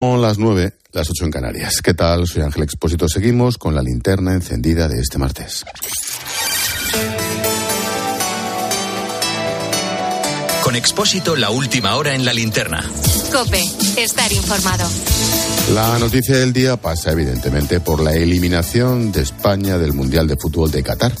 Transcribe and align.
Son 0.00 0.22
las 0.22 0.38
nueve, 0.38 0.74
las 0.92 1.10
ocho 1.10 1.24
en 1.24 1.32
Canarias. 1.32 1.82
¿Qué 1.82 1.92
tal? 1.92 2.28
Soy 2.28 2.42
Ángel 2.42 2.62
Expósito. 2.62 3.08
Seguimos 3.08 3.58
con 3.58 3.74
la 3.74 3.82
linterna 3.82 4.32
encendida 4.32 4.86
de 4.86 5.00
este 5.00 5.18
martes. 5.18 5.64
Con 10.62 10.76
Expósito, 10.76 11.34
la 11.34 11.50
última 11.50 11.96
hora 11.96 12.14
en 12.14 12.24
la 12.24 12.32
linterna. 12.32 12.80
Cope, 13.32 13.60
estar 13.96 14.32
informado. 14.32 14.88
La 15.74 15.98
noticia 15.98 16.36
del 16.36 16.52
día 16.52 16.76
pasa 16.76 17.10
evidentemente 17.10 17.80
por 17.80 18.00
la 18.00 18.14
eliminación 18.14 19.10
de 19.10 19.22
España 19.22 19.78
del 19.78 19.94
Mundial 19.94 20.28
de 20.28 20.36
Fútbol 20.36 20.70
de 20.70 20.84
Qatar. 20.84 21.12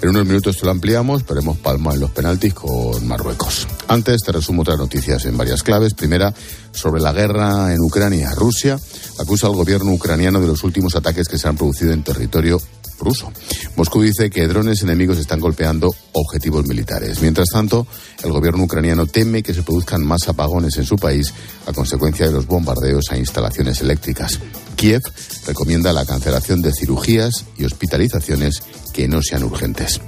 En 0.00 0.10
unos 0.10 0.26
minutos 0.26 0.56
te 0.56 0.64
lo 0.64 0.70
ampliamos, 0.70 1.24
pero 1.24 1.40
hemos 1.40 1.58
palmado 1.58 1.96
en 1.96 2.00
los 2.02 2.12
penaltis 2.12 2.54
con 2.54 3.04
Marruecos. 3.06 3.66
Antes 3.88 4.22
te 4.24 4.30
resumo 4.30 4.62
otras 4.62 4.78
noticias 4.78 5.24
en 5.24 5.36
varias 5.36 5.64
claves. 5.64 5.94
Primera, 5.94 6.32
sobre 6.72 7.02
la 7.02 7.12
guerra 7.12 7.74
en 7.74 7.80
Ucrania. 7.80 8.32
Rusia 8.36 8.78
acusa 9.18 9.48
al 9.48 9.54
gobierno 9.54 9.92
ucraniano 9.92 10.40
de 10.40 10.46
los 10.46 10.62
últimos 10.62 10.94
ataques 10.94 11.26
que 11.26 11.36
se 11.36 11.48
han 11.48 11.56
producido 11.56 11.92
en 11.92 12.04
territorio 12.04 12.60
ruso. 13.00 13.32
Moscú 13.76 14.02
dice 14.02 14.30
que 14.30 14.46
drones 14.46 14.82
enemigos 14.82 15.18
están 15.18 15.40
golpeando 15.40 15.92
objetivos 16.12 16.66
militares. 16.66 17.20
Mientras 17.20 17.48
tanto, 17.52 17.86
el 18.22 18.32
gobierno 18.32 18.64
ucraniano 18.64 19.06
teme 19.06 19.42
que 19.42 19.54
se 19.54 19.62
produzcan 19.62 20.04
más 20.04 20.28
apagones 20.28 20.76
en 20.76 20.84
su 20.84 20.96
país 20.96 21.32
a 21.66 21.72
consecuencia 21.72 22.26
de 22.26 22.32
los 22.32 22.46
bombardeos 22.46 23.10
a 23.10 23.16
instalaciones 23.16 23.80
eléctricas. 23.80 24.38
Kiev 24.76 25.02
recomienda 25.46 25.92
la 25.92 26.06
cancelación 26.06 26.62
de 26.62 26.72
cirugías 26.72 27.44
y 27.56 27.64
hospitalizaciones 27.64 28.62
que 28.98 29.06
no 29.06 29.22
sean 29.22 29.44
urgentes. 29.44 30.00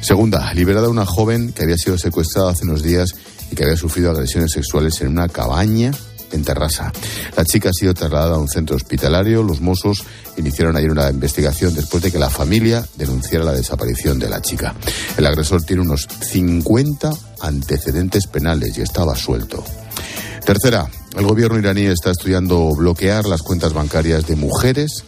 Segunda, 0.00 0.52
liberada 0.52 0.88
una 0.88 1.06
joven 1.06 1.52
que 1.52 1.62
había 1.62 1.76
sido 1.76 1.96
secuestrada 1.96 2.50
hace 2.50 2.64
unos 2.64 2.82
días 2.82 3.14
y 3.52 3.54
que 3.54 3.62
había 3.62 3.76
sufrido 3.76 4.10
agresiones 4.10 4.50
sexuales 4.50 5.00
en 5.00 5.10
una 5.10 5.28
cabaña 5.28 5.92
en 6.32 6.42
Terrassa. 6.42 6.90
La 7.36 7.44
chica 7.44 7.68
ha 7.68 7.72
sido 7.72 7.94
trasladada 7.94 8.34
a 8.34 8.38
un 8.38 8.48
centro 8.48 8.74
hospitalario. 8.74 9.44
Los 9.44 9.60
Mossos 9.60 10.02
iniciaron 10.38 10.76
ayer 10.76 10.90
una 10.90 11.08
investigación 11.08 11.72
después 11.72 12.02
de 12.02 12.10
que 12.10 12.18
la 12.18 12.30
familia 12.30 12.84
denunciara 12.96 13.44
la 13.44 13.52
desaparición 13.52 14.18
de 14.18 14.28
la 14.28 14.42
chica. 14.42 14.74
El 15.16 15.26
agresor 15.26 15.62
tiene 15.62 15.82
unos 15.82 16.08
50 16.08 17.12
antecedentes 17.42 18.26
penales 18.26 18.76
y 18.76 18.80
estaba 18.80 19.14
suelto. 19.14 19.62
Tercera, 20.44 20.88
el 21.16 21.24
gobierno 21.24 21.60
iraní 21.60 21.82
está 21.82 22.10
estudiando 22.10 22.74
bloquear 22.74 23.24
las 23.24 23.42
cuentas 23.42 23.72
bancarias 23.72 24.26
de 24.26 24.34
mujeres 24.34 25.04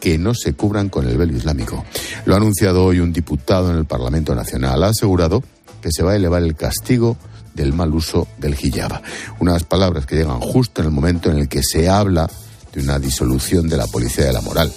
que 0.00 0.18
no 0.18 0.34
se 0.34 0.52
cubran 0.54 0.88
con 0.88 1.08
el 1.08 1.16
velo 1.16 1.36
islámico. 1.36 1.84
Lo 2.26 2.34
ha 2.34 2.36
anunciado 2.36 2.84
hoy 2.84 3.00
un 3.00 3.12
diputado 3.12 3.70
en 3.70 3.76
el 3.76 3.84
Parlamento 3.84 4.34
Nacional. 4.34 4.82
Ha 4.82 4.88
asegurado 4.88 5.42
que 5.80 5.90
se 5.90 6.02
va 6.02 6.12
a 6.12 6.16
elevar 6.16 6.42
el 6.42 6.56
castigo 6.56 7.16
del 7.54 7.72
mal 7.72 7.94
uso 7.94 8.26
del 8.38 8.56
hijab. 8.60 9.00
Unas 9.40 9.64
palabras 9.64 10.06
que 10.06 10.16
llegan 10.16 10.40
justo 10.40 10.80
en 10.80 10.88
el 10.88 10.92
momento 10.92 11.30
en 11.30 11.38
el 11.38 11.48
que 11.48 11.62
se 11.62 11.88
habla 11.88 12.28
de 12.72 12.80
una 12.80 12.98
disolución 12.98 13.68
de 13.68 13.76
la 13.76 13.86
policía 13.86 14.26
de 14.26 14.32
la 14.32 14.40
moral. 14.40 14.72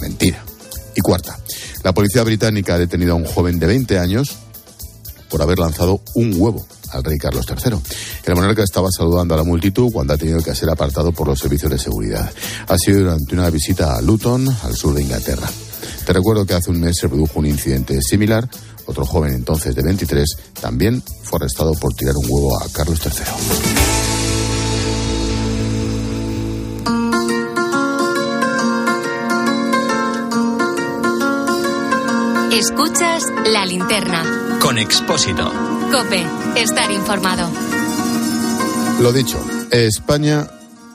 Mentira. 0.00 0.42
Y 0.94 1.00
cuarta, 1.00 1.38
la 1.84 1.92
policía 1.92 2.22
británica 2.22 2.74
ha 2.74 2.78
detenido 2.78 3.12
a 3.12 3.16
un 3.16 3.24
joven 3.24 3.58
de 3.58 3.66
20 3.66 3.98
años 3.98 4.36
por 5.28 5.42
haber 5.42 5.58
lanzado 5.58 6.00
un 6.14 6.34
huevo 6.36 6.66
al 6.92 7.04
rey 7.04 7.18
Carlos 7.18 7.46
III. 7.48 7.78
El 8.24 8.34
monarca 8.34 8.62
estaba 8.62 8.88
saludando 8.90 9.34
a 9.34 9.38
la 9.38 9.44
multitud 9.44 9.90
cuando 9.92 10.14
ha 10.14 10.18
tenido 10.18 10.42
que 10.42 10.54
ser 10.54 10.70
apartado 10.70 11.12
por 11.12 11.28
los 11.28 11.38
servicios 11.38 11.70
de 11.70 11.78
seguridad. 11.78 12.30
Ha 12.68 12.78
sido 12.78 13.00
durante 13.00 13.34
una 13.34 13.50
visita 13.50 13.96
a 13.96 14.02
Luton, 14.02 14.48
al 14.62 14.76
sur 14.76 14.94
de 14.94 15.02
Inglaterra. 15.02 15.48
Te 16.04 16.12
recuerdo 16.12 16.44
que 16.44 16.54
hace 16.54 16.70
un 16.70 16.80
mes 16.80 16.96
se 17.00 17.08
produjo 17.08 17.38
un 17.38 17.46
incidente 17.46 18.00
similar. 18.02 18.48
Otro 18.86 19.06
joven 19.06 19.34
entonces 19.34 19.74
de 19.74 19.82
23 19.82 20.26
también 20.60 21.02
fue 21.22 21.38
arrestado 21.38 21.74
por 21.74 21.94
tirar 21.94 22.16
un 22.16 22.24
huevo 22.28 22.60
a 22.60 22.68
Carlos 22.72 23.00
III. 23.04 23.91
Escuchas 32.52 33.24
la 33.46 33.64
linterna. 33.64 34.58
Con 34.60 34.76
Expósito. 34.76 35.50
Cope, 35.90 36.22
estar 36.54 36.90
informado. 36.90 37.50
Lo 39.00 39.10
dicho, 39.10 39.42
España 39.70 40.46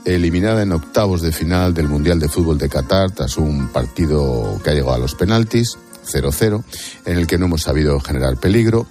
eliminada 0.06 0.62
en 0.62 0.72
octavos 0.72 1.24
de 1.24 1.32
final 1.32 1.74
del 1.74 1.88
Mundial 1.88 2.20
de 2.20 2.30
Fútbol 2.30 2.60
de 2.60 2.70
Qatar 2.70 3.10
tras 3.10 3.38
un 3.38 3.70
partido 3.70 4.62
que 4.64 4.70
ha 4.70 4.74
llegado 4.74 4.94
a 4.94 5.00
los 5.00 5.16
penaltis, 5.16 5.80
0-0, 6.06 6.64
en 7.06 7.18
el 7.18 7.26
que 7.26 7.40
no 7.40 7.48
hemos 7.48 7.64
sabido 7.64 8.00
generar 8.02 8.38
peligro, 8.38 8.86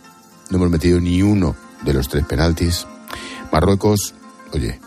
no 0.51 0.57
hemos 0.57 0.71
metido 0.71 0.99
ni 0.99 1.23
uno 1.23 1.55
de 1.83 1.95
los 1.95 2.09
tres 2.09 2.25
penaltis. 2.27 2.85
Marruecos, 3.53 4.13
oye, 4.53 4.81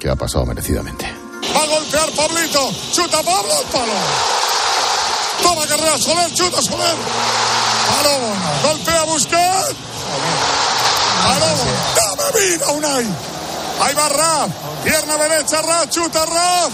que 0.00 0.08
ha 0.08 0.16
pasado 0.16 0.44
merecidamente. 0.46 1.06
Va 1.54 1.62
a 1.62 1.66
golpear 1.66 2.10
Pablito. 2.10 2.72
Chuta 2.92 3.22
Pablo 3.22 3.52
al 3.56 3.70
palo. 3.70 4.43
Toma 5.42 5.66
carrera 5.66 5.98
Soler, 5.98 6.32
chuta 6.32 6.62
Soler. 6.62 6.96
Palo. 7.88 8.18
Golpea 8.62 9.04
Busquets. 9.04 9.74
Palo. 11.24 11.50
Dame 11.96 12.40
vida, 12.40 12.68
Unai. 12.72 13.06
Ahí 13.80 13.94
va 13.94 14.08
Raf. 14.08 14.50
Pierna 14.84 15.16
derecha, 15.16 15.62
Raf. 15.62 15.90
Chuta 15.90 16.24
Raf. 16.24 16.72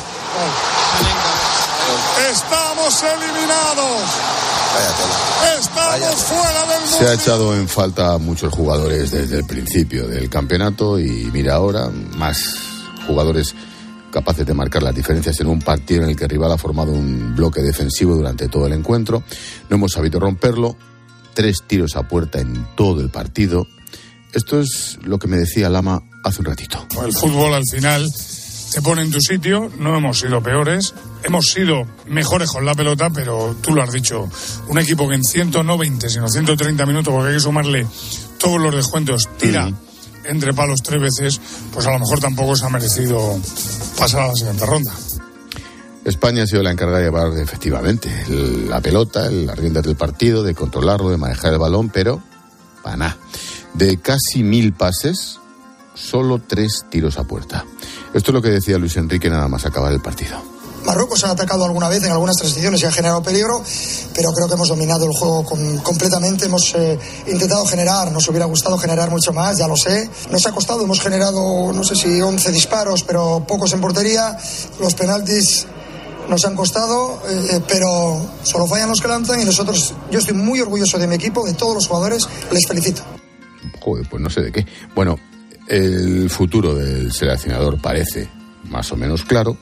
Estamos 2.31 3.03
eliminados. 3.03 4.03
Estamos 5.59 6.15
fuera 6.23 6.67
del 6.67 6.89
Se 6.89 7.09
ha 7.09 7.15
echado 7.15 7.55
en 7.55 7.69
falta 7.69 8.15
a 8.15 8.19
muchos 8.19 8.55
jugadores 8.55 9.11
desde 9.11 9.39
el 9.39 9.45
principio 9.45 10.07
del 10.07 10.31
campeonato 10.31 10.99
y 11.01 11.29
mira 11.33 11.55
ahora 11.55 11.89
más 11.89 12.39
jugadores 13.07 13.55
capaces 14.11 14.47
de 14.47 14.55
marcar 14.55 14.83
las 14.83 14.95
diferencias 14.95 15.41
en 15.41 15.47
un 15.47 15.61
partido 15.61 16.03
en 16.03 16.11
el 16.11 16.17
que 16.17 16.25
el 16.25 16.31
rival 16.31 16.53
ha 16.53 16.59
formado 16.59 16.93
un 16.93 17.35
bloque 17.35 17.63
defensivo 17.63 18.15
durante 18.15 18.49
todo 18.49 18.67
el 18.67 18.73
encuentro. 18.73 19.23
No 19.69 19.77
hemos 19.77 19.93
sabido 19.93 20.21
romperlo. 20.21 20.77
Tres 21.35 21.59
tiros 21.67 21.97
a 21.97 22.09
puerta 22.09 22.41
en 22.41 22.67
todo 22.77 23.01
el 23.01 23.09
partido. 23.09 23.67
Esto 24.33 24.61
es 24.61 24.99
lo 25.03 25.19
que 25.19 25.29
me 25.29 25.37
decía 25.37 25.69
Lama 25.69 26.03
hace 26.25 26.41
un 26.41 26.47
ratito. 26.47 26.87
El 27.05 27.13
fútbol 27.13 27.55
al 27.55 27.65
final 27.71 28.09
te 28.73 28.83
pone 28.83 29.03
en 29.03 29.11
tu 29.11 29.21
sitio, 29.21 29.71
no 29.79 29.97
hemos 29.97 30.21
sido 30.21 30.43
peores, 30.43 30.95
hemos 31.25 31.47
sido 31.47 31.87
mejores 32.07 32.51
con 32.51 32.65
la 32.65 32.75
pelota, 32.75 33.11
pero 33.11 33.57
tú 33.61 33.75
lo 33.75 33.83
has 33.83 33.93
dicho, 33.93 34.29
un 34.69 34.79
equipo 34.79 35.09
que 35.09 35.17
en 35.17 35.25
190, 35.25 36.09
sino 36.09 36.29
130 36.29 36.87
minutos, 36.87 37.13
porque 37.13 37.31
hay 37.31 37.35
que 37.35 37.41
sumarle 37.41 37.87
todos 38.39 38.61
los 38.61 38.75
descuentos, 38.75 39.29
tira 39.39 39.67
Mm. 39.67 39.90
Entre 40.31 40.55
palos 40.55 40.83
tres 40.83 41.01
veces, 41.01 41.41
pues 41.73 41.87
a 41.87 41.93
lo 41.93 41.99
mejor 41.99 42.21
tampoco 42.21 42.57
se 42.57 42.65
ha 42.65 42.71
merecido 42.71 43.39
pasar 43.99 44.23
a 44.23 44.29
la 44.29 44.35
siguiente 44.35 44.65
ronda. 44.65 44.93
España 46.05 46.45
ha 46.45 46.47
sido 46.47 46.63
la 46.63 46.71
encargada 46.71 46.99
de 46.99 47.05
llevar 47.05 47.37
efectivamente 47.39 48.11
la 48.29 48.81
pelota, 48.81 49.31
las 49.31 49.59
riendas 49.59 49.85
del 49.85 49.97
partido, 49.97 50.43
de 50.43 50.55
controlarlo, 50.55 51.11
de 51.11 51.19
manejar 51.19 51.53
el 51.53 51.59
balón, 51.59 51.91
pero 51.91 52.23
nada. 52.97 53.17
De 53.75 53.99
casi 53.99 54.43
mil 54.43 54.73
pases, 54.73 55.39
solo 55.95 56.41
tres 56.41 56.87
tiros 56.91 57.19
a 57.19 57.25
puerta. 57.25 57.65
Esto 58.15 58.31
es 58.31 58.35
lo 58.35 58.43
que 58.43 58.51
decía 58.51 58.79
Luis 58.79 58.97
Enrique 58.97 59.31
nada 59.31 59.49
más 59.49 59.67
acabar 59.67 59.93
el 59.93 60.01
partido. 60.01 60.43
Marruecos 60.91 61.23
ha 61.23 61.31
atacado 61.31 61.65
alguna 61.65 61.89
vez 61.89 62.03
en 62.03 62.11
algunas 62.11 62.37
transiciones 62.37 62.83
y 62.83 62.87
ha 62.87 62.91
generado 62.91 63.23
peligro, 63.23 63.63
pero 64.13 64.33
creo 64.33 64.49
que 64.49 64.55
hemos 64.55 64.67
dominado 64.67 65.07
el 65.07 65.13
juego 65.13 65.45
completamente. 65.85 66.47
Hemos 66.47 66.75
eh, 66.75 66.99
intentado 67.29 67.65
generar, 67.65 68.11
nos 68.11 68.27
hubiera 68.29 68.47
gustado 68.47 68.77
generar 68.77 69.09
mucho 69.09 69.33
más, 69.33 69.57
ya 69.57 69.69
lo 69.69 69.77
sé. 69.77 70.11
Nos 70.33 70.45
ha 70.47 70.51
costado, 70.51 70.83
hemos 70.83 71.01
generado, 71.01 71.73
no 71.73 71.85
sé 71.85 71.95
si 71.95 72.21
11 72.21 72.51
disparos, 72.51 73.05
pero 73.05 73.45
pocos 73.47 73.73
en 73.73 73.81
portería. 73.81 74.37
Los 74.81 74.95
penaltis 74.95 75.65
nos 76.29 76.45
han 76.45 76.57
costado, 76.57 77.23
eh, 77.29 77.61
pero 77.69 78.21
solo 78.43 78.67
fallan 78.67 78.89
los 78.89 79.01
que 79.01 79.07
lanzan 79.07 79.41
y 79.41 79.45
nosotros, 79.45 79.95
yo 80.11 80.19
estoy 80.19 80.35
muy 80.35 80.61
orgulloso 80.61 80.99
de 80.99 81.07
mi 81.07 81.15
equipo, 81.15 81.47
de 81.47 81.55
todos 81.55 81.75
los 81.77 81.87
jugadores, 81.87 82.29
les 82.51 82.67
felicito. 82.67 83.03
Joder, 83.79 84.09
pues 84.11 84.21
no 84.21 84.29
sé 84.29 84.41
de 84.41 84.51
qué. 84.51 84.67
Bueno, 84.93 85.21
el 85.69 86.29
futuro 86.29 86.75
del 86.75 87.13
seleccionador 87.13 87.81
parece 87.81 88.29
más 88.65 88.91
o 88.91 88.97
menos 88.97 89.25
claro. 89.25 89.57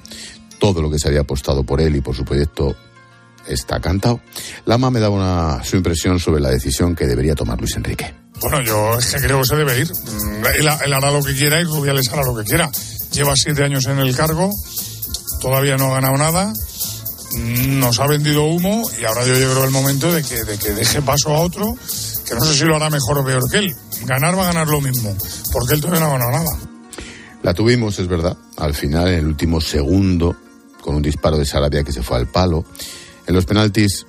Todo 0.59 0.83
lo 0.83 0.91
que 0.91 0.99
se 0.99 1.09
había 1.09 1.21
apostado 1.21 1.63
por 1.65 1.81
él 1.81 1.97
y 1.97 2.01
por 2.01 2.15
su 2.15 2.25
proyecto 2.25 2.77
está 3.47 3.81
cantado. 3.81 4.21
Lama 4.67 4.91
me 4.91 5.01
da 5.01 5.11
una, 5.11 5.63
su 5.65 5.77
impresión 5.77 6.19
sobre 6.19 6.41
la 6.41 6.51
decisión 6.51 6.95
que 6.95 7.07
debería 7.07 7.35
tomar 7.35 7.59
Luis 7.59 7.77
Enrique. 7.77 8.15
Bueno, 8.41 8.63
yo 8.63 8.99
es 8.99 9.07
que 9.07 9.21
creo 9.21 9.41
que 9.41 9.47
se 9.47 9.57
debe 9.57 9.81
ir. 9.81 9.89
Mm, 9.91 10.47
Él, 10.61 10.69
él 10.85 10.93
hará 10.93 11.11
lo 11.11 11.23
que 11.23 11.35
quiera 11.35 11.61
y 11.61 11.65
Rubiales 11.65 12.09
hará 12.13 12.23
lo 12.23 12.37
que 12.37 12.45
quiera. 12.45 12.71
Lleva 13.13 13.35
siete 13.35 13.65
años 13.65 13.87
en 13.87 13.99
el 13.99 14.15
cargo, 14.15 14.51
todavía 15.41 15.77
no 15.77 15.91
ha 15.91 15.95
ganado 16.01 16.17
nada, 16.19 16.53
mm, 17.33 17.81
nos 17.81 17.99
ha 17.99 18.07
vendido 18.07 18.45
humo 18.45 18.83
y 19.01 19.05
ahora 19.05 19.25
yo 19.25 19.33
creo 19.33 19.65
el 19.65 19.71
momento 19.71 20.13
de 20.13 20.23
que, 20.23 20.45
de 20.45 20.59
que 20.59 20.73
deje 20.73 21.03
paso 21.03 21.35
a 21.35 21.41
otro, 21.41 21.75
que 22.29 22.35
no 22.35 22.45
sé 22.45 22.55
si 22.55 22.65
lo 22.65 22.77
hará 22.77 22.91
mejor 22.91 23.19
o 23.19 23.25
peor 23.25 23.43
que 23.51 23.59
él. 23.59 23.75
Ganar 24.05 24.39
va 24.39 24.45
a 24.45 24.53
ganar 24.53 24.69
lo 24.69 24.81
mismo, 24.81 25.17
porque 25.53 25.75
él 25.75 25.81
todavía 25.81 26.01
no 26.01 26.07
ha 26.07 26.19
ganado 26.19 26.45
nada. 26.45 26.59
La 27.43 27.55
tuvimos, 27.55 27.99
es 27.99 28.09
verdad, 28.09 28.37
al 28.57 28.75
final, 28.75 29.09
en 29.09 29.21
el 29.21 29.27
último 29.27 29.61
segundo, 29.61 30.37
con 30.83 30.95
un 30.95 31.03
disparo 31.03 31.37
de 31.37 31.45
Sarabia 31.45 31.85
que 31.85 31.93
se 31.93 32.03
fue 32.03 32.17
al 32.17 32.27
palo. 32.27 32.65
En 33.27 33.35
los 33.35 33.45
penaltis 33.45 34.07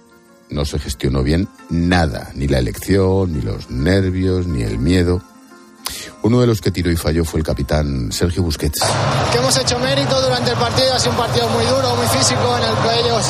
no 0.50 0.66
se 0.66 0.80
gestionó 0.80 1.24
bien 1.24 1.48
nada, 1.69 2.31
ni 2.36 2.48
la 2.48 2.60
elección, 2.60 3.33
ni 3.33 3.42
los 3.42 3.69
nervios, 3.69 4.48
ni 4.48 4.63
el 4.63 4.80
miedo. 4.80 5.21
Uno 6.21 6.42
de 6.42 6.48
los 6.48 6.62
que 6.62 6.71
tiró 6.71 6.92
y 6.92 6.95
falló 6.95 7.24
fue 7.24 7.39
el 7.39 7.45
capitán 7.45 8.12
Sergio 8.12 8.44
Busquets. 8.44 8.83
Que 9.31 9.38
hemos 9.38 9.57
hecho 9.57 9.80
mérito 9.80 10.21
durante 10.21 10.51
el 10.51 10.57
partido, 10.57 10.94
ha 10.94 11.00
sido 11.00 11.12
un 11.12 11.18
partido 11.18 11.48
muy 11.50 11.66
duro, 11.66 11.95
muy 11.95 12.07
físico, 12.07 12.57
en 12.57 12.63
el 12.63 12.75
que 12.75 13.00
ellos 13.07 13.25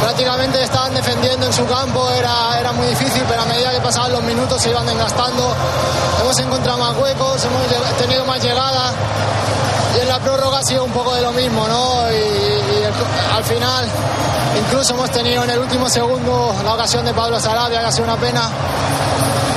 prácticamente 0.00 0.62
estaban 0.62 0.94
defendiendo 0.94 1.46
en 1.46 1.52
su 1.52 1.66
campo, 1.66 2.10
era, 2.12 2.58
era 2.58 2.72
muy 2.72 2.86
difícil, 2.86 3.22
pero 3.28 3.42
a 3.42 3.46
medida 3.46 3.72
que 3.72 3.80
pasaban 3.80 4.12
los 4.12 4.22
minutos 4.22 4.62
se 4.62 4.70
iban 4.70 4.86
desgastando. 4.86 5.54
Hemos 6.20 6.38
encontrado 6.38 6.78
más 6.78 6.96
huecos, 6.96 7.44
hemos 7.44 7.96
tenido 7.98 8.24
más 8.24 8.42
llegadas 8.42 8.94
ha 10.58 10.62
sido 10.64 10.84
un 10.84 10.92
poco 10.92 11.14
de 11.14 11.22
lo 11.22 11.32
mismo, 11.32 11.66
¿no? 11.68 12.10
Y, 12.10 13.32
al 13.32 13.44
final, 13.44 13.84
incluso 14.58 14.94
hemos 14.94 15.10
tenido 15.12 15.44
en 15.44 15.50
el 15.50 15.58
último 15.60 15.88
segundo 15.88 16.52
la 16.64 16.74
ocasión 16.74 17.04
de 17.04 17.14
Pablo 17.14 17.38
Sarabia, 17.38 17.78
que 17.78 17.86
ha 17.86 17.92
sido 17.92 18.04
una 18.04 18.16
pena. 18.16 18.50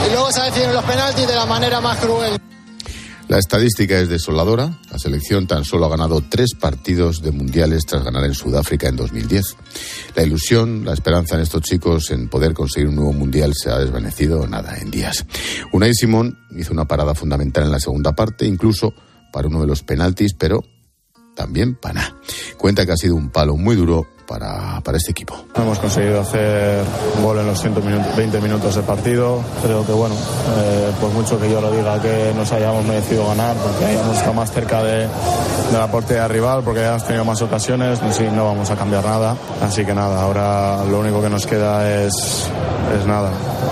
Y 0.08 0.12
luego 0.12 0.32
se 0.32 0.42
deciden 0.42 0.74
los 0.74 0.84
penaltis 0.84 1.28
de 1.28 1.36
la 1.36 1.46
manera 1.48 1.82
más 1.82 1.98
cruel. 1.98 2.40
La 3.28 3.40
estadística 3.40 3.98
es 3.98 4.10
desoladora. 4.10 4.78
La 4.92 5.00
selección 5.00 5.48
tan 5.48 5.64
solo 5.64 5.86
ha 5.86 5.90
ganado 5.90 6.22
tres 6.22 6.54
partidos 6.60 7.22
de 7.24 7.32
mundiales 7.32 7.86
tras 7.88 8.04
ganar 8.04 8.26
en 8.26 8.36
Sudáfrica 8.36 8.88
en 8.88 8.98
2010. 8.98 9.56
La 10.16 10.24
ilusión, 10.24 10.86
la 10.86 10.94
esperanza 10.94 11.36
en 11.36 11.42
estos 11.42 11.62
chicos 11.64 12.12
en 12.12 12.30
poder 12.30 12.54
conseguir 12.54 12.90
un 12.90 12.96
nuevo 12.96 13.14
mundial 13.14 13.54
se 13.56 13.72
ha 13.72 13.80
desvanecido 13.80 14.46
nada 14.46 14.78
en 14.78 14.92
días. 14.92 15.26
Unai 15.72 15.94
Simón 15.96 16.38
hizo 16.56 16.74
una 16.74 16.86
parada 16.86 17.16
fundamental 17.16 17.64
en 17.64 17.72
la 17.72 17.80
segunda 17.80 18.14
parte, 18.14 18.46
incluso 18.46 18.94
para 19.32 19.48
uno 19.48 19.62
de 19.62 19.68
los 19.68 19.82
penaltis, 19.82 20.34
pero 20.38 20.62
también 21.36 21.76
para 21.76 22.16
Cuenta 22.62 22.86
que 22.86 22.92
ha 22.92 22.96
sido 22.96 23.16
un 23.16 23.30
palo 23.30 23.58
muy 23.58 23.76
duro 23.76 24.06
para, 24.28 24.80
para 24.82 24.98
este 24.98 25.10
equipo. 25.10 25.36
Hemos 25.56 25.80
conseguido 25.80 26.22
hacer 26.22 26.84
gol 27.24 27.40
en 27.40 27.48
los 27.48 27.60
120 27.60 28.40
minutos 28.40 28.76
de 28.76 28.84
partido. 28.84 29.44
Creo 29.64 29.84
que, 29.84 29.92
bueno, 29.92 30.14
eh, 30.14 30.92
por 31.02 31.10
mucho 31.10 31.40
que 31.42 31.50
yo 31.50 31.60
lo 31.60 31.72
diga 31.72 32.00
que 32.00 32.32
nos 32.36 32.52
hayamos 32.52 32.86
merecido 32.86 33.28
ganar, 33.28 33.56
porque 33.56 33.86
hayamos 33.86 34.16
estado 34.16 34.34
más 34.34 34.52
cerca 34.52 34.84
de, 34.84 35.08
de 35.08 35.78
la 35.78 35.90
portería 35.90 36.28
rival, 36.28 36.62
porque 36.64 36.82
hayamos 36.82 37.04
tenido 37.04 37.26
más 37.26 37.42
ocasiones, 37.42 38.00
sí, 38.12 38.28
no 38.32 38.46
vamos 38.46 38.70
a 38.70 38.76
cambiar 38.76 39.04
nada. 39.04 39.36
Así 39.64 39.84
que 39.84 39.96
nada, 39.96 40.22
ahora 40.22 40.86
lo 40.86 41.00
único 41.00 41.20
que 41.20 41.30
nos 41.30 41.48
queda 41.48 41.92
es, 42.04 42.14
es 42.96 43.08
nada, 43.08 43.32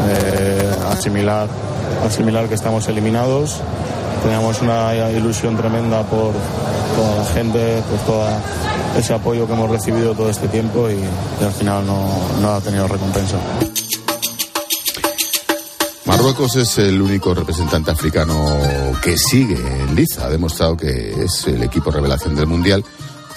eh, 0.10 0.72
asimilar, 0.90 1.48
asimilar 2.08 2.50
que 2.50 2.56
estamos 2.56 2.88
eliminados 2.88 3.62
teníamos 4.22 4.62
una 4.62 5.10
ilusión 5.12 5.56
tremenda 5.58 6.04
por 6.04 6.34
toda 6.96 7.16
la 7.18 7.26
gente, 7.26 7.84
por 7.90 8.00
todo 8.00 8.28
ese 8.98 9.14
apoyo 9.14 9.48
que 9.48 9.54
hemos 9.54 9.70
recibido 9.70 10.14
todo 10.14 10.30
este 10.30 10.48
tiempo 10.48 10.90
y, 10.90 11.00
al 11.44 11.52
final 11.52 11.86
no, 11.86 12.50
ha 12.50 12.62
tenido 12.62 12.88
recompensa. 12.88 13.38
Marruecos 16.06 16.56
es 16.56 16.78
el 16.80 17.02
único 17.02 17.34
representante 17.34 17.92
africano 17.92 18.44
que 19.02 19.18
sigue 19.18 19.56
en 19.56 19.96
liza. 19.96 20.26
Ha 20.26 20.30
demostrado 20.30 20.76
que 20.76 21.24
es 21.24 21.46
el 21.48 21.62
equipo 21.64 21.92
revelación 21.92 22.36
del 22.36 22.48
Mundial 22.48 22.84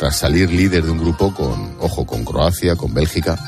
tras 0.03 0.17
salir 0.17 0.51
líder 0.51 0.83
de 0.83 0.91
un 0.91 0.99
grupo 0.99 1.33
con, 1.33 1.77
ojo, 1.79 2.05
con 2.05 2.25
Croacia, 2.25 2.75
con 2.75 2.93
Bélgica. 2.93 3.39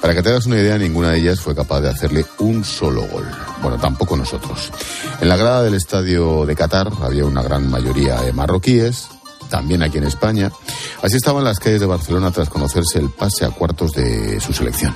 Para 0.00 0.14
que 0.14 0.22
te 0.22 0.28
hagas 0.28 0.46
una 0.46 0.54
idea, 0.54 0.78
ninguna 0.78 1.10
de 1.10 1.18
ellas 1.18 1.40
fue 1.40 1.52
capaz 1.52 1.80
de 1.80 1.90
hacerle 1.90 2.24
un 2.38 2.62
solo 2.62 3.08
gol. 3.08 3.28
Bueno, 3.60 3.76
tampoco 3.76 4.16
nosotros. 4.16 4.70
En 5.20 5.28
la 5.28 5.36
grada 5.36 5.64
del 5.64 5.74
estadio 5.74 6.46
de 6.46 6.54
Qatar 6.54 6.92
había 7.02 7.24
una 7.24 7.42
gran 7.42 7.68
mayoría 7.68 8.20
de 8.20 8.32
marroquíes, 8.32 9.08
también 9.50 9.82
aquí 9.82 9.98
en 9.98 10.04
España. 10.04 10.52
Así 11.02 11.16
estaban 11.16 11.42
las 11.42 11.58
calles 11.58 11.80
de 11.80 11.86
Barcelona 11.86 12.30
tras 12.30 12.50
conocerse 12.50 13.00
el 13.00 13.10
pase 13.10 13.44
a 13.44 13.50
cuartos 13.50 13.90
de 13.90 14.38
su 14.38 14.52
selección. 14.52 14.94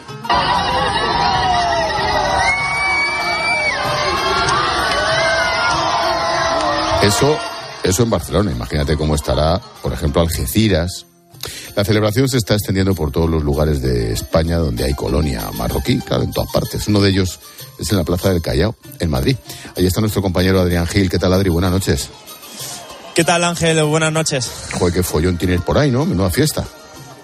Eso, 7.02 7.36
eso 7.82 8.02
en 8.02 8.10
Barcelona. 8.10 8.52
Imagínate 8.52 8.96
cómo 8.96 9.14
estará, 9.14 9.60
por 9.82 9.92
ejemplo, 9.92 10.20
Algeciras, 10.20 11.06
la 11.76 11.84
celebración 11.84 12.28
se 12.28 12.36
está 12.36 12.54
extendiendo 12.54 12.94
por 12.94 13.10
todos 13.10 13.30
los 13.30 13.42
lugares 13.42 13.80
de 13.80 14.12
España 14.12 14.58
donde 14.58 14.84
hay 14.84 14.94
colonia 14.94 15.50
marroquí, 15.54 15.98
claro, 16.00 16.24
en 16.24 16.32
todas 16.32 16.50
partes. 16.52 16.86
Uno 16.88 17.00
de 17.00 17.10
ellos 17.10 17.40
es 17.78 17.90
en 17.90 17.96
la 17.96 18.04
Plaza 18.04 18.30
del 18.30 18.42
Callao, 18.42 18.74
en 18.98 19.10
Madrid. 19.10 19.36
Ahí 19.76 19.86
está 19.86 20.00
nuestro 20.00 20.20
compañero 20.20 20.60
Adrián 20.60 20.86
Gil. 20.86 21.08
¿Qué 21.08 21.18
tal, 21.18 21.32
Adri? 21.32 21.48
Buenas 21.48 21.70
noches. 21.70 22.10
¿Qué 23.14 23.24
tal, 23.24 23.44
Ángel? 23.44 23.82
Buenas 23.84 24.12
noches. 24.12 24.50
Joder, 24.72 24.94
qué 24.94 25.02
follón 25.02 25.38
tienes 25.38 25.60
por 25.62 25.78
ahí, 25.78 25.90
¿no? 25.90 26.04
Menuda 26.04 26.30
fiesta. 26.30 26.66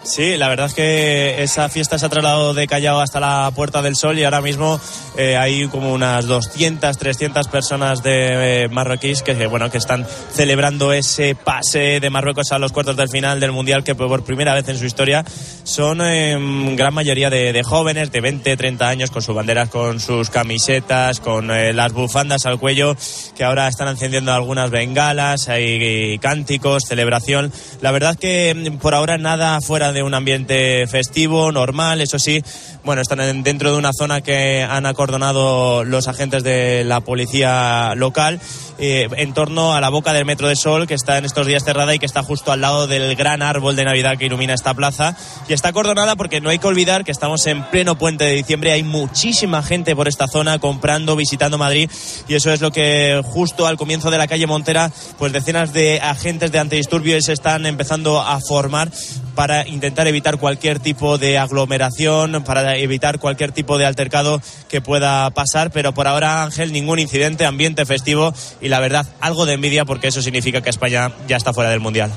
Sí, 0.07 0.37
la 0.37 0.49
verdad 0.49 0.67
es 0.67 0.75
que 0.75 1.43
esa 1.43 1.69
fiesta 1.69 1.99
se 1.99 2.07
ha 2.07 2.09
trasladado 2.09 2.55
de 2.55 2.69
Callao 2.69 3.01
hasta 3.01 3.19
la 3.19 3.51
Puerta 3.55 3.83
del 3.83 3.97
Sol 3.97 4.17
y 4.17 4.23
ahora 4.23 4.41
mismo 4.41 4.81
eh, 5.19 5.37
hay 5.37 5.67
como 5.67 5.93
unas 5.93 6.27
200, 6.27 6.97
300 6.97 7.49
personas 7.49 8.05
de 8.05 8.63
eh, 8.63 8.69
marroquíes 8.69 9.23
que, 9.23 9.47
bueno, 9.49 9.69
que 9.69 9.79
están 9.79 10.07
celebrando 10.33 10.93
ese 10.93 11.35
pase 11.35 11.99
de 11.99 12.09
Marruecos 12.11 12.53
a 12.53 12.61
los 12.61 12.71
cuartos 12.71 12.97
del 12.97 13.09
final 13.09 13.41
del 13.41 13.51
Mundial 13.51 13.83
que 13.83 13.97
por 13.97 14.23
primera 14.23 14.55
vez 14.55 14.69
en 14.69 14.79
su 14.79 14.87
historia 14.87 15.25
son 15.65 16.01
en 16.01 16.77
gran 16.77 16.95
mayoría 16.95 17.29
de, 17.29 17.61
jóvenes 17.65 18.13
de 18.13 18.21
20, 18.21 18.57
30 18.57 18.89
años 18.89 19.11
con 19.11 19.23
sus 19.23 19.35
banderas, 19.35 19.71
con 19.71 19.99
sus 19.99 20.31
camisetas, 20.31 21.19
con 21.19 21.51
eh, 21.51 21.73
las 21.73 21.93
bufandas 21.93 22.47
al 22.47 22.61
cuello 22.61 22.97
que 23.37 23.43
ahora 23.43 23.67
están 23.67 23.89
encendiendo 23.89 24.33
algunas 24.33 24.71
bengalas, 24.71 25.49
hay 25.49 26.19
cánticos, 26.21 26.85
celebración. 26.87 27.53
La 27.81 27.91
verdad 27.91 28.13
es 28.13 28.19
que 28.19 28.55
mm, 28.55 28.77
por 28.79 28.95
ahora 28.95 29.19
nada 29.19 29.61
fuera 29.61 29.93
de 29.93 29.96
de 29.97 30.03
un 30.03 30.15
ambiente 30.15 30.87
festivo, 30.87 31.51
normal, 31.51 32.03
eso 32.03 32.19
sí, 32.19 32.43
bueno, 32.87 33.03
están 33.03 33.43
dentro 33.43 33.73
de 33.73 33.79
una 33.79 33.91
zona 33.93 34.21
que 34.21 34.63
han 34.63 34.87
acordonado 34.87 35.83
los 35.83 36.07
agentes 36.07 36.45
de 36.45 36.85
la 36.85 37.01
policía 37.01 37.95
local 37.97 38.41
eh, 38.79 39.09
en 39.17 39.35
torno 39.35 39.75
a 39.75 39.81
la 39.81 39.89
boca 39.89 40.13
del 40.13 40.25
Metro 40.25 40.47
de 40.47 40.55
Sol, 40.55 40.87
que 40.87 40.95
está 40.95 41.19
en 41.19 41.25
estos 41.25 41.49
días 41.49 41.65
cerrada 41.65 41.97
y 41.97 41.99
que 41.99 42.07
está 42.07 42.23
justo 42.23 42.53
al 42.53 42.61
lado 42.61 42.87
del 42.87 43.17
gran 43.17 43.43
árbol 43.43 43.75
de 43.75 43.85
Navidad 43.85 44.17
que 44.17 44.27
ilumina 44.27 44.55
esta 44.55 44.73
plaza. 44.73 45.17
Y 45.49 45.53
está 45.53 45.71
acordonada 45.71 46.15
porque 46.15 46.41
no 46.41 46.49
hay 46.49 46.61
que 46.61 46.67
olvidar 46.69 47.05
que 47.05 47.11
estamos 47.11 47.45
en 47.49 47.65
pleno 47.65 47.99
puente 47.99 48.23
de 48.23 48.35
diciembre, 48.35 48.71
hay 48.71 48.85
muchísima 48.85 49.65
gente 49.65 49.97
por 49.97 50.07
esta 50.07 50.29
zona 50.29 50.61
comprando, 50.61 51.17
visitando 51.17 51.59
Madrid 51.59 51.91
y 52.29 52.35
eso 52.35 52.53
es 52.53 52.61
lo 52.61 52.71
que 52.71 53.21
justo 53.25 53.67
al 53.67 53.77
comienzo 53.77 54.13
de 54.13 54.19
la 54.19 54.29
calle 54.29 54.47
Montera, 54.47 54.93
pues 55.19 55.33
decenas 55.33 55.73
de 55.73 56.01
agentes 56.01 56.53
de 56.53 56.61
antidisturbios 56.61 57.25
se 57.25 57.33
están 57.33 57.67
empezando 57.67 58.21
a 58.21 58.39
formar 58.39 58.93
para 59.35 59.69
intentar 59.69 60.07
evitar 60.07 60.39
cualquier 60.39 60.81
tipo 60.81 61.19
de 61.19 61.39
aglomeración, 61.39 62.43
para 62.45 62.76
evitar 62.77 63.19
cualquier 63.19 63.53
tipo 63.53 63.79
de 63.79 63.87
altercado 63.87 64.41
que 64.69 64.81
pueda 64.81 65.31
pasar, 65.31 65.71
pero 65.71 65.95
por 65.95 66.07
ahora 66.07 66.45
Ángel 66.45 66.73
ningún 66.73 66.99
incidente, 66.99 67.45
ambiente 67.45 67.87
festivo 67.87 68.33
y 68.61 68.69
la 68.69 68.81
verdad 68.81 69.07
algo 69.21 69.47
de 69.47 69.55
envidia 69.55 69.85
porque 69.85 70.09
eso 70.09 70.23
significa 70.23 70.61
que 70.61 70.71
España 70.71 71.13
ya 71.29 71.37
está 71.37 71.53
fuera 71.53 71.71
del 71.71 71.81
Mundial. 71.81 72.13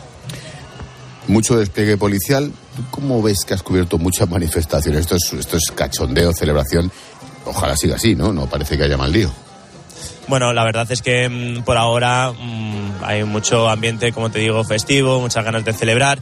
Mucho 1.27 1.57
despliegue 1.57 1.97
policial. 1.97 2.51
¿Cómo 2.89 3.21
ves 3.21 3.45
que 3.45 3.53
has 3.53 3.61
cubierto 3.61 3.97
muchas 3.97 4.29
manifestaciones? 4.29 5.01
Esto 5.01 5.15
es, 5.15 5.33
esto 5.39 5.57
es 5.57 5.71
cachondeo, 5.75 6.33
celebración. 6.33 6.91
Ojalá 7.45 7.75
siga 7.77 7.95
así, 7.95 8.15
¿no? 8.15 8.33
No 8.33 8.47
parece 8.47 8.77
que 8.77 8.83
haya 8.83 8.97
mal 8.97 9.11
lío. 9.11 9.31
Bueno, 10.29 10.53
la 10.53 10.63
verdad 10.63 10.89
es 10.91 11.01
que 11.01 11.27
mm, 11.27 11.63
por 11.63 11.75
ahora 11.75 12.31
mm, 12.31 13.03
hay 13.03 13.23
mucho 13.23 13.67
ambiente, 13.67 14.13
como 14.13 14.29
te 14.29 14.37
digo, 14.37 14.63
festivo, 14.63 15.19
muchas 15.19 15.43
ganas 15.43 15.65
de 15.65 15.73
celebrar, 15.73 16.19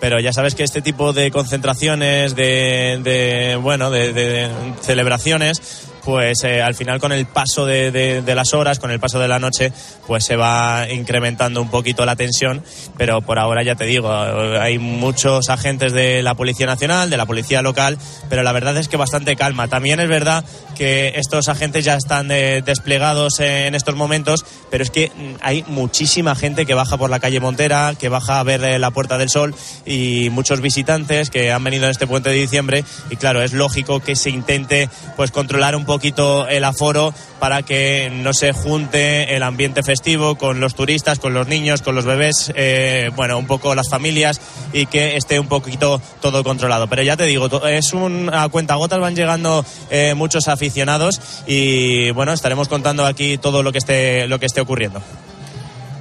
pero 0.00 0.18
ya 0.18 0.32
sabes 0.32 0.54
que 0.54 0.64
este 0.64 0.80
tipo 0.80 1.12
de 1.12 1.30
concentraciones, 1.30 2.34
de, 2.34 3.58
bueno, 3.60 3.90
de 3.90 4.48
celebraciones, 4.80 5.89
pues 6.04 6.44
eh, 6.44 6.62
al 6.62 6.74
final 6.74 7.00
con 7.00 7.12
el 7.12 7.26
paso 7.26 7.66
de, 7.66 8.22
las 8.26 8.54
horas, 8.54 8.78
con 8.78 8.90
el 8.90 9.00
paso 9.00 9.18
de 9.18 9.28
la 9.28 9.38
noche, 9.38 9.72
pues 10.06 10.24
se 10.24 10.36
va 10.36 10.86
incrementando 10.90 11.60
un 11.60 11.70
poquito 11.70 12.04
la 12.04 12.16
tensión, 12.16 12.62
pero 12.96 13.20
por 13.22 13.38
ahora 13.38 13.62
ya 13.62 13.74
te 13.74 13.84
digo, 13.84 14.10
hay 14.10 14.78
muchos 14.78 15.48
agentes 15.48 15.92
de 15.92 16.22
la 16.22 16.34
Policía 16.34 16.66
Nacional, 16.66 17.10
de 17.10 17.16
la 17.16 17.26
Policía 17.26 17.62
Local, 17.62 17.98
pero 18.28 18.42
la 18.42 18.52
verdad 18.52 18.76
es 18.76 18.88
que 18.88 18.96
bastante 18.96 19.36
calma. 19.36 19.68
También 19.68 20.00
es 20.00 20.08
verdad 20.08 20.44
que 20.76 21.12
estos 21.16 21.48
agentes 21.48 21.84
ya 21.84 21.94
están 21.94 22.30
eh, 22.30 22.62
desplegados 22.64 23.40
en 23.40 23.74
estos 23.74 23.94
momentos, 23.96 24.44
pero 24.70 24.82
es 24.82 24.90
que 24.90 25.08
mm, 25.08 25.34
hay 25.42 25.64
muchísima 25.66 26.34
gente 26.34 26.64
que 26.64 26.74
baja 26.74 26.96
por 26.96 27.10
la 27.10 27.20
calle 27.20 27.40
Montera, 27.40 27.94
que 27.98 28.08
baja 28.08 28.40
a 28.40 28.42
ver 28.42 28.64
eh, 28.64 28.78
la 28.78 28.90
Puerta 28.90 29.18
del 29.18 29.28
Sol 29.28 29.54
y 29.84 30.30
muchos 30.30 30.60
visitantes 30.60 31.30
que 31.30 31.52
han 31.52 31.62
venido 31.62 31.84
en 31.84 31.90
este 31.90 32.06
puente 32.06 32.30
de 32.30 32.36
diciembre 32.36 32.84
y 33.10 33.16
claro, 33.16 33.42
es 33.42 33.52
lógico 33.52 34.00
que 34.00 34.16
se 34.16 34.30
intente 34.30 34.88
pues 35.16 35.30
controlar 35.30 35.76
un 35.76 35.84
poquito 35.90 36.46
el 36.46 36.62
aforo 36.62 37.12
para 37.40 37.62
que 37.64 38.12
no 38.12 38.32
se 38.32 38.52
junte 38.52 39.34
el 39.34 39.42
ambiente 39.42 39.82
festivo 39.82 40.36
con 40.36 40.60
los 40.60 40.76
turistas, 40.76 41.18
con 41.18 41.34
los 41.34 41.48
niños, 41.48 41.82
con 41.82 41.96
los 41.96 42.04
bebés, 42.04 42.52
eh, 42.54 43.10
bueno, 43.16 43.36
un 43.36 43.48
poco 43.48 43.74
las 43.74 43.88
familias 43.88 44.40
y 44.72 44.86
que 44.86 45.16
esté 45.16 45.40
un 45.40 45.48
poquito 45.48 46.00
todo 46.20 46.44
controlado. 46.44 46.86
Pero 46.86 47.02
ya 47.02 47.16
te 47.16 47.24
digo, 47.24 47.66
es 47.66 47.92
un, 47.92 48.30
a 48.32 48.48
cuenta 48.50 48.76
gotas 48.76 49.00
van 49.00 49.16
llegando 49.16 49.64
eh, 49.90 50.14
muchos 50.14 50.46
aficionados 50.46 51.20
y 51.48 52.12
bueno, 52.12 52.32
estaremos 52.32 52.68
contando 52.68 53.04
aquí 53.04 53.36
todo 53.36 53.64
lo 53.64 53.72
que 53.72 53.78
esté, 53.78 54.28
lo 54.28 54.38
que 54.38 54.46
esté 54.46 54.60
ocurriendo. 54.60 55.02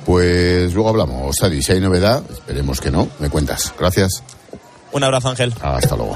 Pues 0.05 0.71
luego 0.71 0.89
hablamos, 0.89 1.41
Adi, 1.41 1.63
si 1.63 1.71
hay 1.71 1.79
novedad, 1.79 2.21
esperemos 2.29 2.79
que 2.79 2.91
no, 2.91 3.07
me 3.17 3.31
cuentas. 3.31 3.73
Gracias. 3.79 4.21
Un 4.91 5.03
abrazo, 5.03 5.29
Ángel. 5.29 5.51
Hasta 5.61 5.95
luego. 5.95 6.15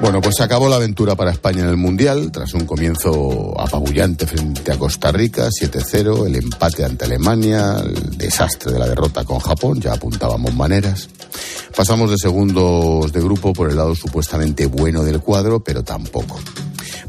Bueno, 0.00 0.20
pues 0.20 0.36
se 0.36 0.44
acabó 0.44 0.68
la 0.68 0.76
aventura 0.76 1.16
para 1.16 1.32
España 1.32 1.64
en 1.64 1.68
el 1.68 1.76
Mundial, 1.76 2.30
tras 2.30 2.54
un 2.54 2.64
comienzo 2.66 3.52
apabullante 3.60 4.26
frente 4.26 4.70
a 4.70 4.78
Costa 4.78 5.10
Rica, 5.10 5.48
7-0, 5.48 6.24
el 6.26 6.36
empate 6.36 6.84
ante 6.84 7.04
Alemania, 7.04 7.76
el 7.84 8.16
desastre 8.16 8.72
de 8.72 8.78
la 8.78 8.86
derrota 8.86 9.24
con 9.24 9.40
Japón, 9.40 9.80
ya 9.80 9.94
apuntábamos 9.94 10.54
maneras. 10.54 11.08
Pasamos 11.76 12.10
de 12.12 12.16
segundos 12.16 13.12
de 13.12 13.20
grupo 13.20 13.52
por 13.52 13.70
el 13.70 13.76
lado 13.76 13.96
supuestamente 13.96 14.66
bueno 14.66 15.02
del 15.02 15.20
cuadro, 15.20 15.60
pero 15.60 15.82
tampoco. 15.82 16.38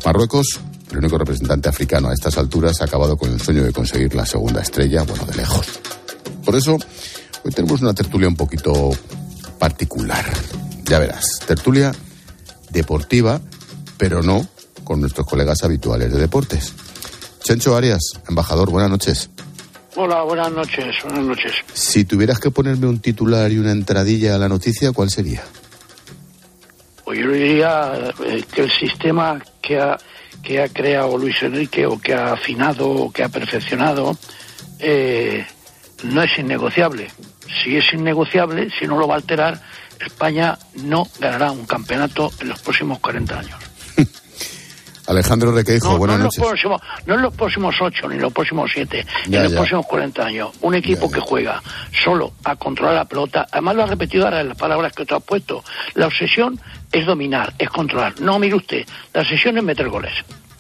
Marruecos, 0.03 0.59
el 0.91 0.97
único 0.97 1.19
representante 1.19 1.69
africano 1.69 2.09
a 2.09 2.13
estas 2.13 2.39
alturas, 2.39 2.81
ha 2.81 2.85
acabado 2.85 3.17
con 3.17 3.31
el 3.31 3.39
sueño 3.39 3.63
de 3.63 3.71
conseguir 3.71 4.15
la 4.15 4.25
segunda 4.25 4.61
estrella, 4.61 5.03
bueno, 5.03 5.25
de 5.25 5.35
lejos. 5.35 5.67
Por 6.43 6.55
eso, 6.55 6.75
hoy 7.45 7.51
tenemos 7.51 7.81
una 7.81 7.93
tertulia 7.93 8.27
un 8.27 8.35
poquito 8.35 8.89
particular. 9.59 10.25
Ya 10.85 10.97
verás, 10.97 11.39
tertulia 11.45 11.93
deportiva, 12.69 13.41
pero 13.97 14.21
no 14.23 14.47
con 14.83 15.01
nuestros 15.01 15.27
colegas 15.27 15.63
habituales 15.63 16.11
de 16.11 16.19
deportes. 16.19 16.73
Chencho 17.43 17.75
Arias, 17.75 18.01
embajador, 18.27 18.69
buenas 18.69 18.89
noches. 18.89 19.29
Hola, 19.95 20.21
buenas 20.23 20.51
noches, 20.51 20.95
buenas 21.03 21.25
noches. 21.25 21.51
Si 21.73 22.05
tuvieras 22.05 22.39
que 22.39 22.51
ponerme 22.51 22.87
un 22.87 22.99
titular 22.99 23.51
y 23.51 23.57
una 23.57 23.71
entradilla 23.71 24.35
a 24.35 24.37
la 24.37 24.47
noticia, 24.47 24.91
¿cuál 24.91 25.09
sería? 25.09 25.43
Pues 27.03 27.19
yo 27.19 27.31
diría 27.31 28.13
eh, 28.23 28.43
que 28.53 28.61
el 28.61 28.71
sistema 28.71 29.41
que 29.61 29.79
ha, 29.79 29.97
que 30.43 30.61
ha 30.61 30.69
creado 30.69 31.17
Luis 31.17 31.41
Enrique 31.41 31.85
o 31.85 31.99
que 31.99 32.13
ha 32.13 32.33
afinado 32.33 32.87
o 32.87 33.11
que 33.11 33.23
ha 33.23 33.29
perfeccionado 33.29 34.17
eh, 34.79 35.45
no 36.03 36.21
es 36.21 36.37
innegociable. 36.37 37.09
Si 37.63 37.75
es 37.75 37.91
innegociable, 37.93 38.69
si 38.79 38.85
no 38.85 38.97
lo 38.97 39.07
va 39.07 39.15
a 39.15 39.17
alterar, 39.17 39.61
España 39.99 40.57
no 40.75 41.07
ganará 41.19 41.51
un 41.51 41.65
campeonato 41.65 42.31
en 42.39 42.49
los 42.49 42.59
próximos 42.61 42.99
40 42.99 43.39
años. 43.39 43.59
Alejandro 45.07 45.51
Requeijo, 45.51 45.93
no, 45.93 45.97
buenas 45.97 46.17
no 46.19 46.23
noches. 46.25 46.37
En 46.37 46.43
los 46.43 46.49
próximos, 46.51 46.81
no 47.07 47.15
en 47.15 47.21
los 47.23 47.33
próximos 47.33 47.75
8 47.81 48.09
ni 48.09 48.15
en 48.15 48.21
los 48.21 48.31
próximos 48.33 48.69
7, 48.71 49.05
ni 49.27 49.35
en 49.37 49.43
los 49.43 49.51
ya. 49.51 49.57
próximos 49.57 49.85
40 49.87 50.23
años. 50.25 50.49
Un 50.61 50.75
equipo 50.75 51.07
Ya, 51.07 51.13
que 51.13 51.19
ya. 51.19 51.25
juega 51.25 51.63
solo 52.03 52.33
a 52.43 52.55
controlar 52.55 52.93
la 52.95 53.05
pelota, 53.05 53.47
además 53.51 53.75
lo 53.75 53.83
ha 53.83 53.87
repetido 53.87 54.25
ahora 54.25 54.41
en 54.41 54.49
las 54.49 54.57
palabras 54.57 54.93
que 54.93 55.05
tú 55.05 55.15
has 55.15 55.23
puesto. 55.23 55.63
La 55.95 56.05
obsesión 56.05 56.59
es 56.91 57.05
dominar, 57.07 57.53
es 57.57 57.69
controlar. 57.69 58.21
No, 58.21 58.37
mire 58.37 58.55
usted, 58.55 58.85
la 59.13 59.21
obsesión 59.21 59.57
es 59.57 59.63
meter 59.63 59.89
goles. 59.89 60.13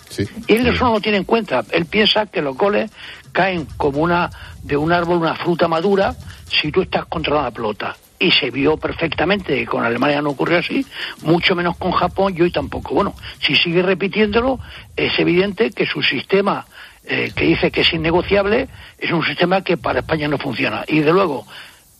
Sí. 0.09 0.23
Y 0.47 0.53
él 0.55 0.65
eso 0.65 0.85
no 0.85 0.93
lo 0.93 0.99
tiene 1.01 1.19
en 1.19 1.25
cuenta. 1.25 1.63
Él 1.69 1.85
piensa 1.85 2.25
que 2.25 2.41
los 2.41 2.57
goles 2.57 2.89
caen 3.31 3.67
como 3.77 3.99
una 3.99 4.31
de 4.63 4.75
un 4.75 4.91
árbol, 4.91 5.19
una 5.19 5.35
fruta 5.35 5.67
madura, 5.67 6.15
si 6.49 6.71
tú 6.71 6.81
estás 6.81 7.05
controlando 7.05 7.49
la 7.49 7.53
pelota. 7.53 7.95
Y 8.19 8.31
se 8.31 8.51
vio 8.51 8.75
perfectamente 8.77 9.55
que 9.55 9.65
con 9.65 9.83
Alemania 9.85 10.21
no 10.21 10.31
ocurrió 10.31 10.59
así, 10.59 10.85
mucho 11.21 11.55
menos 11.55 11.77
con 11.77 11.91
Japón 11.93 12.35
y 12.37 12.41
hoy 12.41 12.51
tampoco. 12.51 12.93
Bueno, 12.93 13.15
si 13.45 13.55
sigue 13.55 13.81
repitiéndolo, 13.81 14.59
es 14.97 15.17
evidente 15.19 15.71
que 15.71 15.85
su 15.85 16.01
sistema, 16.03 16.65
eh, 17.05 17.31
que 17.33 17.45
dice 17.45 17.71
que 17.71 17.81
es 17.81 17.93
innegociable, 17.93 18.67
es 18.97 19.11
un 19.11 19.23
sistema 19.25 19.63
que 19.63 19.77
para 19.77 19.99
España 20.01 20.27
no 20.27 20.37
funciona. 20.37 20.83
Y 20.87 20.99
de 20.99 21.13
luego, 21.13 21.47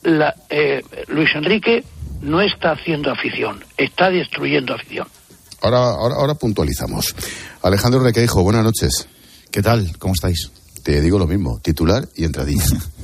la- 0.03 0.35
eh, 0.49 0.83
Luis 1.07 1.29
Enrique 1.35 1.85
no 2.21 2.41
está 2.41 2.71
haciendo 2.71 3.11
afición, 3.11 3.63
está 3.77 4.09
destruyendo 4.09 4.73
afición. 4.73 5.07
Ahora, 5.61 5.77
ahora, 5.77 6.15
ahora 6.15 6.33
puntualizamos. 6.35 7.15
Alejandro 7.63 8.01
Requeijo, 8.03 8.43
buenas 8.43 8.63
noches. 8.65 9.07
¿Qué 9.51 9.61
tal? 9.61 9.97
¿Cómo 9.99 10.13
estáis? 10.13 10.51
Te 10.83 10.99
digo 11.01 11.17
lo 11.17 11.27
mismo, 11.27 11.59
titular 11.59 12.07
y 12.15 12.25
entradilla. 12.25 12.63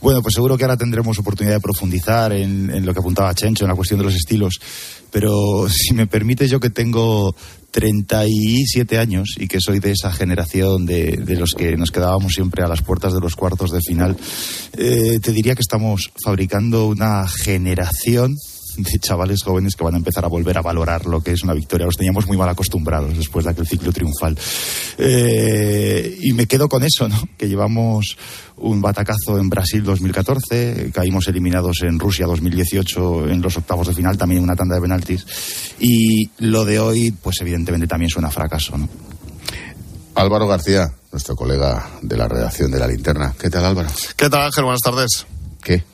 Bueno, 0.00 0.22
pues 0.22 0.34
seguro 0.34 0.56
que 0.56 0.64
ahora 0.64 0.76
tendremos 0.76 1.18
oportunidad 1.18 1.56
de 1.56 1.60
profundizar 1.60 2.32
en, 2.32 2.84
lo 2.84 2.92
que 2.92 3.00
apuntaba 3.00 3.34
Chencho, 3.34 3.64
en 3.64 3.70
la 3.70 3.76
cuestión 3.76 3.98
de 3.98 4.04
los 4.04 4.14
estilos. 4.14 4.60
Pero 5.10 5.68
si 5.68 5.94
me 5.94 6.06
permite, 6.06 6.48
yo 6.48 6.60
que 6.60 6.70
tengo 6.70 7.34
37 7.72 8.98
años 8.98 9.34
y 9.36 9.48
que 9.48 9.60
soy 9.60 9.80
de 9.80 9.92
esa 9.92 10.12
generación 10.12 10.86
de, 10.86 11.16
de 11.16 11.36
los 11.36 11.54
que 11.54 11.76
nos 11.76 11.90
quedábamos 11.90 12.34
siempre 12.34 12.62
a 12.62 12.68
las 12.68 12.82
puertas 12.82 13.12
de 13.12 13.20
los 13.20 13.36
cuartos 13.36 13.70
de 13.70 13.80
final, 13.80 14.16
eh, 14.76 15.18
te 15.22 15.32
diría 15.32 15.54
que 15.54 15.62
estamos 15.62 16.12
fabricando 16.22 16.86
una 16.86 17.28
generación 17.28 18.36
de 18.82 18.98
chavales 18.98 19.42
jóvenes 19.42 19.74
que 19.74 19.84
van 19.84 19.94
a 19.94 19.98
empezar 19.98 20.24
a 20.24 20.28
volver 20.28 20.58
a 20.58 20.62
valorar 20.62 21.06
lo 21.06 21.20
que 21.20 21.32
es 21.32 21.42
una 21.42 21.54
victoria. 21.54 21.86
Los 21.86 21.96
teníamos 21.96 22.26
muy 22.26 22.36
mal 22.36 22.48
acostumbrados 22.48 23.16
después 23.16 23.44
de 23.44 23.52
aquel 23.52 23.66
ciclo 23.66 23.92
triunfal. 23.92 24.36
Eh, 24.98 26.18
y 26.20 26.32
me 26.32 26.46
quedo 26.46 26.68
con 26.68 26.82
eso, 26.82 27.08
¿no? 27.08 27.16
Que 27.36 27.48
llevamos 27.48 28.16
un 28.56 28.80
batacazo 28.80 29.38
en 29.38 29.48
Brasil 29.48 29.82
2014, 29.82 30.90
caímos 30.92 31.26
eliminados 31.28 31.82
en 31.82 31.98
Rusia 31.98 32.26
2018 32.26 33.28
en 33.28 33.40
los 33.40 33.56
octavos 33.56 33.88
de 33.88 33.94
final, 33.94 34.18
también 34.18 34.38
en 34.38 34.44
una 34.44 34.56
tanda 34.56 34.74
de 34.74 34.82
penaltis. 34.82 35.26
Y 35.78 36.30
lo 36.38 36.64
de 36.64 36.78
hoy, 36.78 37.10
pues 37.10 37.36
evidentemente 37.40 37.86
también 37.86 38.10
suena 38.10 38.28
a 38.28 38.32
fracaso, 38.32 38.76
¿no? 38.76 38.88
Álvaro 40.14 40.46
García, 40.46 40.92
nuestro 41.12 41.34
colega 41.34 41.88
de 42.02 42.16
la 42.16 42.28
redacción 42.28 42.70
de 42.70 42.78
La 42.78 42.86
Linterna. 42.86 43.34
¿Qué 43.40 43.48
tal, 43.48 43.64
Álvaro? 43.64 43.88
¿Qué 44.16 44.28
tal, 44.28 44.42
Ángel? 44.42 44.64
Buenas 44.64 44.80
tardes. 44.80 45.26
¿Qué? 45.62 45.84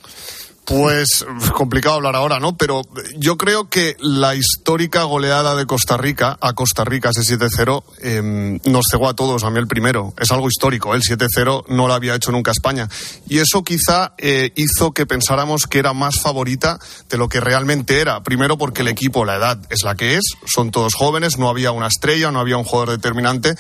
Pues 0.67 1.25
complicado 1.55 1.95
hablar 1.95 2.17
ahora, 2.17 2.41
¿no? 2.41 2.57
Pero 2.57 2.83
yo 3.17 3.37
creo 3.37 3.71
que 3.71 3.97
la 4.01 4.35
histórica 4.35 5.05
goleada 5.05 5.55
de 5.55 5.65
Costa 5.65 5.97
Rica 5.97 6.37
a 6.41 6.55
Costa 6.55 6.85
Rica, 6.85 7.11
ese 7.11 7.39
7-0, 7.39 7.85
eh, 8.03 8.59
nos 8.65 8.87
cegó 8.91 9.09
a 9.09 9.15
todos, 9.15 9.45
a 9.45 9.51
mí 9.51 9.61
el 9.61 9.69
primero. 9.69 10.13
Es 10.19 10.33
algo 10.33 10.49
histórico, 10.49 10.93
el 10.97 11.03
7-0 11.03 11.67
no 11.69 11.87
lo 11.87 11.95
había 11.95 12.17
hecho 12.17 12.33
nunca 12.33 12.51
España. 12.51 12.89
Y 13.29 13.39
eso 13.39 13.63
quizá 13.63 14.15
eh, 14.19 14.51
hizo 14.57 14.91
que 14.91 15.07
pensáramos 15.07 15.69
que 15.69 15.79
era 15.79 15.93
más 15.93 16.21
favorita 16.21 16.81
de 17.09 17.17
lo 17.17 17.29
que 17.29 17.39
realmente 17.39 18.01
era. 18.01 18.25
Primero 18.25 18.59
porque 18.59 18.83
el 18.83 18.89
equipo, 18.89 19.25
la 19.25 19.37
edad 19.37 19.61
es 19.71 19.85
la 19.85 19.95
que 19.95 20.17
es, 20.17 20.25
son 20.47 20.73
todos 20.73 20.95
jóvenes, 20.95 21.39
no 21.39 21.49
había 21.49 21.71
una 21.71 21.87
estrella, 21.87 22.33
no 22.33 22.41
había 22.41 22.57
un 22.57 22.65
jugador 22.65 22.91
determinante. 22.91 23.55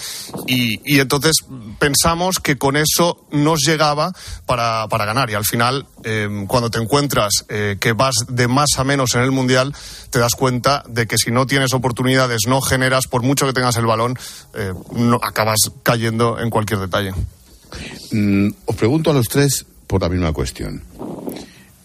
Y, 0.48 0.80
y 0.84 0.98
entonces 0.98 1.36
pensamos 1.78 2.40
que 2.40 2.58
con 2.58 2.76
eso 2.76 3.24
nos 3.30 3.60
llegaba 3.60 4.12
para, 4.44 4.88
para 4.88 5.04
ganar. 5.04 5.30
Y 5.30 5.34
al 5.34 5.44
final, 5.44 5.86
eh, 6.02 6.44
cuando 6.48 6.68
te 6.68 6.78
encuentras 6.78 6.95
eh, 7.48 7.76
que 7.80 7.92
vas 7.92 8.14
de 8.28 8.48
más 8.48 8.70
a 8.78 8.84
menos 8.84 9.14
en 9.14 9.22
el 9.22 9.30
Mundial, 9.30 9.74
te 10.10 10.18
das 10.18 10.32
cuenta 10.32 10.82
de 10.88 11.06
que 11.06 11.18
si 11.18 11.30
no 11.30 11.46
tienes 11.46 11.74
oportunidades, 11.74 12.42
no 12.46 12.60
generas, 12.60 13.06
por 13.06 13.22
mucho 13.22 13.46
que 13.46 13.52
tengas 13.52 13.76
el 13.76 13.86
balón, 13.86 14.18
eh, 14.54 14.72
no, 14.92 15.20
acabas 15.22 15.58
cayendo 15.82 16.40
en 16.40 16.50
cualquier 16.50 16.80
detalle. 16.80 17.12
Mm, 18.12 18.48
os 18.64 18.76
pregunto 18.76 19.10
a 19.10 19.14
los 19.14 19.26
tres 19.28 19.66
por 19.86 20.00
la 20.00 20.08
misma 20.08 20.32
cuestión. 20.32 20.82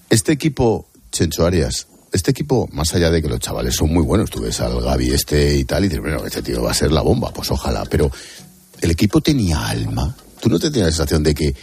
Este 0.10 0.32
equipo, 0.32 0.88
Chencho 1.12 1.46
Arias, 1.46 1.88
este 2.12 2.32
equipo, 2.32 2.68
más 2.72 2.94
allá 2.94 3.10
de 3.10 3.22
que 3.22 3.30
los 3.30 3.39
chavales 3.39 3.75
son 3.75 3.94
muy 3.94 4.03
buenos, 4.03 4.30
tú 4.30 4.41
ves 4.41 4.60
al 4.62 4.82
Gaby 4.82 5.12
este 5.12 5.56
y 5.56 5.65
tal, 5.65 5.86
y 5.86 5.88
dices, 5.88 6.01
bueno, 6.01 6.25
este 6.25 6.41
tío 6.41 6.62
va 6.63 6.72
a 6.72 6.74
ser 6.74 6.91
la 6.91 7.01
bomba, 7.01 7.32
pues 7.34 7.51
ojalá, 7.51 7.86
pero 7.86 8.12
¿el 8.82 8.91
equipo 8.91 9.22
tenía 9.22 9.68
alma? 9.68 10.15
¿Tú 10.39 10.50
no 10.50 10.60
te 10.60 10.70
tenías 10.70 10.88
la 10.88 10.91
sensación 10.91 11.24
de 11.24 11.36
que 11.36 11.56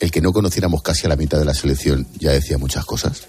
el 0.00 0.10
que 0.10 0.20
no 0.20 0.32
conociéramos 0.32 0.82
casi 0.82 1.06
a 1.06 1.08
la 1.08 1.16
mitad 1.16 1.38
de 1.38 1.44
la 1.44 1.54
selección 1.54 2.06
ya 2.18 2.32
decía 2.32 2.58
muchas 2.58 2.84
cosas? 2.84 3.28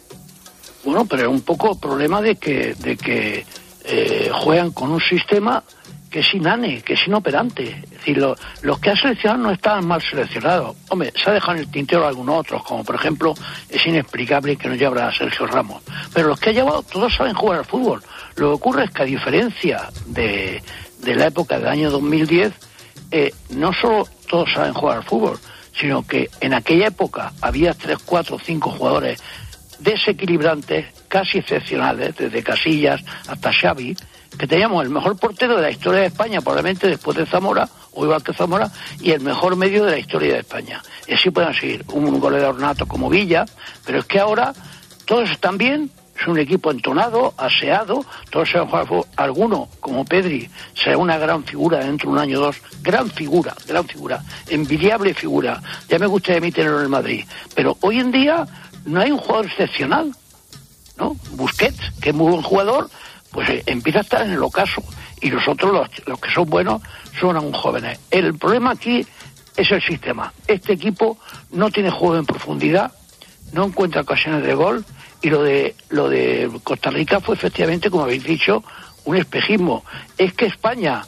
Bueno, 0.84 1.06
pero 1.06 1.24
es 1.24 1.28
un 1.30 1.42
poco 1.42 1.78
problema 1.80 2.22
de 2.22 2.36
que, 2.36 2.76
de 2.76 2.96
que 2.98 3.46
eh, 3.84 4.30
juegan 4.34 4.72
con 4.72 4.92
un 4.92 5.00
sistema 5.02 5.64
que 6.10 6.20
es 6.22 6.34
inane, 6.34 6.82
que 6.82 6.94
es 6.94 7.00
inoperante. 7.08 7.82
Es 7.84 7.90
decir, 7.90 8.18
lo- 8.18 8.36
los 8.62 8.80
que 8.80 8.92
han 8.92 8.96
seleccionado 8.96 9.44
no 9.44 9.52
estaban 9.52 9.86
mal 9.86 10.02
seleccionados. 10.02 10.76
Hombre, 10.90 11.12
se 11.22 11.30
ha 11.30 11.34
dejado 11.34 11.54
en 11.54 11.60
el 11.64 11.72
tintero 11.72 12.08
algunos 12.08 12.40
otros, 12.40 12.64
como 12.64 12.84
por 12.86 12.96
ejemplo, 12.96 13.34
es 13.68 13.86
inexplicable 13.86 14.56
que 14.56 14.70
no 14.70 14.76
llevara 14.76 15.08
a 15.10 15.14
Sergio 15.14 15.46
Ramos. 15.48 15.82
Pero 16.14 16.30
los 16.30 16.40
que 16.40 16.52
ha 16.52 16.54
llevado, 16.54 16.84
todos 16.84 17.14
saben 17.16 17.34
jugar 17.34 17.60
al 17.60 17.66
fútbol. 17.66 18.02
Lo 18.38 18.48
que 18.50 18.54
ocurre 18.54 18.84
es 18.86 18.92
que 18.92 19.02
a 19.02 19.06
diferencia 19.06 19.90
de, 20.06 20.64
de 21.02 21.16
la 21.16 21.28
época 21.28 21.58
del 21.60 21.68
año 21.68 21.90
2010, 21.92 22.54
eh, 23.12 23.34
no 23.50 23.72
solo 23.74 24.08
todos 24.30 24.50
saben 24.54 24.74
jugar 24.74 24.98
al 25.00 25.04
fútbol, 25.04 25.38
sino 25.80 26.06
que 26.06 26.30
en 26.42 26.54
aquella 26.54 26.88
época 26.88 27.34
había 27.42 27.74
tres, 27.74 27.98
cuatro, 28.06 28.38
cinco 28.44 28.72
jugadores 28.72 29.22
desequilibrantes, 29.80 30.86
casi 31.08 31.40
excepcionales, 31.40 32.16
desde 32.16 32.44
Casillas 32.44 33.02
hasta 33.28 33.52
Xavi, 33.52 33.96
que 34.38 34.48
teníamos 34.48 34.84
el 34.84 34.90
mejor 34.90 35.18
portero 35.18 35.56
de 35.56 35.62
la 35.62 35.72
historia 35.72 36.02
de 36.02 36.08
España, 36.08 36.42
probablemente 36.42 36.88
después 36.88 37.18
de 37.18 37.26
Zamora, 37.26 37.68
o 37.94 38.04
igual 38.04 38.24
que 38.24 38.34
Zamora, 38.34 38.70
y 39.00 39.12
el 39.12 39.22
mejor 39.22 39.56
medio 39.56 39.86
de 39.86 39.92
la 39.92 40.00
historia 40.00 40.34
de 40.34 40.40
España. 40.40 40.82
Y 41.08 41.14
así 41.14 41.30
pueden 41.30 41.54
seguir 41.54 41.86
un 41.92 42.20
goleador 42.20 42.60
nato 42.60 42.86
como 42.86 43.10
Villa, 43.10 43.46
pero 43.86 44.00
es 44.00 44.06
que 44.06 44.20
ahora 44.20 44.54
todos 45.06 45.30
están 45.30 45.58
bien, 45.58 45.92
es 46.20 46.28
un 46.28 46.40
equipo 46.40 46.72
entonado, 46.72 47.34
aseado, 47.38 48.06
todos 48.30 48.50
jugar 48.50 48.82
al 48.82 48.88
fútbol. 48.88 49.06
Alguno, 49.18 49.68
como 49.80 50.06
Pedri, 50.06 50.50
será 50.74 50.98
una 50.98 51.18
gran 51.18 51.44
figura 51.44 51.80
dentro 51.80 52.10
de 52.10 52.14
un 52.16 52.22
año 52.22 52.40
o 52.40 52.46
dos. 52.46 52.62
Gran 52.82 53.10
figura, 53.10 53.54
gran 53.68 53.86
figura, 53.86 54.24
envidiable 54.48 55.14
figura. 55.14 55.62
Ya 55.90 56.00
me 56.00 56.08
gustaría 56.08 56.38
a 56.38 56.42
mí 56.42 56.52
tenerlo 56.52 56.78
en 56.78 56.84
el 56.84 56.90
Madrid. 56.90 57.26
Pero 57.54 57.78
hoy 57.82 58.00
en 58.00 58.12
día 58.12 58.48
no 58.86 59.02
hay 59.02 59.12
un 59.12 59.18
jugador 59.18 59.48
excepcional, 59.48 60.16
¿no? 60.98 61.18
Busquets, 61.32 61.92
que 62.02 62.10
es 62.10 62.16
muy 62.16 62.32
buen 62.32 62.44
jugador, 62.44 62.90
pues 63.32 63.50
eh, 63.50 63.64
empieza 63.66 64.00
a 64.00 64.04
estar 64.04 64.26
en 64.26 64.32
el 64.32 64.44
ocaso. 64.44 64.82
Y 65.22 65.30
nosotros, 65.30 65.74
los, 65.74 66.08
los 66.08 66.20
que 66.20 66.32
son 66.32 66.50
buenos, 66.50 66.82
son 67.20 67.36
aún 67.36 67.52
jóvenes. 67.52 68.00
El 68.10 68.38
problema 68.38 68.72
aquí 68.72 69.06
es 69.58 69.72
el 69.72 69.82
sistema. 69.82 70.32
Este 70.48 70.74
equipo 70.74 71.18
no 71.52 71.70
tiene 71.72 71.90
juego 71.90 72.18
en 72.18 72.26
profundidad, 72.26 72.94
no 73.52 73.66
encuentra 73.66 74.02
ocasiones 74.02 74.44
de 74.46 74.54
gol 74.54 74.86
y 75.22 75.30
lo 75.30 75.44
de 75.44 75.76
lo 75.90 76.10
de 76.10 76.50
Costa 76.64 76.90
Rica 76.90 77.20
fue 77.20 77.36
efectivamente, 77.36 77.90
como 77.90 78.04
habéis 78.04 78.24
dicho, 78.24 78.64
un 79.06 79.18
espejismo. 79.18 79.84
Es 80.18 80.34
que 80.34 80.46
España, 80.46 81.04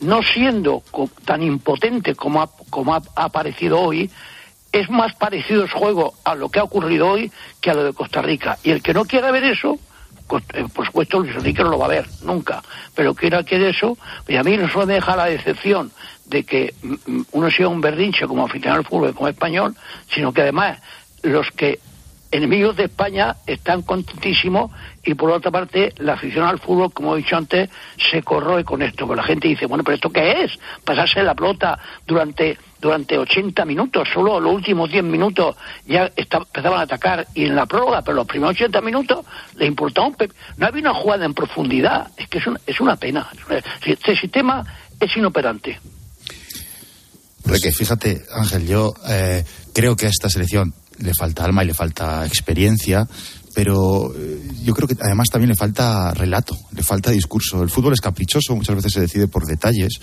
no 0.00 0.22
siendo 0.22 0.82
tan 1.24 1.42
impotente 1.42 2.14
como 2.14 2.42
ha, 2.42 2.50
como 2.70 2.94
ha, 2.94 3.02
aparecido 3.16 3.80
hoy, 3.80 4.10
es 4.72 4.90
más 4.90 5.14
parecido 5.14 5.62
el 5.62 5.70
juego 5.70 6.14
a 6.24 6.34
lo 6.34 6.48
que 6.48 6.58
ha 6.58 6.64
ocurrido 6.64 7.08
hoy 7.08 7.32
que 7.60 7.70
a 7.70 7.74
lo 7.74 7.84
de 7.84 7.92
Costa 7.92 8.20
Rica. 8.20 8.58
Y 8.62 8.70
el 8.70 8.82
que 8.82 8.92
no 8.92 9.04
quiera 9.04 9.30
ver 9.30 9.44
eso, 9.44 9.78
pues, 10.26 10.44
eh, 10.52 10.66
por 10.74 10.84
supuesto 10.84 11.20
Luis 11.20 11.36
Enrique 11.36 11.62
no 11.62 11.70
lo 11.70 11.78
va 11.78 11.86
a 11.86 11.90
ver, 11.90 12.06
nunca. 12.22 12.62
Pero 12.94 13.14
que 13.14 13.30
no 13.30 13.44
quiere 13.44 13.70
eso, 13.70 13.96
y 14.28 14.36
a 14.36 14.42
mí 14.42 14.56
no 14.56 14.68
solo 14.68 14.86
me 14.86 14.94
deja 14.94 15.16
la 15.16 15.26
decepción 15.26 15.92
de 16.26 16.44
que 16.44 16.74
mm, 16.82 16.94
mm, 17.06 17.26
uno 17.32 17.50
sea 17.50 17.68
un 17.68 17.80
berrinche 17.80 18.26
como 18.26 18.44
aficionado 18.44 18.80
al 18.80 18.86
fútbol, 18.86 19.14
como 19.14 19.28
español, 19.28 19.74
sino 20.12 20.32
que 20.32 20.42
además 20.42 20.78
los 21.22 21.50
que 21.52 21.78
enemigos 22.36 22.76
de 22.76 22.84
España 22.84 23.36
están 23.46 23.82
contentísimos 23.82 24.70
y 25.04 25.14
por 25.14 25.30
otra 25.30 25.50
parte 25.50 25.92
la 25.98 26.14
afición 26.14 26.44
al 26.46 26.58
fútbol, 26.58 26.92
como 26.92 27.14
he 27.14 27.18
dicho 27.18 27.36
antes, 27.36 27.70
se 28.10 28.22
corroe 28.22 28.64
con 28.64 28.82
esto, 28.82 29.06
porque 29.06 29.20
la 29.22 29.26
gente 29.26 29.48
dice, 29.48 29.66
bueno, 29.66 29.82
pero 29.84 29.94
¿esto 29.96 30.10
qué 30.10 30.44
es? 30.44 30.52
Pasarse 30.84 31.22
la 31.22 31.34
pelota 31.34 31.78
durante 32.06 32.58
durante 32.78 33.16
80 33.18 33.64
minutos, 33.64 34.06
solo 34.12 34.38
los 34.38 34.52
últimos 34.52 34.90
10 34.90 35.02
minutos 35.02 35.56
ya 35.86 36.12
empezaban 36.14 36.78
a 36.80 36.82
atacar 36.82 37.26
y 37.34 37.44
en 37.46 37.56
la 37.56 37.64
prórroga, 37.66 38.02
pero 38.02 38.16
los 38.16 38.26
primeros 38.26 38.54
80 38.54 38.80
minutos 38.82 39.24
le 39.56 39.66
importaba 39.66 40.08
un 40.08 40.14
pe- 40.14 40.28
No 40.58 40.66
había 40.66 40.82
una 40.82 40.94
jugada 40.94 41.24
en 41.24 41.32
profundidad, 41.34 42.08
es 42.18 42.28
que 42.28 42.38
es, 42.38 42.44
es 42.66 42.78
una 42.80 42.96
pena. 42.96 43.26
Este 43.84 44.14
sistema 44.16 44.62
es 45.00 45.16
inoperante. 45.16 45.80
Porque 47.42 47.72
fíjate, 47.72 48.22
Ángel, 48.34 48.66
yo 48.66 48.94
eh, 49.08 49.44
creo 49.72 49.96
que 49.96 50.06
esta 50.06 50.28
selección 50.28 50.74
le 50.98 51.12
falta 51.14 51.44
alma 51.44 51.64
y 51.64 51.68
le 51.68 51.74
falta 51.74 52.26
experiencia, 52.26 53.06
pero 53.56 54.12
eh, 54.14 54.38
yo 54.64 54.74
creo 54.74 54.86
que 54.86 54.96
además 55.00 55.28
también 55.32 55.48
le 55.48 55.56
falta 55.56 56.12
relato, 56.12 56.54
le 56.72 56.82
falta 56.82 57.10
discurso. 57.10 57.62
El 57.62 57.70
fútbol 57.70 57.94
es 57.94 58.02
caprichoso, 58.02 58.54
muchas 58.54 58.76
veces 58.76 58.92
se 58.92 59.00
decide 59.00 59.28
por 59.28 59.46
detalles, 59.46 59.94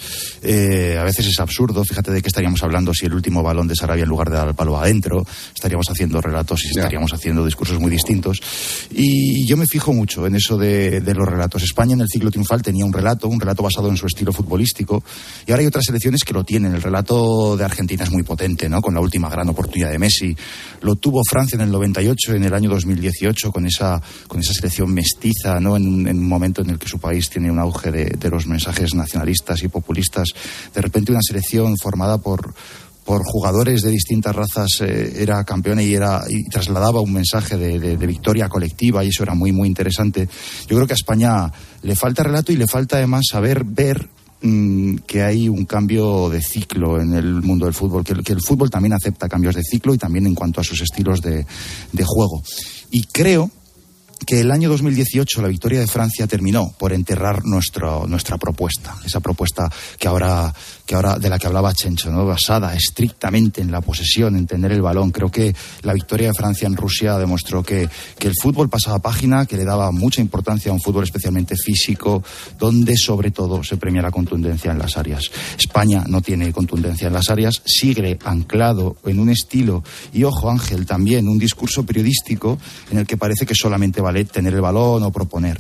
eh, 0.41 0.97
a 0.99 1.03
veces 1.03 1.27
es 1.27 1.39
absurdo. 1.39 1.83
Fíjate 1.85 2.09
de 2.09 2.23
qué 2.23 2.29
estaríamos 2.29 2.63
hablando 2.63 2.95
si 2.95 3.05
el 3.05 3.13
último 3.13 3.43
balón 3.43 3.67
de 3.67 3.75
Sarabia 3.75 4.05
en 4.05 4.09
lugar 4.09 4.31
de 4.31 4.37
dar 4.37 4.47
el 4.47 4.55
palo 4.55 4.75
adentro, 4.79 5.23
estaríamos 5.53 5.85
haciendo 5.87 6.19
relatos 6.19 6.65
y 6.65 6.69
estaríamos 6.69 7.13
haciendo 7.13 7.45
discursos 7.45 7.79
muy 7.79 7.91
distintos. 7.91 8.41
Y 8.89 9.45
yo 9.45 9.55
me 9.55 9.67
fijo 9.67 9.93
mucho 9.93 10.25
en 10.25 10.35
eso 10.35 10.57
de, 10.57 11.01
de 11.01 11.13
los 11.13 11.27
relatos. 11.27 11.61
España 11.61 11.93
en 11.93 12.01
el 12.01 12.07
ciclo 12.07 12.31
triunfal 12.31 12.63
tenía 12.63 12.85
un 12.85 12.93
relato, 12.93 13.27
un 13.27 13.39
relato 13.39 13.61
basado 13.61 13.87
en 13.87 13.97
su 13.97 14.07
estilo 14.07 14.33
futbolístico, 14.33 15.03
y 15.45 15.51
ahora 15.51 15.61
hay 15.61 15.67
otras 15.67 15.85
selecciones 15.85 16.23
que 16.23 16.33
lo 16.33 16.43
tienen. 16.43 16.73
El 16.73 16.81
relato 16.81 17.55
de 17.55 17.65
Argentina 17.65 18.03
es 18.03 18.09
muy 18.11 18.23
potente, 18.23 18.67
¿no? 18.67 18.81
Con 18.81 18.95
la 18.95 18.99
última 18.99 19.29
gran 19.29 19.47
oportunidad 19.47 19.91
de 19.91 19.99
Messi. 19.99 20.35
Lo 20.81 20.95
tuvo 20.95 21.21
Francia 21.29 21.55
en 21.55 21.61
el 21.61 21.71
98, 21.71 22.33
en 22.33 22.45
el 22.45 22.53
año 22.55 22.71
2018, 22.71 23.42
con 23.51 23.65
esa, 23.65 24.01
con 24.27 24.39
esa 24.39 24.53
selección 24.53 24.93
mestiza, 24.93 25.59
¿no? 25.59 25.75
En, 25.75 25.87
un- 25.87 26.07
en 26.07 26.17
un 26.19 26.27
momento 26.27 26.61
en 26.61 26.69
el 26.69 26.79
que 26.79 26.87
su 26.87 26.99
país 26.99 27.29
tiene 27.29 27.51
un 27.51 27.59
auge 27.59 27.91
de, 27.91 28.29
los 28.29 28.47
mensajes 28.47 28.93
nacionalistas 28.95 29.61
y 29.63 29.67
populistas. 29.67 30.29
De 30.73 30.81
repente 30.81 31.11
una 31.11 31.21
selección 31.21 31.75
formada 31.77 32.17
por 32.17 32.53
por 33.05 33.21
jugadores 33.25 33.81
de 33.81 33.91
distintas 33.91 34.33
razas 34.33 34.69
eh, 34.79 35.15
era 35.17 35.43
campeona 35.43 35.83
y 35.83 35.93
era 35.93 36.21
y 36.29 36.45
trasladaba 36.49 37.01
un 37.01 37.11
mensaje 37.11 37.57
de, 37.57 37.97
victoria 37.97 38.47
colectiva 38.47 39.03
y 39.03 39.09
eso 39.09 39.23
era 39.23 39.33
muy 39.33 39.51
muy 39.51 39.67
interesante. 39.67 40.29
Yo 40.69 40.75
creo 40.77 40.87
que 40.87 40.93
a 40.93 40.95
España 40.95 41.51
le 41.81 41.95
falta 41.97 42.23
relato 42.23 42.53
y 42.53 42.55
le 42.55 42.65
falta 42.65 42.95
además 42.95 43.23
saber 43.29 43.65
ver 43.65 44.07
mm, 44.41 44.99
que 45.05 45.21
hay 45.21 45.49
un 45.49 45.65
cambio 45.65 46.29
de 46.29 46.41
ciclo 46.41 47.01
en 47.01 47.13
el 47.13 47.41
mundo 47.41 47.65
del 47.65 47.73
fútbol, 47.73 48.05
que, 48.05 48.13
que 48.23 48.31
el 48.31 48.41
fútbol 48.41 48.69
también 48.69 48.93
acepta 48.93 49.27
cambios 49.27 49.55
de 49.55 49.63
ciclo 49.63 49.93
y 49.93 49.97
también 49.97 50.25
en 50.25 50.33
cuanto 50.33 50.61
a 50.61 50.63
sus 50.63 50.79
estilos 50.81 51.21
de, 51.21 51.45
de 51.91 52.03
juego. 52.05 52.41
Y 52.93 53.05
creo 53.05 53.49
que 54.25 54.39
el 54.39 54.51
año 54.51 54.69
2018 54.69 55.41
la 55.41 55.47
victoria 55.47 55.79
de 55.79 55.87
Francia 55.87 56.27
terminó 56.27 56.73
por 56.77 56.93
enterrar 56.93 57.43
nuestro, 57.45 58.05
nuestra 58.07 58.37
propuesta, 58.37 58.95
esa 59.05 59.19
propuesta 59.19 59.71
que 59.99 60.07
ahora, 60.07 60.53
que 60.85 60.95
ahora 60.95 61.17
de 61.17 61.29
la 61.29 61.39
que 61.39 61.47
hablaba 61.47 61.73
Chencho, 61.73 62.11
¿no? 62.11 62.25
basada 62.25 62.73
estrictamente 62.75 63.61
en 63.61 63.71
la 63.71 63.81
posesión, 63.81 64.35
en 64.35 64.47
tener 64.47 64.71
el 64.71 64.81
balón. 64.81 65.11
Creo 65.11 65.29
que 65.29 65.55
la 65.81 65.93
victoria 65.93 66.27
de 66.27 66.33
Francia 66.33 66.67
en 66.67 66.75
Rusia 66.75 67.17
demostró 67.17 67.63
que, 67.63 67.89
que 68.17 68.27
el 68.27 68.33
fútbol 68.41 68.69
pasaba 68.69 68.99
página, 68.99 69.45
que 69.45 69.57
le 69.57 69.65
daba 69.65 69.91
mucha 69.91 70.21
importancia 70.21 70.71
a 70.71 70.73
un 70.73 70.81
fútbol 70.81 71.03
especialmente 71.03 71.55
físico, 71.55 72.23
donde 72.57 72.95
sobre 72.97 73.31
todo 73.31 73.63
se 73.63 73.77
premia 73.77 74.01
la 74.01 74.11
contundencia 74.11 74.71
en 74.71 74.79
las 74.79 74.97
áreas. 74.97 75.31
España 75.57 76.03
no 76.07 76.21
tiene 76.21 76.53
contundencia 76.53 77.07
en 77.07 77.13
las 77.13 77.29
áreas, 77.29 77.61
sigue 77.65 78.17
anclado 78.23 78.97
en 79.05 79.19
un 79.19 79.29
estilo 79.29 79.83
y 80.13 80.23
ojo 80.23 80.49
Ángel 80.49 80.85
también 80.85 81.27
un 81.27 81.37
discurso 81.37 81.85
periodístico 81.85 82.57
en 82.91 82.99
el 82.99 83.07
que 83.07 83.17
parece 83.17 83.45
que 83.45 83.55
solamente 83.55 84.01
vale 84.01 84.12
tener 84.25 84.53
el 84.53 84.61
balón 84.61 85.03
o 85.03 85.11
proponer. 85.11 85.59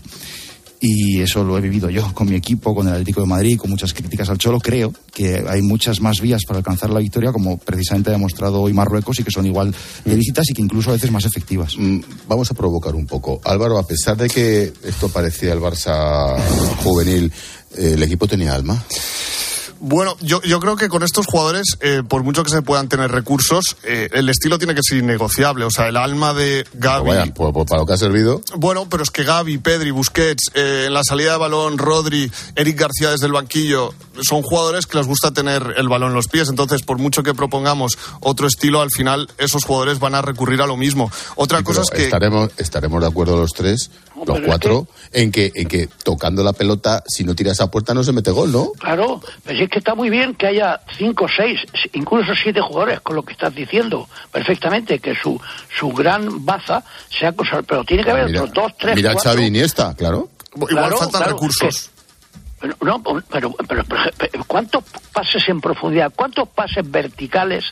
Y 0.85 1.21
eso 1.21 1.45
lo 1.45 1.57
he 1.57 1.61
vivido 1.61 1.89
yo 1.89 2.13
con 2.13 2.27
mi 2.27 2.35
equipo, 2.35 2.75
con 2.75 2.85
el 2.87 2.93
Atlético 2.93 3.21
de 3.21 3.27
Madrid, 3.27 3.57
con 3.57 3.69
muchas 3.69 3.93
críticas 3.93 4.27
al 4.27 4.37
Cholo. 4.37 4.59
Creo 4.59 4.91
que 5.13 5.41
hay 5.47 5.61
muchas 5.61 6.01
más 6.01 6.19
vías 6.19 6.41
para 6.45 6.57
alcanzar 6.57 6.89
la 6.89 6.99
victoria, 6.99 7.31
como 7.31 7.57
precisamente 7.57 8.09
ha 8.09 8.13
demostrado 8.13 8.59
hoy 8.61 8.73
Marruecos, 8.73 9.17
y 9.17 9.23
que 9.23 9.31
son 9.31 9.45
igual 9.45 9.73
de 10.03 10.17
lícitas 10.17 10.49
y 10.49 10.53
que 10.53 10.61
incluso 10.61 10.89
a 10.89 10.93
veces 10.93 11.09
más 11.09 11.23
efectivas. 11.23 11.77
Mm, 11.77 12.01
Vamos 12.27 12.51
a 12.51 12.53
provocar 12.53 12.95
un 12.95 13.05
poco. 13.05 13.39
Álvaro, 13.45 13.77
a 13.77 13.87
pesar 13.87 14.17
de 14.17 14.27
que 14.27 14.73
esto 14.83 15.07
parecía 15.07 15.53
el 15.53 15.61
Barça 15.61 16.35
juvenil, 16.83 17.31
¿el 17.77 18.03
equipo 18.03 18.27
tenía 18.27 18.53
alma? 18.53 18.83
Bueno, 19.85 20.15
yo, 20.21 20.41
yo 20.43 20.61
creo 20.61 20.77
que 20.77 20.87
con 20.87 21.03
estos 21.03 21.25
jugadores, 21.25 21.77
eh, 21.81 22.03
por 22.07 22.23
mucho 22.23 22.41
que 22.45 22.49
se 22.49 22.61
puedan 22.61 22.87
tener 22.87 23.11
recursos, 23.11 23.75
eh, 23.83 24.07
el 24.13 24.29
estilo 24.29 24.57
tiene 24.57 24.73
que 24.75 24.81
ser 24.81 24.99
innegociable. 24.99 25.65
O 25.65 25.69
sea, 25.71 25.89
el 25.89 25.97
alma 25.97 26.33
de 26.33 26.65
Gaby. 26.73 27.03
Pues 27.05 27.17
vaya, 27.17 27.33
pues- 27.33 27.51
pues 27.53 27.65
para 27.69 27.81
lo 27.81 27.85
que 27.85 27.91
ha 27.93 27.97
servido. 27.97 28.41
Bueno, 28.55 28.87
pero 28.89 29.03
es 29.03 29.11
que 29.11 29.23
Gaby, 29.25 29.57
Pedri, 29.57 29.91
Busquets, 29.91 30.51
eh, 30.53 30.85
en 30.87 30.93
la 30.93 31.03
salida 31.03 31.33
de 31.33 31.37
balón, 31.37 31.77
Rodri, 31.77 32.31
Eric 32.55 32.79
García 32.79 33.11
desde 33.11 33.25
el 33.25 33.33
banquillo, 33.33 33.93
son 34.21 34.41
jugadores 34.41 34.85
que 34.87 34.97
les 34.97 35.05
gusta 35.05 35.31
tener 35.31 35.73
el 35.75 35.89
balón 35.89 36.11
en 36.11 36.15
los 36.15 36.29
pies. 36.29 36.47
Entonces, 36.47 36.81
por 36.83 36.97
mucho 36.97 37.21
que 37.21 37.33
propongamos 37.33 37.97
otro 38.21 38.47
estilo, 38.47 38.79
al 38.81 38.89
final 38.89 39.29
esos 39.37 39.65
jugadores 39.65 39.99
van 39.99 40.15
a 40.15 40.21
recurrir 40.21 40.61
a 40.61 40.65
lo 40.65 40.77
mismo. 40.77 41.11
Otra 41.35 41.57
Sí, 41.57 41.63
cosa 41.65 41.81
es 41.81 41.89
que. 41.89 42.03
estaremos, 42.05 42.51
estaremos 42.55 43.01
de 43.01 43.07
acuerdo 43.07 43.35
los 43.35 43.51
tres, 43.51 43.91
los 44.15 44.25
pero 44.25 44.37
es 44.39 44.45
cuatro, 44.45 44.87
en 45.11 45.29
que, 45.29 45.51
en 45.55 45.67
que 45.67 45.89
tocando 46.05 46.41
la 46.41 46.53
pelota, 46.53 47.03
si 47.05 47.25
no 47.25 47.35
tiras 47.35 47.59
a 47.59 47.69
puerta 47.69 47.93
no 47.93 48.01
se 48.03 48.13
mete 48.13 48.31
gol, 48.31 48.49
¿no? 48.49 48.71
Claro, 48.79 49.19
pero 49.43 49.59
es 49.63 49.69
que 49.69 49.72
está 49.79 49.95
muy 49.95 50.09
bien 50.09 50.35
que 50.35 50.47
haya 50.47 50.79
cinco, 50.97 51.27
seis, 51.35 51.61
incluso 51.93 52.33
siete 52.35 52.61
jugadores, 52.61 53.01
con 53.01 53.15
lo 53.15 53.23
que 53.23 53.33
estás 53.33 53.53
diciendo 53.53 54.07
perfectamente, 54.31 54.99
que 54.99 55.15
su, 55.15 55.39
su 55.77 55.89
gran 55.89 56.45
baza 56.45 56.83
sea 57.09 57.31
cosa, 57.31 57.61
pero 57.63 57.83
tiene 57.83 58.03
que 58.03 58.11
haber 58.11 58.27
Mira, 58.27 58.43
otros 58.43 58.53
dos, 58.53 58.77
tres, 58.77 58.95
mira 58.95 59.13
cuatro. 59.13 59.31
Xavi 59.31 59.45
Iniesta, 59.45 59.95
claro. 59.95 60.29
Igual 60.55 60.69
Claro, 60.69 60.97
faltan 60.97 61.21
claro, 61.21 61.33
recursos. 61.33 61.89
Pero, 62.59 62.75
no, 62.81 63.03
pero, 63.03 63.53
pero, 63.67 63.83
pero, 64.17 64.43
¿cuántos 64.45 64.83
pases 65.11 65.49
en 65.49 65.59
profundidad, 65.59 66.13
cuántos 66.15 66.47
pases 66.49 66.89
verticales 66.89 67.65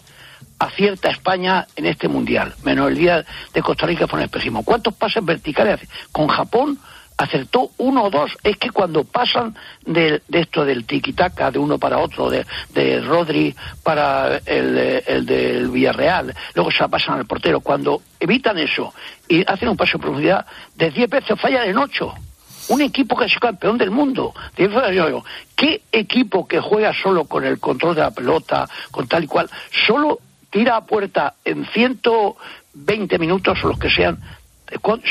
acierta 0.60 1.10
España 1.10 1.68
en 1.76 1.86
este 1.86 2.08
mundial? 2.08 2.54
Menos 2.64 2.90
el 2.90 2.98
día 2.98 3.26
de 3.54 3.62
Costa 3.62 3.86
Rica 3.86 4.08
fue 4.08 4.20
un 4.20 4.26
espejismo. 4.26 4.64
¿Cuántos 4.64 4.94
pases 4.96 5.24
verticales? 5.24 5.76
hace? 5.76 5.88
Con 6.12 6.28
Japón 6.28 6.80
acertó 7.22 7.72
uno 7.78 8.04
o 8.04 8.10
dos. 8.10 8.38
Es 8.44 8.58
que 8.58 8.72
cuando 8.72 9.04
pasan 9.04 9.56
de, 9.86 10.22
de 10.28 10.40
esto 10.40 10.66
del 10.66 10.86
tiki-taka, 10.86 11.52
de 11.52 11.60
uno 11.60 11.78
para 11.78 12.00
otro, 12.00 12.30
de, 12.30 12.46
de 12.74 13.00
Rodri 13.02 13.56
para 13.84 14.38
el, 14.46 15.04
el 15.06 15.26
del 15.26 15.70
Villarreal, 15.70 16.34
luego 16.56 16.72
se 16.72 16.88
pasan 16.90 17.20
al 17.20 17.26
portero, 17.26 17.60
cuando 17.60 18.02
evitan 18.20 18.58
eso 18.58 18.94
y 19.28 19.44
hacen 19.50 19.70
un 19.70 19.78
paso 19.78 19.98
en 19.98 20.02
profundidad, 20.02 20.46
de 20.76 20.90
10 20.90 21.10
veces 21.10 21.40
fallan 21.40 21.68
en 21.68 21.78
8 21.78 22.14
un 22.70 22.82
equipo 22.82 23.18
que 23.18 23.26
es 23.26 23.38
campeón 23.38 23.78
del 23.78 23.92
mundo. 23.92 24.34
¿Qué 25.56 25.82
equipo 25.92 26.48
que 26.48 26.60
juega 26.62 26.94
solo 26.94 27.26
con 27.26 27.44
el 27.44 27.60
control 27.60 27.96
de 27.96 28.02
la 28.02 28.12
pelota, 28.12 28.70
con 28.92 29.08
tal 29.08 29.26
y 29.26 29.28
cual, 29.28 29.50
solo 29.86 30.20
tira 30.50 30.78
a 30.78 30.86
puerta 30.86 31.36
en 31.44 31.66
120 31.66 33.20
minutos 33.20 33.60
o 33.64 33.68
los 33.68 33.80
que 33.80 33.90
sean? 33.90 34.20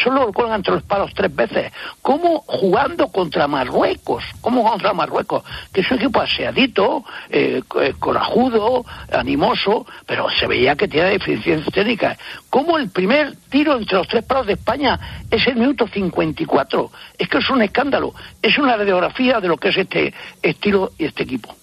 Solo 0.03 0.27
lo 0.27 0.33
cuelgan 0.33 0.57
entre 0.57 0.75
los 0.75 0.83
palos 0.83 1.12
tres 1.14 1.35
veces. 1.35 1.73
¿Cómo 2.03 2.42
jugando 2.46 3.09
contra 3.09 3.46
Marruecos? 3.46 4.25
¿Cómo 4.40 4.68
contra 4.68 4.92
Marruecos? 4.92 5.42
Que 5.73 5.83
es 5.83 5.90
un 5.90 5.99
equipo 5.99 6.20
aseadito, 6.20 7.05
eh, 7.29 7.62
eh, 7.81 7.94
corajudo, 7.99 8.85
animoso, 9.12 9.87
pero 10.07 10.29
se 10.31 10.46
veía 10.46 10.77
que 10.77 10.88
tiene 10.88 11.11
deficiencias 11.11 11.73
técnicas. 11.73 12.18
¿Cómo 12.49 12.79
el 12.79 12.90
primer 12.90 13.37
tiro 13.49 13.77
entre 13.77 13.99
los 13.99 14.09
tres 14.09 14.25
palos 14.25 14.46
de 14.46 14.55
España 14.55 14.99
es 15.31 15.46
el 15.46 15.57
minuto 15.57 15.87
54? 15.87 16.90
Es 17.18 17.29
que 17.29 17.38
es 17.38 17.51
un 17.51 17.62
escándalo. 17.62 18.14
Es 18.42 18.57
una 18.59 18.77
radiografía 18.77 19.40
de 19.40 19.49
lo 19.49 19.57
que 19.57 19.68
es 19.68 19.77
este 19.77 20.14
estilo 20.42 20.92
y 20.99 21.05
este 21.05 21.25
equipo. 21.25 21.60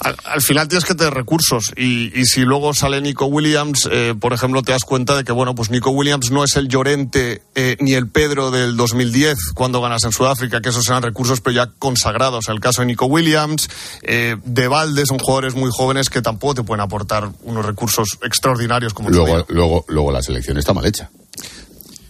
Al, 0.00 0.16
al 0.24 0.42
final 0.42 0.68
tienes 0.68 0.84
que 0.84 0.94
tener 0.94 1.12
recursos 1.14 1.72
y, 1.76 2.12
y 2.18 2.24
si 2.26 2.42
luego 2.42 2.72
sale 2.74 3.00
Nico 3.00 3.26
Williams, 3.26 3.88
eh, 3.90 4.14
por 4.18 4.32
ejemplo, 4.32 4.62
te 4.62 4.72
das 4.72 4.82
cuenta 4.82 5.16
de 5.16 5.24
que, 5.24 5.32
bueno, 5.32 5.54
pues 5.54 5.70
Nico 5.70 5.90
Williams 5.90 6.30
no 6.30 6.44
es 6.44 6.56
el 6.56 6.68
Llorente 6.68 7.42
eh, 7.54 7.76
ni 7.80 7.94
el 7.94 8.08
Pedro 8.08 8.50
del 8.50 8.76
2010 8.76 9.36
cuando 9.54 9.80
ganas 9.80 10.04
en 10.04 10.12
Sudáfrica, 10.12 10.60
que 10.60 10.68
esos 10.68 10.86
eran 10.88 11.02
recursos 11.02 11.40
pero 11.40 11.54
ya 11.56 11.70
consagrados. 11.78 12.48
El 12.48 12.60
caso 12.60 12.82
de 12.82 12.86
Nico 12.86 13.06
Williams, 13.06 13.68
eh, 14.02 14.36
de 14.44 14.68
Valde, 14.68 15.04
son 15.06 15.18
jugadores 15.18 15.54
muy 15.54 15.70
jóvenes 15.72 16.10
que 16.10 16.22
tampoco 16.22 16.54
te 16.56 16.62
pueden 16.62 16.80
aportar 16.82 17.30
unos 17.42 17.64
recursos 17.66 18.18
extraordinarios 18.22 18.94
como 18.94 19.10
Luego, 19.10 19.44
luego, 19.48 19.84
luego 19.88 20.12
la 20.12 20.22
selección 20.22 20.58
está 20.58 20.72
mal 20.72 20.86
hecha. 20.86 21.10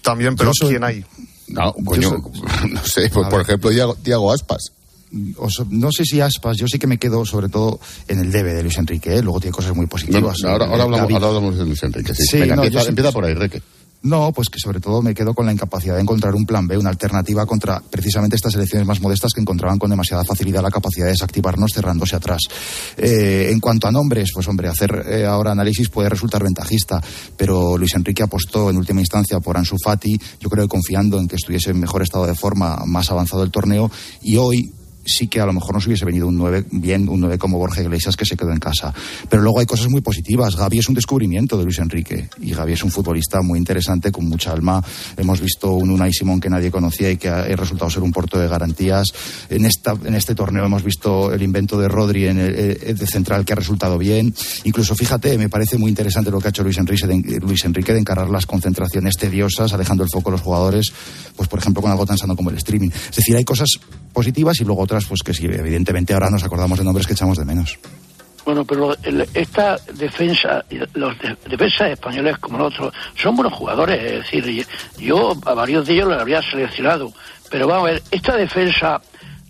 También, 0.03 0.37
pero 0.37 0.53
soy- 0.55 0.71
¿quién 0.71 0.85
hay? 0.85 1.05
No, 1.49 1.73
coño, 1.85 2.11
no 2.69 2.85
sé, 2.85 3.09
por, 3.11 3.29
por 3.29 3.41
ejemplo, 3.41 3.71
Tiago 4.03 4.33
Aspas 4.33 4.73
no 5.11 5.93
sé 5.93 6.05
si 6.05 6.21
aspas, 6.21 6.57
yo 6.57 6.67
sí 6.67 6.79
que 6.79 6.87
me 6.87 6.99
quedo 6.99 7.25
sobre 7.25 7.49
todo 7.49 7.81
en 8.07 8.21
el 8.21 8.33
debe 8.33 8.55
de 8.55 8.63
Luis 8.63 8.79
Enrique, 8.79 9.17
¿eh? 9.17 9.23
luego 9.23 9.41
tiene 9.41 9.53
cosas 9.53 9.75
muy 9.75 9.87
positivas. 9.87 10.37
ahora, 10.45 10.67
hablamos, 10.67 11.59
de 11.59 11.65
Luis 11.65 11.83
Enrique, 11.83 12.15
sí. 12.15 12.39
empieza, 12.39 13.13
por 13.13 13.25
ahí, 13.25 13.35
Reque. 13.35 13.63
No, 14.01 14.33
pues 14.33 14.49
que 14.49 14.61
sobre 14.61 14.79
todo 14.79 15.03
me 15.03 15.13
quedo 15.13 15.35
con 15.35 15.47
la 15.47 15.53
incapacidad 15.53 15.97
de 15.97 16.03
encontrar 16.03 16.35
un 16.35 16.47
plan 16.47 16.69
B, 16.69 16.79
una 16.79 16.91
alternativa 16.91 17.45
contra 17.47 17.81
precisamente 17.81 18.37
estas 18.37 18.55
elecciones 18.55 18.87
más 18.87 19.01
modestas 19.01 19.33
que 19.35 19.41
encontraban 19.41 19.77
con 19.77 19.91
demasiada 19.91 20.25
facilidad 20.25 20.63
la 20.63 20.71
capacidad 20.71 21.07
de 21.07 21.13
desactivarnos 21.13 21.73
cerrándose 21.75 22.15
atrás. 22.15 22.43
Eh, 22.97 23.49
en 23.51 23.59
cuanto 23.59 23.89
a 23.89 23.91
nombres, 23.91 24.31
pues 24.33 24.47
hombre, 24.47 24.69
hacer 24.69 25.05
eh, 25.11 25.27
ahora 25.27 25.51
análisis 25.51 25.89
puede 25.89 26.09
resultar 26.09 26.45
ventajista, 26.45 27.03
pero 27.37 27.77
Luis 27.77 27.95
Enrique 27.97 28.23
apostó 28.23 28.71
en 28.71 28.77
última 28.77 29.01
instancia 29.01 29.41
por 29.41 29.57
Ansu 29.57 29.77
Fati, 29.83 30.17
yo 30.39 30.49
creo 30.49 30.65
que 30.65 30.69
confiando 30.69 31.19
en 31.19 31.27
que 31.27 31.35
estuviese 31.35 31.71
en 31.71 31.81
mejor 31.81 32.03
estado 32.03 32.27
de 32.27 32.37
forma, 32.37 32.79
más 32.87 33.11
avanzado 33.11 33.43
el 33.43 33.51
torneo, 33.51 33.91
y 34.23 34.37
hoy 34.37 34.73
sí 35.09 35.29
que 35.29 35.41
a 35.41 35.47
lo 35.47 35.53
mejor 35.53 35.75
nos 35.75 35.87
hubiese 35.87 36.05
venido 36.05 36.29
un 36.29 36.37
9 36.37 36.67
bien, 36.71 37.09
un 37.09 37.21
9 37.21 37.39
como 37.39 37.59
Borja 37.59 37.83
Iglesias 37.83 38.17
que 38.17 38.25
se 38.25 38.37
quedó 38.37 38.53
en 38.53 38.59
casa. 38.59 38.93
Pero 39.29 39.43
luego 39.43 39.61
hay 39.61 39.67
cosas 39.67 39.89
muy 39.89 40.01
positivas. 40.01 40.57
Gaby 40.57 40.79
es 40.79 40.89
un 40.89 40.95
descubrimiento 40.95 41.57
de 41.57 41.65
Luis 41.65 41.79
Enrique 41.79 42.29
y 42.41 42.53
Gaby 42.53 42.75
es 42.75 42.85
un 42.85 42.91
futbolista 42.91 43.41
muy 43.43 43.59
interesante 43.59 44.13
con 44.13 44.29
mucha 44.29 44.53
alma. 44.53 44.83
Hemos 45.17 45.41
visto 45.41 45.73
un 45.73 45.91
Unai 45.91 46.13
Simón 46.13 46.41
que 46.41 46.51
nadie 46.51 46.71
conocía 46.71 47.11
y 47.11 47.17
que 47.17 47.29
ha 47.29 47.45
resultado 47.45 47.91
ser 47.91 48.03
un 48.03 48.13
porto 48.13 48.39
de 48.39 48.49
garantías. 48.49 49.07
En, 49.49 49.65
esta, 49.65 49.97
en 50.05 50.15
este 50.15 50.35
torneo 50.35 50.65
hemos 50.65 50.83
visto 50.83 51.33
el 51.33 51.43
invento 51.43 51.79
de 51.79 51.89
Rodri 51.89 52.27
en 52.27 52.39
el, 52.39 52.97
de 52.99 53.07
central 53.07 53.45
que 53.45 53.53
ha 53.53 53.57
resultado 53.57 53.99
bien. 53.99 54.35
Incluso, 54.65 54.95
fíjate, 54.95 55.39
me 55.39 55.49
parece 55.49 55.79
muy 55.79 55.89
interesante 55.89 56.31
lo 56.31 56.41
que 56.41 56.49
ha 56.49 56.51
hecho 56.51 56.63
Luis 56.63 56.79
Enrique, 56.79 57.07
de, 57.07 57.41
Luis 57.41 57.65
Enrique 57.65 57.93
de 57.93 58.01
encarar 58.01 58.29
las 58.29 58.47
concentraciones 58.47 59.17
tediosas, 59.17 59.73
alejando 59.73 60.05
el 60.05 60.11
foco 60.11 60.29
a 60.31 60.33
los 60.33 60.41
jugadores, 60.41 60.93
pues 61.37 61.49
por 61.49 61.59
ejemplo 61.59 61.83
con 61.83 61.91
algo 61.91 62.07
tan 62.07 62.19
sano 62.19 62.37
como 62.37 62.51
el 62.51 62.57
streaming. 62.57 62.91
Es 62.91 63.17
decir, 63.17 63.37
hay 63.37 63.45
cosas 63.45 63.69
positivas 64.13 64.61
y 64.61 64.65
luego 64.65 64.83
otras 64.83 64.98
pues 65.07 65.23
que 65.23 65.35
sí, 65.35 65.47
evidentemente 65.47 66.15
ahora 66.15 66.31
nos 66.31 66.45
acordamos 66.45 66.79
de 66.79 66.85
nombres 66.85 67.07
que 67.07 67.13
echamos 67.13 67.39
de 67.39 67.45
menos. 67.45 67.79
Bueno, 68.45 68.65
pero 68.65 68.97
esta 69.35 69.77
defensa, 69.93 70.65
los 70.95 71.15
defensas 71.47 71.91
españoles 71.91 72.39
como 72.39 72.57
los 72.57 72.73
otros, 72.73 72.95
son 73.15 73.37
buenos 73.37 73.53
jugadores. 73.53 74.03
Es 74.03 74.33
decir, 74.33 74.67
yo 74.97 75.33
a 75.45 75.53
varios 75.53 75.87
de 75.87 75.93
ellos 75.93 76.09
los 76.09 76.19
habría 76.19 76.41
seleccionado. 76.41 77.13
Pero 77.51 77.67
vamos 77.67 77.89
a 77.89 77.93
ver, 77.93 78.03
esta 78.11 78.37
defensa 78.37 79.03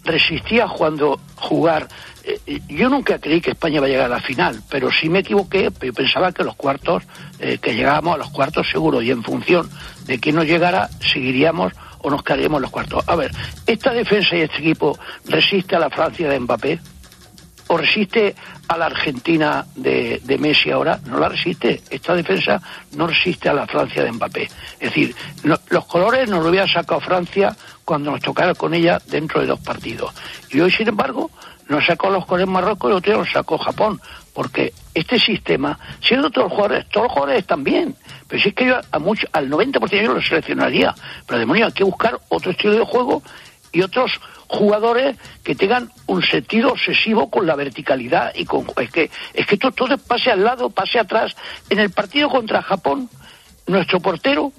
resistía 0.02 0.66
cuando 0.66 1.20
jugar. 1.36 1.86
Eh, 2.24 2.60
yo 2.68 2.88
nunca 2.88 3.20
creí 3.20 3.40
que 3.40 3.52
España 3.52 3.76
iba 3.76 3.86
a 3.86 3.88
llegar 3.88 4.06
a 4.06 4.16
la 4.16 4.20
final, 4.20 4.60
pero 4.68 4.90
sí 4.90 5.08
me 5.08 5.20
equivoqué. 5.20 5.70
Yo 5.80 5.92
pensaba 5.92 6.32
que 6.32 6.42
los 6.42 6.56
cuartos, 6.56 7.04
eh, 7.38 7.58
que 7.58 7.76
llegábamos 7.76 8.16
a 8.16 8.18
los 8.18 8.30
cuartos 8.30 8.68
seguro 8.68 9.00
y 9.00 9.12
en 9.12 9.22
función 9.22 9.70
de 10.06 10.18
quién 10.18 10.34
nos 10.34 10.46
llegara, 10.46 10.88
seguiríamos 11.00 11.72
o 12.00 12.10
nos 12.10 12.22
en 12.28 12.62
los 12.62 12.70
cuartos. 12.70 13.04
A 13.06 13.16
ver, 13.16 13.30
¿esta 13.66 13.92
defensa 13.92 14.36
y 14.36 14.42
este 14.42 14.58
equipo 14.58 14.98
resiste 15.26 15.76
a 15.76 15.78
la 15.78 15.90
Francia 15.90 16.28
de 16.28 16.40
Mbappé? 16.40 16.78
¿O 17.70 17.76
resiste 17.76 18.34
a 18.66 18.78
la 18.78 18.86
Argentina 18.86 19.66
de, 19.76 20.36
Messi 20.40 20.70
ahora? 20.70 20.98
No 21.06 21.18
la 21.18 21.28
resiste. 21.28 21.82
Esta 21.90 22.14
defensa 22.14 22.60
no 22.96 23.06
resiste 23.06 23.48
a 23.48 23.52
la 23.52 23.66
Francia 23.66 24.02
de 24.04 24.12
Mbappé. 24.12 24.44
Es 24.80 24.90
decir, 24.94 25.14
los 25.42 25.84
colores 25.86 26.30
nos 26.30 26.42
lo 26.42 26.48
hubiera 26.48 26.66
sacado 26.66 27.00
Francia 27.00 27.54
cuando 27.84 28.10
nos 28.10 28.20
tocara 28.20 28.54
con 28.54 28.72
ella 28.72 29.00
dentro 29.06 29.40
de 29.40 29.48
dos 29.48 29.60
partidos. 29.60 30.14
Y 30.50 30.60
hoy, 30.60 30.70
sin 30.70 30.88
embargo, 30.88 31.30
nos 31.68 31.84
sacó 31.84 32.08
los 32.08 32.24
colores 32.24 32.48
Marruecos 32.48 32.90
y 32.90 32.94
otro 32.94 33.12
día 33.12 33.20
nos 33.22 33.30
sacó 33.30 33.58
Japón. 33.58 34.00
Porque 34.38 34.72
este 34.94 35.18
sistema, 35.18 35.76
siendo 36.00 36.30
todos 36.30 36.44
los 36.44 36.52
jugadores, 36.52 36.88
todos 36.90 37.06
los 37.06 37.12
jugadores 37.12 37.40
están 37.40 37.64
bien. 37.64 37.96
Pero 38.28 38.40
si 38.40 38.50
es 38.50 38.54
que 38.54 38.66
yo 38.66 38.78
a 38.92 38.98
mucho, 39.00 39.26
al 39.32 39.50
90% 39.50 40.00
yo 40.00 40.14
lo 40.14 40.22
seleccionaría. 40.22 40.94
Pero 41.26 41.40
demonio, 41.40 41.66
hay 41.66 41.72
que 41.72 41.82
buscar 41.82 42.20
otro 42.28 42.52
estilo 42.52 42.74
de 42.74 42.84
juego 42.84 43.20
y 43.72 43.82
otros 43.82 44.12
jugadores 44.46 45.16
que 45.42 45.56
tengan 45.56 45.90
un 46.06 46.22
sentido 46.22 46.70
obsesivo 46.70 47.28
con 47.28 47.48
la 47.48 47.56
verticalidad 47.56 48.32
y 48.32 48.44
con 48.44 48.64
es 48.76 48.92
que 48.92 49.10
es 49.34 49.44
que 49.44 49.56
todo, 49.56 49.72
todo 49.72 49.98
pase 49.98 50.30
al 50.30 50.44
lado, 50.44 50.70
pase 50.70 51.00
atrás. 51.00 51.34
En 51.68 51.80
el 51.80 51.90
partido 51.90 52.28
contra 52.28 52.62
Japón, 52.62 53.10
nuestro 53.66 53.98
portero 53.98 54.52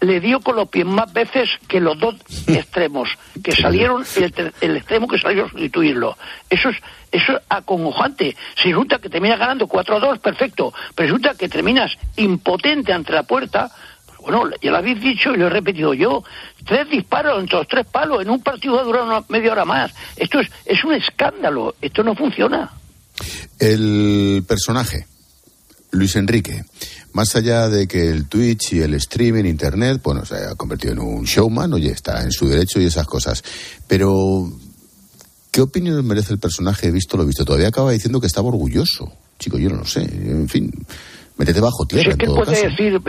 le 0.00 0.20
dio 0.20 0.40
con 0.40 0.56
los 0.56 0.68
pies 0.68 0.86
más 0.86 1.12
veces 1.12 1.48
que 1.66 1.80
los 1.80 1.98
dos 1.98 2.14
extremos 2.46 3.08
que 3.42 3.52
salieron 3.52 4.04
el, 4.16 4.52
el 4.60 4.76
extremo 4.76 5.08
que 5.08 5.18
salió 5.18 5.46
a 5.46 5.50
sustituirlo. 5.50 6.16
Eso 6.48 6.68
es 6.70 6.76
eso 7.10 7.32
es 7.32 7.42
acongojante. 7.48 8.36
Si 8.56 8.70
resulta 8.70 8.98
que 8.98 9.08
terminas 9.08 9.38
ganando 9.38 9.66
4 9.66 9.96
a 9.96 10.00
2, 10.00 10.18
perfecto. 10.18 10.72
Pero 10.94 11.08
resulta 11.08 11.34
que 11.34 11.48
terminas 11.48 11.92
impotente 12.16 12.92
ante 12.92 13.12
la 13.12 13.22
puerta. 13.22 13.70
Pues 14.06 14.36
bueno, 14.36 14.50
ya 14.60 14.70
lo 14.70 14.78
habéis 14.78 15.00
dicho 15.00 15.32
y 15.32 15.38
lo 15.38 15.46
he 15.46 15.50
repetido 15.50 15.94
yo. 15.94 16.22
Tres 16.66 16.88
disparos 16.90 17.40
entre 17.40 17.58
los 17.58 17.68
tres 17.68 17.86
palos 17.86 18.22
en 18.22 18.30
un 18.30 18.42
partido 18.42 18.74
va 18.74 18.82
a 18.82 18.84
durar 18.84 19.02
una 19.04 19.24
media 19.28 19.52
hora 19.52 19.64
más. 19.64 19.92
Esto 20.16 20.40
es, 20.40 20.50
es 20.66 20.84
un 20.84 20.94
escándalo. 20.94 21.74
Esto 21.80 22.02
no 22.02 22.14
funciona. 22.14 22.70
El 23.58 24.44
personaje, 24.46 25.06
Luis 25.90 26.14
Enrique, 26.16 26.62
más 27.12 27.34
allá 27.36 27.68
de 27.68 27.86
que 27.86 28.08
el 28.10 28.26
Twitch 28.26 28.74
y 28.74 28.80
el 28.80 28.94
streaming, 28.94 29.44
Internet, 29.44 30.00
bueno, 30.02 30.24
se 30.24 30.36
ha 30.36 30.54
convertido 30.54 30.92
en 30.92 31.00
un 31.00 31.24
showman, 31.24 31.72
oye, 31.72 31.90
está 31.90 32.22
en 32.22 32.32
su 32.32 32.48
derecho 32.48 32.80
y 32.80 32.86
esas 32.86 33.06
cosas. 33.06 33.42
Pero 33.86 34.50
¿Qué 35.58 35.62
opinión 35.62 36.06
merece 36.06 36.32
el 36.32 36.38
personaje 36.38 36.90
visto 36.92 37.16
lo 37.16 37.24
visto? 37.24 37.44
Todavía 37.44 37.66
acaba 37.66 37.90
diciendo 37.90 38.20
que 38.20 38.28
estaba 38.28 38.46
orgulloso. 38.46 39.10
Chico, 39.40 39.58
yo 39.58 39.68
no 39.70 39.78
lo 39.78 39.84
sé. 39.84 40.02
En 40.02 40.48
fin, 40.48 40.70
métete 41.36 41.60
bajo 41.60 41.84
tierra. 41.84 42.10
es 42.10 42.16
que 42.16 42.26
puede 42.26 42.68
decir, 42.68 43.00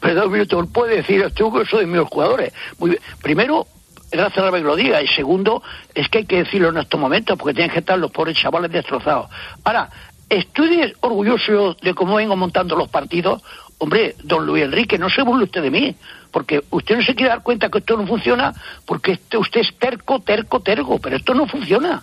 perdón 0.00 0.32
minuto, 0.32 0.66
puede 0.66 0.96
decir, 0.96 1.22
estoy 1.22 1.46
orgulloso 1.46 1.78
de 1.78 1.86
mis 1.86 2.00
jugadores. 2.00 2.52
Muy 2.78 2.90
bien. 2.90 3.02
Primero, 3.22 3.66
gracias 4.10 4.38
a 4.38 4.50
la 4.50 4.58
que 4.58 4.64
lo 4.64 4.74
diga. 4.74 5.02
Y 5.02 5.06
segundo, 5.08 5.62
es 5.94 6.08
que 6.08 6.18
hay 6.18 6.26
que 6.26 6.38
decirlo 6.38 6.70
en 6.70 6.78
estos 6.78 6.98
momentos, 6.98 7.38
porque 7.38 7.54
tienen 7.54 7.70
que 7.70 7.80
estar 7.80 7.96
los 7.96 8.10
pobres 8.10 8.36
chavales 8.36 8.72
destrozados. 8.72 9.28
Ahora, 9.62 9.88
estoy 10.32 10.94
orgulloso 11.00 11.76
de 11.82 11.94
cómo 11.94 12.16
vengo 12.16 12.36
montando 12.36 12.76
los 12.76 12.88
partidos. 12.88 13.42
Hombre, 13.78 14.16
don 14.22 14.46
Luis 14.46 14.64
Enrique, 14.64 14.98
no 14.98 15.10
se 15.10 15.22
burle 15.22 15.44
usted 15.44 15.62
de 15.62 15.70
mí 15.70 15.96
porque 16.30 16.62
usted 16.70 16.96
no 16.96 17.02
se 17.02 17.14
quiere 17.14 17.30
dar 17.30 17.42
cuenta 17.42 17.68
que 17.68 17.78
esto 17.78 17.96
no 17.96 18.06
funciona 18.06 18.54
porque 18.86 19.12
este, 19.12 19.36
usted 19.36 19.60
es 19.60 19.76
terco, 19.78 20.20
terco, 20.20 20.60
terco, 20.60 20.98
pero 20.98 21.16
esto 21.16 21.34
no 21.34 21.46
funciona. 21.46 22.02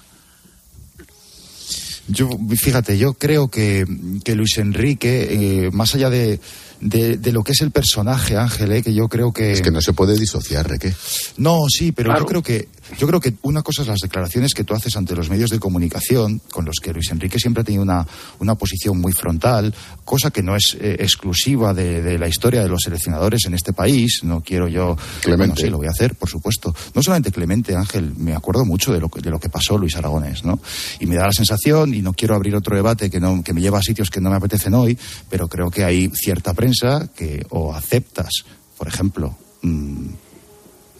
Yo, 2.07 2.27
fíjate, 2.57 2.97
yo 2.97 3.13
creo 3.13 3.49
que, 3.49 3.85
que 4.23 4.35
Luis 4.35 4.57
Enrique, 4.57 5.27
eh, 5.65 5.69
más 5.71 5.93
allá 5.93 6.09
de, 6.09 6.39
de, 6.81 7.31
lo 7.31 7.43
que 7.43 7.51
es 7.51 7.61
el 7.61 7.71
personaje, 7.71 8.35
Ángel, 8.35 8.71
eh, 8.71 8.81
que 8.81 8.93
yo 8.93 9.07
creo 9.07 9.31
que... 9.31 9.51
Es 9.51 9.61
que 9.61 9.69
no 9.69 9.79
se 9.79 9.93
puede 9.93 10.17
disociar, 10.17 10.67
¿de 10.67 10.79
qué? 10.79 10.93
No, 11.37 11.59
sí, 11.69 11.91
pero 11.91 12.17
yo 12.17 12.25
creo 12.25 12.41
que 12.41 12.67
yo 12.97 13.07
creo 13.07 13.19
que 13.19 13.33
una 13.43 13.61
cosa 13.61 13.81
es 13.81 13.87
las 13.87 13.99
declaraciones 13.99 14.53
que 14.53 14.63
tú 14.63 14.73
haces 14.73 14.95
ante 14.95 15.15
los 15.15 15.29
medios 15.29 15.49
de 15.49 15.59
comunicación, 15.59 16.41
con 16.51 16.65
los 16.65 16.77
que 16.81 16.93
Luis 16.93 17.11
Enrique 17.11 17.39
siempre 17.39 17.61
ha 17.61 17.63
tenido 17.63 17.83
una, 17.83 18.05
una 18.39 18.55
posición 18.55 18.99
muy 18.99 19.13
frontal, 19.13 19.73
cosa 20.05 20.31
que 20.31 20.41
no 20.41 20.55
es 20.55 20.77
eh, 20.79 20.97
exclusiva 20.99 21.73
de, 21.73 22.17
la 22.17 22.27
historia 22.27 22.61
de 22.61 22.69
los 22.69 22.81
seleccionadores 22.83 23.45
en 23.45 23.53
este 23.53 23.73
país. 23.73 24.21
No 24.23 24.41
quiero 24.41 24.67
yo. 24.67 24.97
Clemente. 25.21 25.61
sí, 25.61 25.69
lo 25.69 25.77
voy 25.77 25.87
a 25.87 25.91
hacer, 25.91 26.15
por 26.15 26.29
supuesto. 26.29 26.73
No 26.93 27.03
solamente 27.03 27.31
Clemente, 27.31 27.75
Ángel, 27.75 28.13
me 28.17 28.33
acuerdo 28.33 28.65
mucho 28.65 28.91
de 28.91 28.99
lo 28.99 29.09
que, 29.09 29.21
de 29.21 29.29
lo 29.29 29.39
que 29.39 29.49
pasó 29.49 29.77
Luis 29.77 29.95
Aragonés, 29.95 30.43
¿no? 30.43 30.59
Y 30.99 31.05
me 31.05 31.15
da 31.15 31.27
la 31.27 31.31
sensación, 31.31 31.93
y 31.93 32.01
no 32.01 32.13
quiero 32.13 32.35
abrir 32.35 32.55
otro 32.55 32.75
debate 32.75 33.09
que, 33.09 33.19
no, 33.19 33.43
que 33.43 33.53
me 33.53 33.61
lleva 33.61 33.79
a 33.79 33.83
sitios 33.83 34.09
que 34.09 34.21
no 34.21 34.29
me 34.29 34.37
apetecen 34.37 34.73
hoy, 34.73 34.97
pero 35.29 35.47
creo 35.47 35.69
que 35.69 35.83
hay 35.83 36.09
cierta 36.13 36.53
prensa 36.53 37.09
que 37.15 37.45
o 37.49 37.73
aceptas, 37.73 38.43
por 38.77 38.87
ejemplo, 38.87 39.37
mm, 39.61 40.07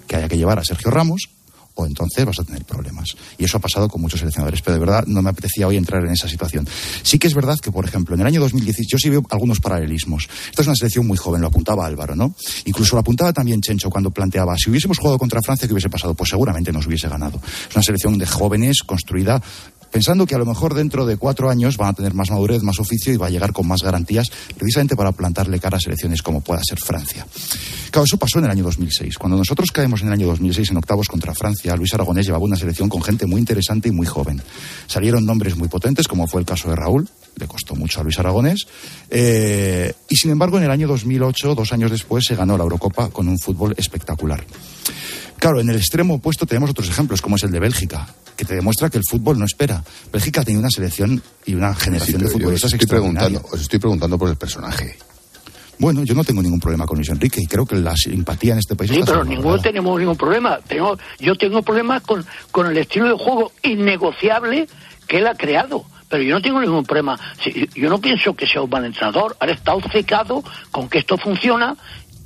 que 0.07 0.15
haya 0.15 0.27
que 0.27 0.37
llevar 0.37 0.59
a 0.59 0.63
Sergio 0.63 0.91
Ramos 0.91 1.29
entonces 1.85 2.25
vas 2.25 2.39
a 2.39 2.43
tener 2.43 2.65
problemas. 2.65 3.15
Y 3.37 3.45
eso 3.45 3.57
ha 3.57 3.59
pasado 3.59 3.87
con 3.87 4.01
muchos 4.01 4.19
seleccionadores, 4.19 4.61
pero 4.61 4.75
de 4.75 4.79
verdad 4.79 5.05
no 5.07 5.21
me 5.21 5.29
apetecía 5.29 5.67
hoy 5.67 5.77
entrar 5.77 6.03
en 6.03 6.11
esa 6.11 6.27
situación. 6.27 6.67
Sí 7.03 7.19
que 7.19 7.27
es 7.27 7.33
verdad 7.33 7.57
que, 7.61 7.71
por 7.71 7.85
ejemplo, 7.85 8.15
en 8.15 8.21
el 8.21 8.27
año 8.27 8.41
2016 8.41 8.87
yo 8.89 8.97
sí 8.97 9.09
veo 9.09 9.23
algunos 9.29 9.59
paralelismos. 9.59 10.27
Esta 10.49 10.61
es 10.61 10.67
una 10.67 10.75
selección 10.75 11.07
muy 11.07 11.17
joven, 11.17 11.41
lo 11.41 11.47
apuntaba 11.47 11.85
Álvaro, 11.85 12.15
¿no? 12.15 12.33
Incluso 12.65 12.95
lo 12.95 13.01
apuntaba 13.01 13.33
también 13.33 13.61
Chencho 13.61 13.89
cuando 13.89 14.11
planteaba, 14.11 14.55
si 14.57 14.69
hubiésemos 14.69 14.97
jugado 14.97 15.17
contra 15.17 15.41
Francia, 15.41 15.67
¿qué 15.67 15.73
hubiese 15.73 15.89
pasado? 15.89 16.13
Pues 16.13 16.29
seguramente 16.29 16.71
nos 16.71 16.87
hubiese 16.87 17.07
ganado. 17.07 17.41
Es 17.69 17.75
una 17.75 17.83
selección 17.83 18.17
de 18.17 18.25
jóvenes 18.25 18.83
construida 18.85 19.41
pensando 19.91 20.25
que 20.25 20.35
a 20.35 20.37
lo 20.37 20.45
mejor 20.45 20.73
dentro 20.73 21.05
de 21.05 21.17
cuatro 21.17 21.49
años 21.49 21.77
van 21.77 21.89
a 21.89 21.93
tener 21.93 22.13
más 22.13 22.29
madurez, 22.29 22.61
más 22.63 22.79
oficio 22.79 23.13
y 23.13 23.17
va 23.17 23.27
a 23.27 23.29
llegar 23.29 23.53
con 23.53 23.67
más 23.67 23.81
garantías, 23.81 24.27
precisamente 24.57 24.95
para 24.95 25.11
plantarle 25.11 25.59
cara 25.59 25.77
a 25.77 25.79
selecciones 25.79 26.21
como 26.21 26.41
pueda 26.41 26.61
ser 26.63 26.79
Francia. 26.79 27.25
Claro, 27.91 28.05
eso 28.05 28.17
pasó 28.17 28.39
en 28.39 28.45
el 28.45 28.51
año 28.51 28.63
2006. 28.63 29.17
Cuando 29.17 29.37
nosotros 29.37 29.71
caemos 29.71 30.01
en 30.01 30.07
el 30.07 30.13
año 30.13 30.27
2006 30.27 30.71
en 30.71 30.77
octavos 30.77 31.07
contra 31.07 31.33
Francia, 31.33 31.75
Luis 31.75 31.93
Aragonés 31.93 32.25
llevaba 32.25 32.43
una 32.43 32.55
selección 32.55 32.89
con 32.89 33.01
gente 33.01 33.25
muy 33.25 33.39
interesante 33.39 33.89
y 33.89 33.91
muy 33.91 34.05
joven. 34.05 34.41
Salieron 34.87 35.25
nombres 35.25 35.55
muy 35.55 35.67
potentes, 35.67 36.07
como 36.07 36.27
fue 36.27 36.41
el 36.41 36.45
caso 36.45 36.69
de 36.69 36.75
Raúl, 36.75 37.09
le 37.35 37.47
costó 37.47 37.75
mucho 37.75 38.01
a 38.01 38.03
Luis 38.03 38.19
Aragonés. 38.19 38.67
Eh, 39.09 39.93
y 40.09 40.15
sin 40.15 40.31
embargo, 40.31 40.57
en 40.57 40.63
el 40.63 40.71
año 40.71 40.87
2008, 40.87 41.55
dos 41.55 41.71
años 41.73 41.91
después, 41.91 42.25
se 42.25 42.35
ganó 42.35 42.57
la 42.57 42.63
Eurocopa 42.63 43.09
con 43.09 43.27
un 43.27 43.39
fútbol 43.39 43.73
espectacular. 43.77 44.43
Claro, 45.39 45.59
en 45.61 45.69
el 45.69 45.75
extremo 45.77 46.15
opuesto 46.15 46.45
tenemos 46.45 46.69
otros 46.69 46.89
ejemplos, 46.89 47.21
como 47.21 47.35
es 47.37 47.43
el 47.43 47.51
de 47.51 47.59
Bélgica, 47.59 48.07
que 48.35 48.45
te 48.45 48.55
demuestra 48.55 48.89
que 48.89 48.97
el 48.97 49.03
fútbol 49.09 49.39
no 49.39 49.45
espera. 49.45 49.83
Bélgica 50.11 50.43
tiene 50.43 50.59
una 50.59 50.69
selección 50.69 51.21
y 51.45 51.55
una 51.55 51.73
generación 51.75 52.21
de 52.21 52.27
futbolistas 52.29 52.73
estoy 52.73 52.87
preguntando, 52.87 53.41
Os 53.51 53.61
estoy 53.61 53.79
preguntando 53.79 54.17
por 54.17 54.29
el 54.29 54.35
personaje. 54.35 54.97
Bueno, 55.77 56.03
yo 56.03 56.13
no 56.13 56.25
tengo 56.25 56.41
ningún 56.41 56.59
problema 56.59 56.85
con 56.85 56.97
Luis 56.97 57.07
Enrique 57.09 57.39
y 57.41 57.47
creo 57.47 57.65
que 57.65 57.75
la 57.77 57.95
simpatía 57.95 58.51
en 58.51 58.59
este 58.59 58.75
país 58.75 58.91
Sí, 58.91 58.99
está 58.99 59.13
pero 59.13 59.23
ninguno 59.23 59.59
tenemos 59.59 59.97
ningún 59.97 60.17
problema. 60.17 60.59
Tengo, 60.67 60.97
yo 61.19 61.35
tengo 61.35 61.61
problemas 61.61 62.01
con, 62.01 62.25
con 62.51 62.67
el 62.67 62.77
estilo 62.77 63.05
de 63.07 63.13
juego 63.13 63.53
innegociable 63.63 64.67
que 65.07 65.19
él 65.19 65.27
ha 65.27 65.35
creado. 65.35 65.85
Pero 66.09 66.23
yo 66.23 66.33
no 66.35 66.41
tengo 66.41 66.59
ningún 66.59 66.83
problema. 66.83 67.17
Si- 67.41 67.69
yo 67.75 67.87
no 67.89 68.01
pienso 68.01 68.33
que 68.35 68.45
sea 68.45 68.61
un 68.61 68.69
mal 68.69 68.83
entrenador. 68.83 69.37
Ahora 69.39 69.53
está 69.53 69.73
obcecado 69.73 70.43
con 70.71 70.89
que 70.89 70.97
esto 70.97 71.17
funciona 71.17 71.77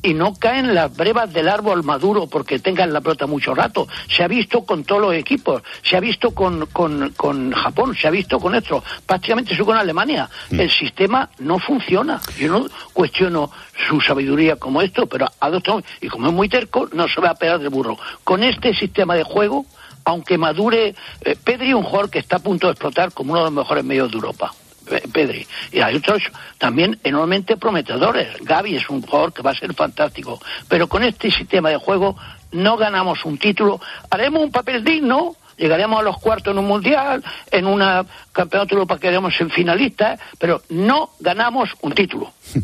y 0.04 0.14
no 0.14 0.36
caen 0.36 0.76
las 0.76 0.96
brevas 0.96 1.34
del 1.34 1.48
árbol 1.48 1.84
maduro 1.84 2.28
porque 2.28 2.60
tengan 2.60 2.94
la 2.94 3.02
pelota 3.02 3.26
mucho 3.26 3.56
rato. 3.56 3.88
Se 4.10 4.22
ha 4.22 4.28
visto 4.28 4.64
con 4.66 4.84
todos 4.84 5.02
los 5.02 5.14
equipos, 5.16 5.64
se 5.82 5.96
ha 5.96 6.02
visto 6.02 6.32
con, 6.32 6.66
con, 6.68 7.12
con 7.16 7.52
Japón, 7.54 7.96
se 7.96 8.08
ha 8.08 8.12
visto 8.12 8.40
con 8.40 8.54
esto, 8.54 8.84
prácticamente 9.06 9.54
eso 9.54 9.66
con 9.66 9.78
Alemania. 9.78 10.30
El 10.52 10.70
sistema 10.70 11.30
no 11.40 11.58
funciona. 11.58 12.22
Yo 12.38 12.50
no 12.50 12.66
cuestiono 12.92 13.50
su 13.88 14.02
sabiduría 14.02 14.58
como 14.58 14.82
esto, 14.82 15.08
pero 15.08 15.28
adopta, 15.40 15.78
y 16.02 16.10
como 16.10 16.28
es 16.28 16.34
muy 16.34 16.50
terco, 16.50 16.90
no 16.92 17.08
se 17.08 17.22
va 17.22 17.30
a 17.30 17.36
pegar 17.36 17.60
del 17.60 17.70
burro. 17.70 17.98
Con 18.26 18.44
este 18.44 18.74
sistema 18.74 19.16
de 19.16 19.24
juego, 19.24 19.66
aunque 20.04 20.38
madure, 20.38 20.96
eh, 21.22 21.38
Pedri 21.42 21.74
un 21.74 21.84
jugador 21.84 22.10
que 22.10 22.20
está 22.20 22.36
a 22.36 22.40
punto 22.40 22.68
de 22.68 22.74
explotar 22.74 23.14
como 23.14 23.32
uno 23.32 23.40
de 23.40 23.46
los 23.46 23.54
mejores 23.54 23.86
medios 23.86 24.12
de 24.12 24.18
Europa. 24.18 24.54
Pe- 24.94 25.08
Pedri. 25.12 25.48
Y 25.72 25.80
hay 25.82 25.96
otros 25.96 26.22
también 26.58 27.00
enormemente 27.04 27.58
prometedores. 27.58 28.28
Gaby 28.42 28.76
es 28.76 28.90
un 28.90 29.02
jugador 29.02 29.34
que 29.34 29.42
va 29.42 29.52
a 29.52 29.56
ser 29.56 29.74
fantástico. 29.74 30.40
Pero 30.68 30.88
con 30.88 31.04
este 31.04 31.32
sistema 31.32 31.70
de 31.70 31.78
juego 31.78 32.16
no 32.52 32.78
ganamos 32.78 33.26
un 33.26 33.38
título. 33.40 33.80
Haremos 34.12 34.44
un 34.44 34.52
papel 34.52 34.84
digno, 34.84 35.36
llegaremos 35.58 36.00
a 36.00 36.04
los 36.04 36.18
cuartos 36.20 36.52
en 36.54 36.60
un 36.60 36.66
mundial, 36.68 37.24
en 37.52 37.66
una 37.66 38.06
campeonato 38.32 38.70
de 38.70 38.76
Europa 38.76 38.98
quedaremos 39.00 39.34
en 39.40 39.50
finalistas, 39.52 40.20
pero 40.40 40.62
no 40.70 41.12
ganamos 41.20 41.70
un 41.82 41.94
título. 41.94 42.34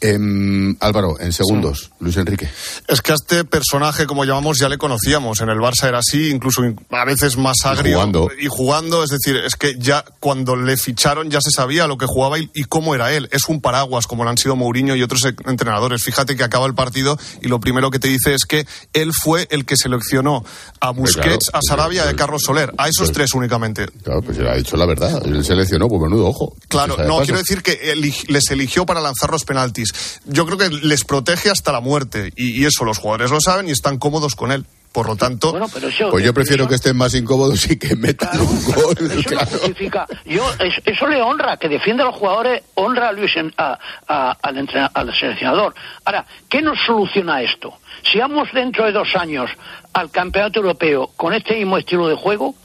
Em, 0.00 0.76
Álvaro, 0.80 1.20
en 1.20 1.32
segundos, 1.32 1.90
Luis 2.00 2.16
Enrique. 2.16 2.48
Es 2.88 3.02
que 3.02 3.12
a 3.12 3.14
este 3.16 3.44
personaje, 3.44 4.06
como 4.06 4.24
llamamos, 4.24 4.58
ya 4.58 4.68
le 4.68 4.78
conocíamos. 4.78 5.40
En 5.40 5.50
el 5.50 5.58
Barça 5.58 5.88
era 5.88 5.98
así, 5.98 6.30
incluso 6.30 6.64
in- 6.64 6.78
a 6.90 7.04
veces 7.04 7.36
más 7.36 7.56
agrio. 7.64 7.96
jugando. 7.96 8.30
Y 8.40 8.46
jugando, 8.48 9.04
es 9.04 9.10
decir, 9.10 9.36
es 9.36 9.56
que 9.56 9.76
ya 9.78 10.04
cuando 10.20 10.56
le 10.56 10.76
ficharon 10.78 11.30
ya 11.30 11.40
se 11.42 11.50
sabía 11.50 11.86
lo 11.86 11.98
que 11.98 12.06
jugaba 12.06 12.38
y, 12.38 12.50
y 12.54 12.64
cómo 12.64 12.94
era 12.94 13.12
él. 13.12 13.28
Es 13.30 13.42
un 13.48 13.60
paraguas, 13.60 14.06
como 14.06 14.24
lo 14.24 14.30
han 14.30 14.38
sido 14.38 14.56
Mourinho 14.56 14.94
y 14.96 15.02
otros 15.02 15.24
e- 15.26 15.34
entrenadores. 15.46 16.02
Fíjate 16.02 16.34
que 16.36 16.44
acaba 16.44 16.66
el 16.66 16.74
partido 16.74 17.18
y 17.42 17.48
lo 17.48 17.60
primero 17.60 17.90
que 17.90 17.98
te 17.98 18.08
dice 18.08 18.34
es 18.34 18.44
que 18.46 18.66
él 18.94 19.12
fue 19.12 19.46
el 19.50 19.66
que 19.66 19.76
seleccionó 19.76 20.44
a 20.80 20.90
Busquets, 20.90 21.50
claro, 21.50 21.58
a 21.58 21.60
Sarabia 21.68 21.96
y 21.96 22.00
a 22.00 22.04
pues- 22.04 22.16
Carlos 22.30 22.42
Soler. 22.46 22.72
A 22.78 22.88
esos 22.88 23.08
pues- 23.08 23.12
tres 23.12 23.34
únicamente. 23.34 23.86
Claro, 24.02 24.22
pues 24.22 24.38
él 24.38 24.46
ha 24.46 24.54
dicho 24.54 24.76
la 24.76 24.86
verdad. 24.86 25.20
Él 25.26 25.44
seleccionó, 25.44 25.88
pues 25.88 26.00
menudo 26.00 26.28
ojo. 26.28 26.54
Claro, 26.68 26.96
no, 26.96 27.14
paso. 27.16 27.22
quiero 27.24 27.38
decir 27.38 27.62
que 27.62 27.94
les 28.28 28.50
eligió 28.50 28.86
para 28.86 29.00
lanzar 29.00 29.30
los 29.30 29.44
penaltis. 29.44 30.20
Yo 30.26 30.46
creo 30.46 30.56
que 30.56 30.68
les 30.68 31.04
protege 31.04 31.50
hasta 31.50 31.72
la 31.72 31.80
muerte 31.80 32.32
y, 32.36 32.60
y 32.62 32.66
eso 32.66 32.84
los 32.84 32.98
jugadores 32.98 33.30
lo 33.30 33.40
saben 33.40 33.68
y 33.68 33.72
están 33.72 33.98
cómodos 33.98 34.36
con 34.36 34.52
él. 34.52 34.64
Por 34.92 35.06
lo 35.06 35.14
tanto, 35.14 35.52
Bueno, 35.52 35.68
pero 35.72 35.86
eso, 35.86 36.10
Pues 36.10 36.24
yo 36.24 36.34
prefiero 36.34 36.64
eso- 36.64 36.68
que 36.70 36.74
estén 36.74 36.96
más 36.96 37.14
incómodos 37.14 37.70
y 37.70 37.78
que 37.78 37.94
metan 37.94 38.28
Claro, 38.30 38.44
un 38.44 38.64
gol. 38.64 38.96
Eso 38.98 39.28
claro. 39.28 39.46
justifica. 39.46 40.06
Yo, 40.24 40.44
es- 40.58 40.82
eso 40.84 41.06
le 41.06 41.22
honra, 41.22 41.56
que 41.58 41.68
defienda 41.68 42.02
a 42.02 42.06
los 42.08 42.16
jugadores, 42.16 42.62
honra 42.74 43.08
a 43.08 43.12
Luis, 43.12 43.30
en- 43.36 43.54
a- 43.56 43.78
a- 44.08 44.36
al, 44.42 44.58
entrena- 44.58 44.90
al 44.92 45.14
seleccionador. 45.14 45.74
Ahora, 46.04 46.26
¿qué 46.48 46.60
nos 46.60 46.76
soluciona 46.84 47.40
esto? 47.40 47.74
Si 48.10 48.18
vamos 48.18 48.48
dentro 48.52 48.84
de 48.84 48.90
dos 48.92 49.14
años 49.14 49.48
al 49.92 50.10
campeonato 50.10 50.58
europeo 50.58 51.08
con 51.16 51.34
este 51.34 51.54
mismo 51.54 51.78
estilo 51.78 52.08
de 52.08 52.16
juego, 52.16 52.56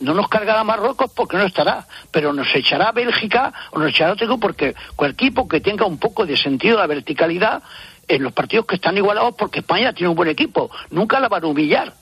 no 0.00 0.14
nos 0.14 0.28
cargará 0.28 0.64
Marruecos 0.64 1.10
porque 1.14 1.36
no 1.36 1.44
estará, 1.44 1.86
pero 2.10 2.32
nos 2.32 2.48
echará 2.54 2.92
Bélgica 2.92 3.52
o 3.72 3.78
nos 3.78 3.90
echará 3.90 4.12
otro 4.12 4.24
equipo 4.26 4.40
porque 4.40 4.74
cualquier 4.96 5.28
equipo 5.28 5.46
que 5.48 5.60
tenga 5.60 5.84
un 5.84 5.98
poco 5.98 6.24
de 6.26 6.36
sentido 6.36 6.76
de 6.76 6.80
la 6.80 6.86
verticalidad 6.86 7.62
en 8.08 8.22
los 8.22 8.32
partidos 8.32 8.66
que 8.66 8.76
están 8.76 8.96
igualados 8.96 9.34
porque 9.36 9.60
España 9.60 9.92
tiene 9.92 10.08
un 10.10 10.16
buen 10.16 10.28
equipo, 10.28 10.70
nunca 10.90 11.20
la 11.20 11.28
van 11.28 11.44
a 11.44 11.46
humillar. 11.48 11.92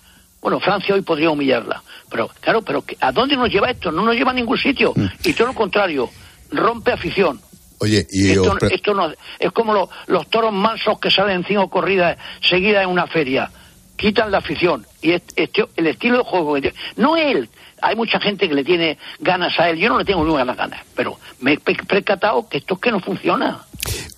Bueno, 0.40 0.58
Francia 0.58 0.94
hoy 0.94 1.02
podría 1.02 1.30
humillarla, 1.30 1.82
pero 2.10 2.28
claro, 2.40 2.62
pero 2.62 2.82
¿qué- 2.82 2.96
¿a 3.00 3.12
dónde 3.12 3.36
nos 3.36 3.48
lleva 3.48 3.70
esto? 3.70 3.92
No 3.92 4.02
nos 4.02 4.14
lleva 4.16 4.32
a 4.32 4.34
ningún 4.34 4.58
sitio 4.58 4.92
y 5.24 5.32
todo 5.34 5.48
lo 5.48 5.54
contrario, 5.54 6.10
rompe 6.50 6.92
afición. 6.92 7.40
Oye, 7.78 8.06
y 8.10 8.30
Esto, 8.30 8.52
os 8.52 8.62
esto 8.72 8.94
no, 8.94 9.12
es 9.38 9.52
como 9.52 9.72
lo- 9.72 9.88
los 10.06 10.28
toros 10.28 10.52
mansos 10.52 10.98
que 11.00 11.10
salen 11.10 11.44
cinco 11.44 11.68
corridas 11.68 12.16
seguidas 12.48 12.84
en 12.84 12.90
una 12.90 13.06
feria. 13.06 13.50
Quitan 13.96 14.30
la 14.32 14.38
afición. 14.38 14.84
Y 15.00 15.12
est- 15.12 15.32
este- 15.36 15.66
el 15.76 15.86
estilo 15.88 16.18
de 16.18 16.24
juego. 16.24 16.56
No 16.96 17.16
él. 17.16 17.48
Hay 17.82 17.96
mucha 17.96 18.20
gente 18.20 18.48
que 18.48 18.54
le 18.54 18.64
tiene 18.64 18.96
ganas 19.20 19.58
a 19.58 19.68
él. 19.68 19.78
Yo 19.78 19.88
no 19.88 19.98
le 19.98 20.04
tengo 20.04 20.24
ninguna 20.24 20.54
ganas. 20.54 20.80
Pero 20.94 21.18
me 21.40 21.54
he 21.54 21.58
pe- 21.58 21.76
percatado 21.86 22.48
que 22.48 22.58
esto 22.58 22.74
es 22.74 22.80
que 22.80 22.90
no 22.92 23.00
funciona. 23.00 23.60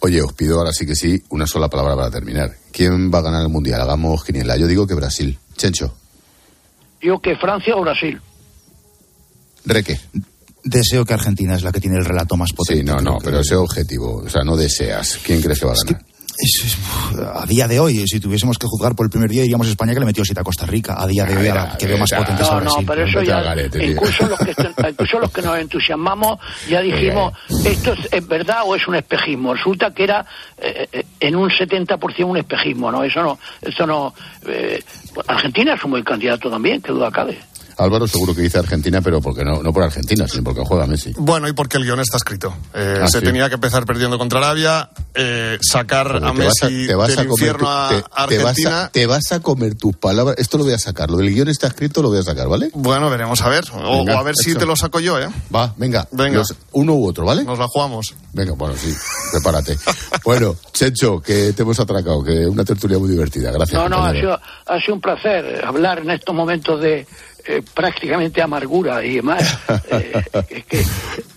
Oye, 0.00 0.20
os 0.22 0.33
pido 0.35 0.59
ahora 0.59 0.72
sí 0.72 0.85
que 0.87 0.94
sí 0.94 1.22
una 1.31 1.46
sola 1.46 1.68
palabra 1.68 1.96
para 1.96 2.11
terminar. 2.11 2.50
¿Quién 2.72 3.11
va 3.12 3.18
a 3.18 3.22
ganar 3.22 3.42
el 3.42 3.48
mundial? 3.48 3.81
Hagamos 3.81 4.22
quiniela. 4.24 4.57
Yo 4.57 4.66
digo 4.66 4.87
que 4.87 4.94
Brasil. 4.94 5.38
Chencho, 5.57 5.94
Yo 7.00 7.18
que 7.20 7.37
Francia 7.37 7.74
o 7.77 7.81
Brasil. 7.81 8.20
Reque. 9.64 9.98
Deseo 10.62 11.05
que 11.05 11.14
Argentina 11.14 11.55
es 11.55 11.62
la 11.62 11.72
que 11.72 11.81
tiene 11.81 11.98
el 11.98 12.05
relato 12.05 12.37
más 12.37 12.53
potente. 12.53 12.83
Sí, 12.83 12.87
no, 12.87 13.00
no, 13.00 13.18
pero 13.22 13.40
ese 13.40 13.55
objetivo, 13.55 14.22
o 14.24 14.29
sea, 14.29 14.42
no 14.44 14.57
deseas. 14.57 15.18
¿Quién 15.22 15.42
crees 15.42 15.61
que 15.61 15.66
va 15.66 15.72
a 15.72 15.77
ganar? 15.85 16.00
Es- 16.00 16.09
es- 16.09 16.13
a 17.35 17.47
día 17.47 17.68
de 17.68 17.79
hoy, 17.79 18.07
si 18.07 18.20
tuviésemos 18.20 18.59
que 18.59 18.66
juzgar 18.66 18.94
por 18.94 19.07
el 19.07 19.11
primer 19.11 19.31
día, 19.31 19.42
diríamos 19.42 19.68
España 19.68 19.94
que 19.94 20.01
le 20.01 20.07
metió 20.07 20.25
7 20.25 20.40
a 20.40 20.44
Costa 20.44 20.66
Rica. 20.66 20.97
A 20.99 21.07
día 21.07 21.25
de 21.25 21.37
hoy, 21.37 21.49
a 21.49 21.55
la 21.55 21.77
que 21.77 21.87
veo 21.87 21.99
más 21.99 22.11
potente 22.11 22.42
No, 22.42 22.51
no, 22.51 22.61
Brasil. 22.61 22.85
pero 22.87 23.05
eso 23.05 23.23
ya. 23.23 23.70
tío. 23.70 23.83
incluso, 23.83 24.27
los 24.27 24.38
que, 24.38 24.55
incluso 24.90 25.18
los 25.18 25.31
que 25.31 25.42
nos 25.42 25.59
entusiasmamos 25.59 26.38
ya 26.68 26.81
dijimos, 26.81 27.33
¿esto 27.64 27.92
es, 27.92 28.09
es 28.11 28.27
verdad 28.27 28.62
o 28.64 28.75
es 28.75 28.87
un 28.88 28.97
espejismo? 28.97 29.55
Resulta 29.55 29.92
que 29.92 30.05
era 30.05 30.25
eh, 30.59 30.88
eh, 30.92 31.05
en 31.20 31.37
un 31.37 31.51
70% 31.51 32.25
un 32.25 32.37
espejismo, 32.37 32.90
¿no? 32.90 33.05
Eso 33.05 33.23
no. 33.23 33.38
Eso 33.61 33.87
no 33.87 34.14
eh, 34.47 34.83
Argentina 35.27 35.75
es 35.75 35.85
un 35.85 35.92
buen 35.92 36.05
candidato 36.05 36.51
también, 36.51 36.81
que 36.81 36.92
duda 36.92 37.11
cabe. 37.11 37.38
Álvaro 37.78 38.06
seguro 38.06 38.34
que 38.34 38.42
dice 38.42 38.58
Argentina, 38.58 39.00
pero 39.02 39.20
porque 39.20 39.44
no, 39.44 39.62
no 39.62 39.72
por 39.72 39.82
Argentina, 39.82 40.26
sino 40.28 40.44
porque 40.44 40.62
juega 40.64 40.87
Messi. 40.87 41.12
bueno, 41.16 41.48
y 41.48 41.52
porque 41.52 41.76
el 41.78 41.84
guion 41.84 42.00
está 42.00 42.16
escrito. 42.16 42.54
Eh, 42.74 43.00
Ah, 43.02 43.08
se 43.08 43.18
sí. 43.20 43.24
tenía 43.24 43.48
que 43.48 43.54
empezar 43.56 43.84
perdiendo 43.84 44.18
contra 44.18 44.38
Arabia, 44.38 44.90
eh, 45.14 45.58
sacar 45.60 46.08
a 46.16 46.20
te 46.20 46.20
vas 46.44 46.62
a- 46.62 46.66
Messi 46.68 46.87
te 46.87 46.94
vas 46.94 47.10
a 47.10 47.16
del 47.16 47.28
comer 47.28 47.48
infierno 47.48 47.58
tu- 47.66 47.74
a 47.74 47.88
te- 47.88 47.94
te 47.96 48.02
vas 48.02 48.12
a- 48.14 48.22
Argentina. 48.50 48.90
Te 48.92 49.06
vas, 49.06 49.32
a, 49.32 49.40
comer 49.40 49.74
tus 49.74 49.96
palabras. 49.96 50.37
Esto 50.38 50.58
lo 50.58 50.64
voy 50.64 50.72
a 50.74 50.78
sacar. 50.78 51.10
Lo 51.10 51.16
del 51.18 51.30
guion 51.32 51.48
está 51.48 51.66
escrito, 51.66 52.02
lo 52.02 52.08
voy 52.08 52.18
a 52.18 52.22
sacar, 52.22 52.48
¿vale? 52.48 52.70
Bueno, 52.74 53.10
veremos 53.10 53.40
a 53.42 53.48
ver. 53.48 53.64
O, 53.74 53.98
Venga, 53.98 54.16
o 54.16 54.18
a 54.18 54.22
ver 54.22 54.34
si 54.37 54.54
te 54.54 54.64
lo 54.66 54.76
saco 54.76 55.00
yo, 55.00 55.18
¿eh? 55.20 55.28
Va, 55.54 55.72
venga. 55.76 56.06
Venga. 56.12 56.38
Los- 56.38 56.54
uno 56.72 56.94
u 56.94 57.08
otro, 57.08 57.24
¿vale? 57.24 57.44
Nos 57.44 57.58
la 57.58 57.66
jugamos. 57.68 58.14
Venga, 58.32 58.52
bueno, 58.52 58.74
sí, 58.76 58.94
prepárate. 59.32 59.76
bueno, 60.24 60.56
Chencho, 60.72 61.20
que 61.20 61.52
te 61.52 61.62
hemos 61.62 61.78
atracado, 61.80 62.22
que 62.24 62.46
una 62.46 62.64
tertulia 62.64 62.98
muy 62.98 63.08
divertida. 63.10 63.50
Gracias. 63.52 63.80
No, 63.80 63.88
no, 63.88 64.04
ha 64.04 64.12
sido, 64.12 64.38
ha 64.66 64.80
sido 64.80 64.94
un 64.94 65.00
placer 65.00 65.64
hablar 65.64 65.98
en 66.00 66.10
estos 66.10 66.34
momentos 66.34 66.80
de 66.80 67.06
eh, 67.46 67.62
prácticamente 67.74 68.40
amargura 68.42 69.04
y 69.04 69.16
demás. 69.16 69.59
Eh, 69.90 70.22
es 70.50 70.64
que 70.64 70.83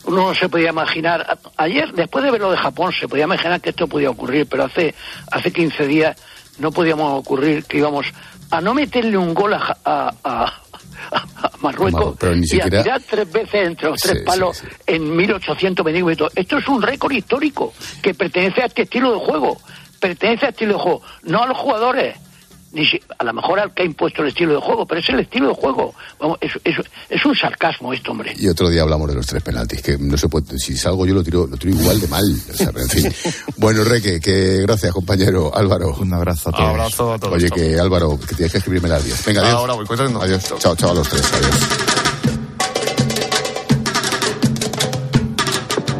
uno 0.05 0.27
no 0.29 0.35
se 0.35 0.47
podía 0.49 0.69
imaginar. 0.69 1.37
Ayer, 1.57 1.91
después 1.93 2.23
de 2.23 2.31
ver 2.31 2.41
lo 2.41 2.51
de 2.51 2.57
Japón, 2.57 2.91
se 2.97 3.07
podía 3.07 3.25
imaginar 3.25 3.59
que 3.61 3.69
esto 3.71 3.87
podía 3.87 4.09
ocurrir, 4.09 4.47
pero 4.47 4.63
hace, 4.63 4.95
hace 5.31 5.51
15 5.51 5.85
días 5.85 6.17
no 6.59 6.71
podíamos 6.71 7.19
ocurrir 7.19 7.65
que 7.65 7.77
íbamos 7.77 8.07
a 8.49 8.61
no 8.61 8.73
meterle 8.73 9.17
un 9.17 9.33
gol 9.33 9.53
a, 9.53 9.77
a, 9.83 10.13
a- 10.23 10.61
a 11.11 11.51
Marruecos 11.61 11.93
Mar- 12.05 12.13
pero 12.19 12.35
ni 12.35 12.45
y 12.49 12.59
a 12.61 12.63
tirar 12.69 13.01
tres 13.07 13.31
veces 13.31 13.67
entre 13.67 13.89
los 13.89 13.99
Sí, 13.99 14.07
tres 14.07 14.19
sí, 14.19 14.25
palos 14.25 14.57
sí. 14.57 14.67
en 14.87 15.15
1820 15.15 15.83
minutos. 16.01 16.31
Esto 16.35 16.57
es 16.57 16.67
un 16.67 16.81
récord 16.81 17.11
histórico 17.11 17.73
que 18.01 18.13
pertenece 18.13 18.61
a 18.63 18.65
este 18.65 18.83
estilo 18.83 19.13
de 19.13 19.19
juego. 19.25 19.57
Pertenece 19.99 20.45
a 20.45 20.49
este 20.49 20.63
estilo 20.63 20.77
de 20.77 20.83
juego, 20.83 21.01
no 21.23 21.43
a 21.43 21.47
los 21.47 21.57
jugadores. 21.57 22.17
Ni 22.77 22.85
si- 22.85 23.01
a 23.17 23.23
lo 23.23 23.33
mejor 23.33 23.59
al 23.59 23.73
que 23.73 23.81
ha 23.81 23.85
impuesto 23.85 24.21
el 24.21 24.27
estilo 24.27 24.53
de 24.53 24.59
juego, 24.61 24.85
pero 24.85 25.01
es 25.01 25.09
el 25.09 25.19
estilo 25.19 25.47
de 25.49 25.55
juego. 25.55 25.95
Vamos, 26.19 26.37
es, 26.41 26.51
es- 26.63 26.75
es 27.09 27.25
un 27.25 27.35
sarcasmo 27.35 27.91
esto, 27.91 28.11
hombre. 28.11 28.33
Y 28.37 28.47
otro 28.47 28.69
día 28.69 28.83
hablamos 28.83 29.09
de 29.09 29.15
los 29.15 29.25
tres 29.25 29.41
penaltis, 29.41 29.81
que 29.81 29.97
no 29.97 30.15
se 30.15 30.29
puede, 30.29 30.59
si 30.59 30.77
salgo 30.77 31.03
yo 31.07 31.15
lo 31.15 31.23
tiro, 31.23 31.47
lo 31.47 31.57
tiro 31.57 31.73
igual 31.73 31.99
de 31.99 32.07
mal. 32.07 32.23
O 32.51 32.53
sea, 32.53 32.67
pero 32.71 32.83
en 32.83 32.89
fin. 32.89 33.11
Bueno, 33.57 33.83
Reque, 33.83 34.19
que 34.19 34.61
gracias, 34.61 34.93
compañero 34.93 35.51
Álvaro. 35.55 35.95
Un 35.99 36.13
abrazo 36.13 36.49
a 36.49 36.51
todos. 36.51 36.69
Abrazo 36.69 37.13
a 37.13 37.17
todos. 37.19 37.33
Oye, 37.33 37.49
que 37.49 37.79
Álvaro, 37.79 38.19
que 38.19 38.35
tienes 38.35 38.51
que 38.51 38.59
escribirme 38.59 38.89
las 38.89 39.03
10. 39.03 39.25
Venga, 39.25 39.41
adiós. 39.41 39.55
Ahora 39.55 39.73
voy. 39.73 39.85
Adiós. 40.21 40.53
Chao, 40.59 40.75
chao 40.75 40.91
a 40.91 40.93
los 40.93 41.09
tres. 41.09 41.23
Adiós. 41.33 41.96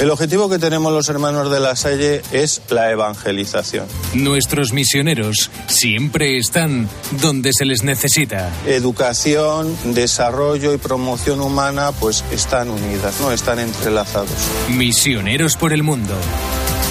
El 0.00 0.08
objetivo 0.08 0.48
que 0.48 0.58
tenemos 0.58 0.94
los 0.94 1.10
hermanos 1.10 1.50
de 1.50 1.60
la 1.60 1.76
Salle 1.76 2.22
es 2.32 2.62
la 2.70 2.90
evangelización. 2.90 3.86
Nuestros 4.14 4.72
misioneros 4.72 5.50
siempre 5.66 6.38
están 6.38 6.88
donde 7.20 7.50
se 7.52 7.66
les 7.66 7.82
necesita. 7.82 8.50
Educación, 8.66 9.76
desarrollo 9.92 10.72
y 10.72 10.78
promoción 10.78 11.42
humana 11.42 11.92
pues 11.92 12.24
están 12.32 12.70
unidas, 12.70 13.20
no 13.20 13.30
están 13.30 13.58
entrelazados. 13.58 14.30
Misioneros 14.70 15.58
por 15.58 15.74
el 15.74 15.82
mundo. 15.82 16.14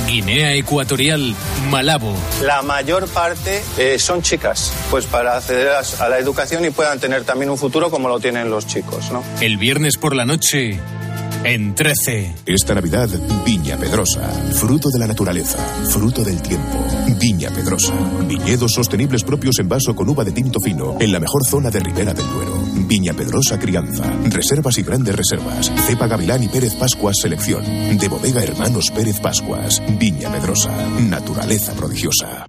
Guinea 0.06 0.54
Ecuatorial, 0.54 1.36
Malabo. 1.72 2.16
La 2.44 2.62
mayor 2.62 3.08
parte 3.08 3.64
eh, 3.80 3.98
son 3.98 4.22
chicas, 4.22 4.72
pues 4.92 5.08
para 5.08 5.38
acceder 5.38 5.70
a, 5.70 5.82
a 6.06 6.10
la 6.10 6.20
educación 6.20 6.64
y 6.64 6.70
puedan 6.70 7.00
tener 7.00 7.24
también 7.24 7.50
un 7.50 7.58
futuro 7.58 7.90
como 7.90 8.08
lo 8.08 8.20
tienen 8.20 8.52
los 8.52 8.68
chicos, 8.68 9.12
¿no? 9.12 9.24
El 9.42 9.58
viernes 9.58 9.98
por 9.98 10.16
la 10.16 10.26
noche, 10.26 10.80
en 11.44 11.76
13. 11.76 12.36
Esta 12.46 12.76
Navidad, 12.76 13.10
Viña 13.46 13.78
Pedrosa. 13.78 14.30
Fruto 14.54 14.90
de 14.90 15.00
la 15.00 15.08
naturaleza, 15.08 15.58
fruto 15.90 16.24
del 16.24 16.42
tiempo. 16.42 16.84
Viña 17.20 17.50
Pedrosa. 17.52 17.94
Viñedos 18.28 18.74
sostenibles 18.74 19.24
propios 19.24 19.60
en 19.60 19.70
vaso 19.70 19.96
con 19.96 20.10
uva 20.10 20.24
de 20.24 20.32
tinto 20.32 20.60
fino, 20.60 20.98
en 21.00 21.12
la 21.12 21.20
mejor 21.20 21.46
zona 21.46 21.70
de 21.70 21.80
Ribera 21.80 22.14
del 22.14 22.28
Duero. 22.30 22.54
Viña 22.88 23.14
Pedrosa 23.14 23.58
Crianza. 23.60 24.04
Reservas 24.26 24.78
y 24.78 24.84
grandes 24.84 25.16
reservas. 25.16 25.72
Cepa 25.88 26.08
Gavilán 26.08 26.44
y 26.44 26.48
Pérez 26.48 26.76
Pascuas 26.76 27.18
Selección. 27.22 27.64
De 27.98 28.08
Bodega 28.08 28.44
Hermanos 28.44 28.92
Pérez 28.92 29.20
Pascuas. 29.20 29.82
Viña 30.00 30.32
Pedrosa. 30.32 30.72
Naturaleza 31.00 31.74
prodigiosa. 31.74 32.49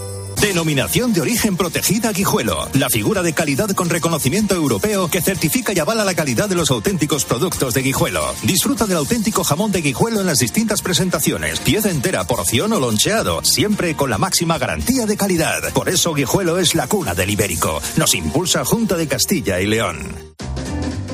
Denominación 0.51 1.13
de 1.13 1.21
origen 1.21 1.55
protegida 1.55 2.11
Guijuelo. 2.11 2.67
La 2.73 2.89
figura 2.89 3.23
de 3.23 3.31
calidad 3.31 3.69
con 3.69 3.89
reconocimiento 3.89 4.53
europeo 4.53 5.07
que 5.09 5.21
certifica 5.21 5.71
y 5.71 5.79
avala 5.79 6.03
la 6.03 6.13
calidad 6.13 6.49
de 6.49 6.55
los 6.55 6.71
auténticos 6.71 7.23
productos 7.23 7.73
de 7.73 7.81
Guijuelo. 7.81 8.21
Disfruta 8.43 8.85
del 8.85 8.97
auténtico 8.97 9.45
jamón 9.45 9.71
de 9.71 9.79
Guijuelo 9.79 10.19
en 10.19 10.25
las 10.25 10.39
distintas 10.39 10.81
presentaciones. 10.81 11.61
Pieza 11.61 11.89
entera, 11.89 12.25
porción 12.25 12.73
o 12.73 12.81
loncheado. 12.81 13.39
Siempre 13.45 13.95
con 13.95 14.09
la 14.09 14.17
máxima 14.17 14.57
garantía 14.57 15.05
de 15.05 15.15
calidad. 15.15 15.71
Por 15.71 15.87
eso 15.87 16.13
Guijuelo 16.13 16.59
es 16.59 16.75
la 16.75 16.87
cuna 16.87 17.15
del 17.15 17.29
ibérico. 17.29 17.81
Nos 17.95 18.13
impulsa 18.13 18.65
Junta 18.65 18.97
de 18.97 19.07
Castilla 19.07 19.61
y 19.61 19.67
León. 19.67 20.33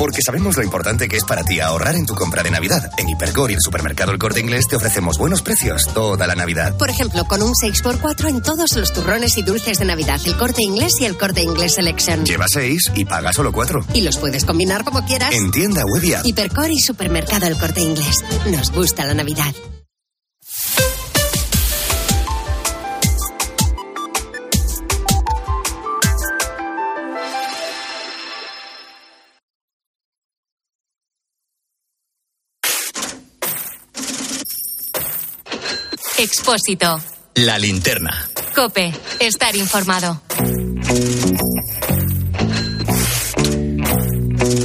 Porque 0.00 0.22
sabemos 0.24 0.56
lo 0.56 0.62
importante 0.62 1.08
que 1.08 1.18
es 1.18 1.24
para 1.24 1.44
ti 1.44 1.60
ahorrar 1.60 1.94
en 1.94 2.06
tu 2.06 2.14
compra 2.14 2.42
de 2.42 2.50
Navidad. 2.50 2.90
En 2.96 3.06
Hipercor 3.06 3.50
y 3.50 3.54
el 3.54 3.60
supermercado 3.60 4.12
El 4.12 4.18
Corte 4.18 4.40
Inglés 4.40 4.66
te 4.66 4.74
ofrecemos 4.74 5.18
buenos 5.18 5.42
precios 5.42 5.92
toda 5.92 6.26
la 6.26 6.34
Navidad. 6.34 6.74
Por 6.78 6.88
ejemplo, 6.88 7.26
con 7.26 7.42
un 7.42 7.52
6x4 7.52 8.30
en 8.30 8.40
todos 8.40 8.74
los 8.76 8.94
turrones 8.94 9.36
y 9.36 9.42
dulces 9.42 9.78
de 9.78 9.84
Navidad, 9.84 10.18
el 10.24 10.38
corte 10.38 10.62
inglés 10.62 10.94
y 11.00 11.04
el 11.04 11.18
corte 11.18 11.42
inglés 11.42 11.74
Selection. 11.74 12.24
Lleva 12.24 12.46
6 12.48 12.92
y 12.94 13.04
paga 13.04 13.34
solo 13.34 13.52
4. 13.52 13.88
Y 13.92 14.00
los 14.00 14.16
puedes 14.16 14.46
combinar 14.46 14.84
como 14.84 15.04
quieras. 15.04 15.34
En 15.34 15.50
tienda 15.50 15.82
web 15.84 16.02
y. 16.02 16.30
Hipercor 16.30 16.70
y 16.70 16.80
supermercado 16.80 17.46
El 17.46 17.58
Corte 17.58 17.82
Inglés. 17.82 18.24
Nos 18.46 18.72
gusta 18.72 19.04
la 19.04 19.12
Navidad. 19.12 19.54
Expósito. 36.50 37.00
La 37.36 37.60
linterna. 37.60 38.28
Cope. 38.56 38.92
Estar 39.20 39.54
informado. 39.54 40.20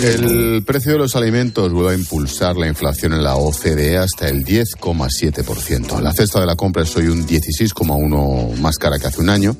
El 0.01 0.63
precio 0.65 0.93
de 0.93 0.97
los 0.97 1.15
alimentos 1.15 1.71
vuelve 1.71 1.91
a 1.91 1.95
impulsar 1.95 2.55
la 2.55 2.67
inflación 2.67 3.13
en 3.13 3.23
la 3.23 3.35
OCDE 3.35 3.99
hasta 3.99 4.27
el 4.29 4.43
10,7%. 4.43 6.01
La 6.01 6.11
cesta 6.11 6.39
de 6.39 6.47
la 6.47 6.55
compra 6.55 6.81
es 6.81 6.95
hoy 6.95 7.05
un 7.05 7.27
16,1% 7.27 8.57
más 8.57 8.77
cara 8.79 8.97
que 8.97 9.05
hace 9.05 9.21
un 9.21 9.29
año, 9.29 9.55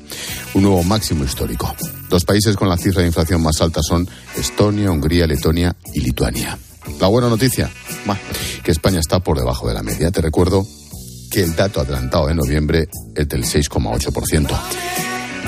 un 0.54 0.62
nuevo 0.64 0.82
máximo 0.82 1.22
histórico. 1.22 1.76
Los 2.10 2.24
países 2.24 2.56
con 2.56 2.68
la 2.68 2.76
cifra 2.76 3.02
de 3.02 3.06
inflación 3.06 3.40
más 3.40 3.60
alta 3.60 3.82
son 3.84 4.08
Estonia, 4.36 4.90
Hungría, 4.90 5.28
Letonia 5.28 5.76
y 5.94 6.00
Lituania. 6.00 6.58
La 6.98 7.06
buena 7.06 7.28
noticia, 7.28 7.70
bah, 8.04 8.18
que 8.64 8.72
España 8.72 8.98
está 8.98 9.20
por 9.20 9.38
debajo 9.38 9.68
de 9.68 9.74
la 9.74 9.84
media. 9.84 10.10
Te 10.10 10.20
recuerdo 10.20 10.66
que 11.36 11.42
el 11.42 11.54
dato 11.54 11.82
adelantado 11.82 12.28
de 12.28 12.34
noviembre 12.34 12.88
es 13.14 13.28
del 13.28 13.44
6,8%. 13.44 14.58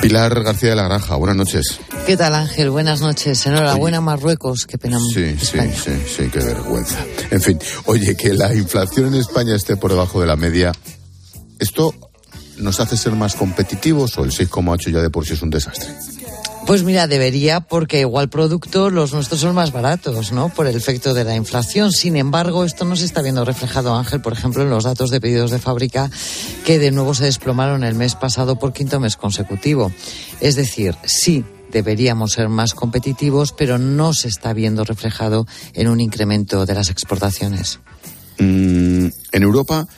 Pilar 0.03 0.42
García 0.42 0.68
de 0.68 0.77
la 0.77 0.83
Granja, 0.83 1.16
buenas 1.16 1.38
noches. 1.38 1.81
¿Qué 2.05 2.14
tal, 2.14 2.35
Ángel? 2.35 2.68
Buenas 2.68 3.01
noches. 3.01 3.46
Enhorabuena, 3.46 4.03
Marruecos. 4.03 4.66
Qué 4.66 4.77
pena. 4.77 4.98
Sí, 5.01 5.35
sí, 5.40 5.59
sí, 5.83 5.92
sí, 6.14 6.29
qué 6.31 6.40
vergüenza. 6.40 6.98
En 7.31 7.40
fin, 7.40 7.59
oye, 7.87 8.14
que 8.18 8.35
la 8.35 8.55
inflación 8.55 9.14
en 9.14 9.14
España 9.14 9.55
esté 9.55 9.79
por 9.79 9.90
debajo 9.90 10.20
de 10.20 10.27
la 10.27 10.37
media, 10.37 10.72
¿esto 11.59 11.94
nos 12.59 12.81
hace 12.81 12.98
ser 12.98 13.14
más 13.14 13.35
competitivos 13.35 14.18
o 14.18 14.24
el 14.24 14.31
6,8 14.31 14.92
ya 14.92 15.01
de 15.01 15.09
por 15.09 15.24
sí 15.24 15.33
es 15.33 15.40
un 15.40 15.48
desastre? 15.48 15.88
Pues 16.68 16.85
mira, 16.85 17.07
debería, 17.07 17.61
porque 17.61 18.00
igual 18.00 18.28
producto 18.28 18.90
los 18.90 19.14
nuestros 19.14 19.40
son 19.40 19.54
más 19.54 19.72
baratos, 19.72 20.33
¿no? 20.33 20.50
Por 20.50 20.66
el 20.66 20.76
efecto 20.76 21.14
de 21.14 21.24
la 21.24 21.35
inflación. 21.35 21.92
Sin 21.92 22.14
embargo, 22.14 22.66
esto 22.66 22.85
no 22.85 22.94
se 22.94 23.07
está 23.07 23.22
viendo 23.22 23.42
reflejado, 23.46 23.94
Ángel, 23.94 24.20
por 24.20 24.35
ejemplo, 24.35 24.62
en 24.62 24.68
los 24.68 24.85
datos 24.85 25.09
de 25.09 25.18
pedidos 25.18 25.50
de 25.50 25.61
fábrica 25.61 26.11
que 26.66 26.78
de 26.78 26.90
nuevo 26.90 27.14
se 27.14 27.24
desplomaron 27.24 27.85
el 27.85 27.94
mes 27.94 28.16
pasado 28.16 28.59
por 28.59 28.74
quinto 28.74 29.00
mes 29.00 29.16
consecutivo. 29.16 29.90
Es 30.42 30.57
decir, 30.57 30.94
sí, 31.07 31.42
deberíamos 31.72 32.33
ser 32.33 32.50
más 32.50 32.74
competitivos, 32.74 33.54
pero 33.57 33.78
no 33.78 34.12
se 34.12 34.28
está 34.28 34.52
viendo 34.52 34.85
reflejado 34.85 35.46
en 35.72 35.88
un 35.88 36.00
incremento 36.00 36.66
de 36.66 36.74
las 36.74 36.90
exportaciones. 36.90 37.81
Mm, 38.40 39.07
en 39.33 39.42
Europa, 39.42 39.88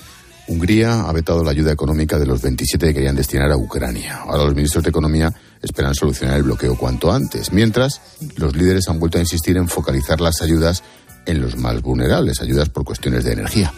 Hungría 0.47 1.03
ha 1.03 1.13
vetado 1.13 1.43
la 1.43 1.51
ayuda 1.51 1.73
económica 1.73 2.17
de 2.17 2.27
los 2.27 2.41
27 2.43 2.87
que 2.87 2.95
querían 2.95 3.17
destinar 3.17 3.51
a 3.51 3.57
Ucrania. 3.57 4.19
Ahora 4.19 4.45
los 4.45 4.55
ministros 4.55 4.85
de 4.85 4.91
Economía 4.91 5.33
esperan 5.63 5.95
solucionar 5.95 6.37
el 6.37 6.43
bloqueo 6.45 6.77
cuanto 6.77 7.13
antes, 7.13 7.53
mientras 7.53 8.01
los 8.37 8.57
líderes 8.57 8.89
han 8.89 8.99
vuelto 8.99 9.19
a 9.19 9.21
insistir 9.21 9.57
en 9.57 9.69
focalizar 9.69 10.21
las 10.21 10.43
ayudas 10.43 10.83
en 11.27 11.41
los 11.41 11.57
más 11.57 11.81
vulnerables, 11.83 12.41
ayudas 12.41 12.69
por 12.69 12.85
cuestiones 12.85 13.25
de 13.25 13.33
energía. 13.33 13.73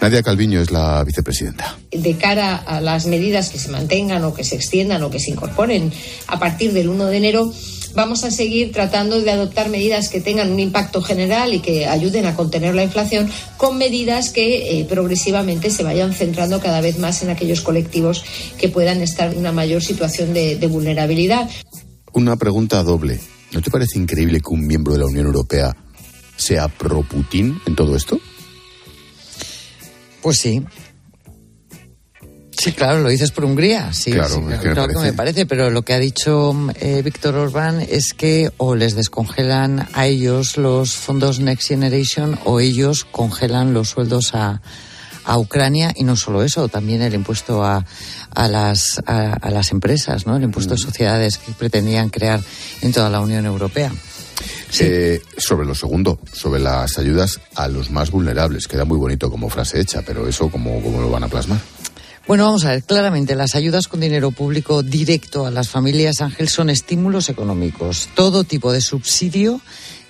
Nadia 0.00 0.22
Calviño 0.22 0.60
es 0.60 0.70
la 0.70 1.04
vicepresidenta. 1.04 1.76
De 1.90 2.16
cara 2.16 2.56
a 2.56 2.80
las 2.80 3.06
medidas 3.06 3.50
que 3.50 3.58
se 3.58 3.70
mantengan 3.70 4.24
o 4.24 4.34
que 4.34 4.44
se 4.44 4.56
extiendan 4.56 5.02
o 5.02 5.10
que 5.10 5.20
se 5.20 5.30
incorporen 5.30 5.92
a 6.26 6.38
partir 6.38 6.72
del 6.72 6.88
1 6.88 7.06
de 7.06 7.16
enero, 7.16 7.52
vamos 7.96 8.22
a 8.24 8.30
seguir 8.30 8.70
tratando 8.72 9.20
de 9.20 9.30
adoptar 9.30 9.70
medidas 9.70 10.10
que 10.10 10.20
tengan 10.20 10.52
un 10.52 10.60
impacto 10.60 11.02
general 11.02 11.54
y 11.54 11.60
que 11.60 11.86
ayuden 11.86 12.26
a 12.26 12.34
contener 12.34 12.74
la 12.74 12.84
inflación, 12.84 13.28
con 13.56 13.78
medidas 13.78 14.30
que 14.30 14.78
eh, 14.78 14.84
progresivamente 14.84 15.70
se 15.70 15.82
vayan 15.82 16.12
centrando 16.12 16.60
cada 16.60 16.80
vez 16.80 16.98
más 16.98 17.22
en 17.22 17.30
aquellos 17.30 17.62
colectivos 17.62 18.22
que 18.58 18.68
puedan 18.68 19.00
estar 19.00 19.32
en 19.32 19.38
una 19.38 19.50
mayor 19.50 19.82
situación 19.82 20.34
de, 20.34 20.56
de 20.56 20.66
vulnerabilidad. 20.66 21.48
Una 22.12 22.36
pregunta 22.36 22.82
doble. 22.82 23.18
¿No 23.52 23.62
te 23.62 23.70
parece 23.70 23.98
increíble 23.98 24.40
que 24.40 24.50
un 24.50 24.66
miembro 24.66 24.92
de 24.92 25.00
la 25.00 25.06
Unión 25.06 25.26
Europea 25.26 25.74
sea 26.36 26.68
pro 26.68 27.02
Putin 27.02 27.58
en 27.66 27.74
todo 27.74 27.96
esto? 27.96 28.20
Pues 30.20 30.38
sí. 30.38 30.62
Sí, 32.66 32.72
claro, 32.72 32.98
lo 33.00 33.08
dices 33.08 33.30
por 33.30 33.44
Hungría. 33.44 33.92
Sí, 33.92 34.10
Claro, 34.10 34.28
sí, 34.34 34.40
que 34.40 34.46
me 34.46 34.58
claro 34.58 34.88
que 34.88 34.94
parece. 34.94 35.12
me 35.12 35.12
parece, 35.12 35.46
pero 35.46 35.70
lo 35.70 35.82
que 35.82 35.94
ha 35.94 36.00
dicho 36.00 36.52
eh, 36.80 37.00
Víctor 37.04 37.36
Orbán 37.36 37.80
es 37.80 38.12
que 38.12 38.50
o 38.56 38.74
les 38.74 38.96
descongelan 38.96 39.86
a 39.92 40.06
ellos 40.08 40.56
los 40.56 40.96
fondos 40.96 41.38
Next 41.38 41.68
Generation 41.68 42.36
o 42.44 42.58
ellos 42.58 43.04
congelan 43.08 43.72
los 43.72 43.90
sueldos 43.90 44.34
a, 44.34 44.60
a 45.24 45.38
Ucrania 45.38 45.92
y 45.94 46.02
no 46.02 46.16
solo 46.16 46.42
eso, 46.42 46.66
también 46.66 47.02
el 47.02 47.14
impuesto 47.14 47.62
a, 47.64 47.86
a, 48.34 48.48
las, 48.48 49.00
a, 49.06 49.48
las 49.48 49.70
empresas, 49.70 50.26
¿no? 50.26 50.36
el 50.36 50.42
impuesto 50.42 50.74
de 50.74 50.80
sociedades 50.80 51.38
que 51.38 51.52
pretendían 51.52 52.08
crear 52.10 52.40
en 52.82 52.92
toda 52.92 53.08
la 53.10 53.20
Unión 53.20 53.46
Europea. 53.46 53.92
Eh, 54.80 55.22
sobre 55.38 55.66
lo 55.66 55.74
segundo, 55.76 56.18
sobre 56.32 56.60
las 56.60 56.98
ayudas 56.98 57.40
a 57.54 57.68
los 57.68 57.90
más 57.92 58.10
vulnerables. 58.10 58.66
Queda 58.66 58.84
muy 58.84 58.98
bonito 58.98 59.30
como 59.30 59.48
frase 59.48 59.80
hecha, 59.80 60.02
pero 60.04 60.26
eso, 60.28 60.50
¿cómo, 60.50 60.82
cómo 60.82 61.00
lo 61.00 61.08
van 61.10 61.22
a 61.22 61.28
plasmar? 61.28 61.60
Bueno, 62.26 62.46
vamos 62.46 62.64
a 62.64 62.70
ver, 62.70 62.82
claramente 62.82 63.36
las 63.36 63.54
ayudas 63.54 63.86
con 63.86 64.00
dinero 64.00 64.32
público 64.32 64.82
directo 64.82 65.46
a 65.46 65.52
las 65.52 65.68
familias, 65.68 66.20
Ángel, 66.20 66.48
son 66.48 66.70
estímulos 66.70 67.28
económicos. 67.28 68.08
Todo 68.16 68.42
tipo 68.42 68.72
de 68.72 68.80
subsidio 68.80 69.60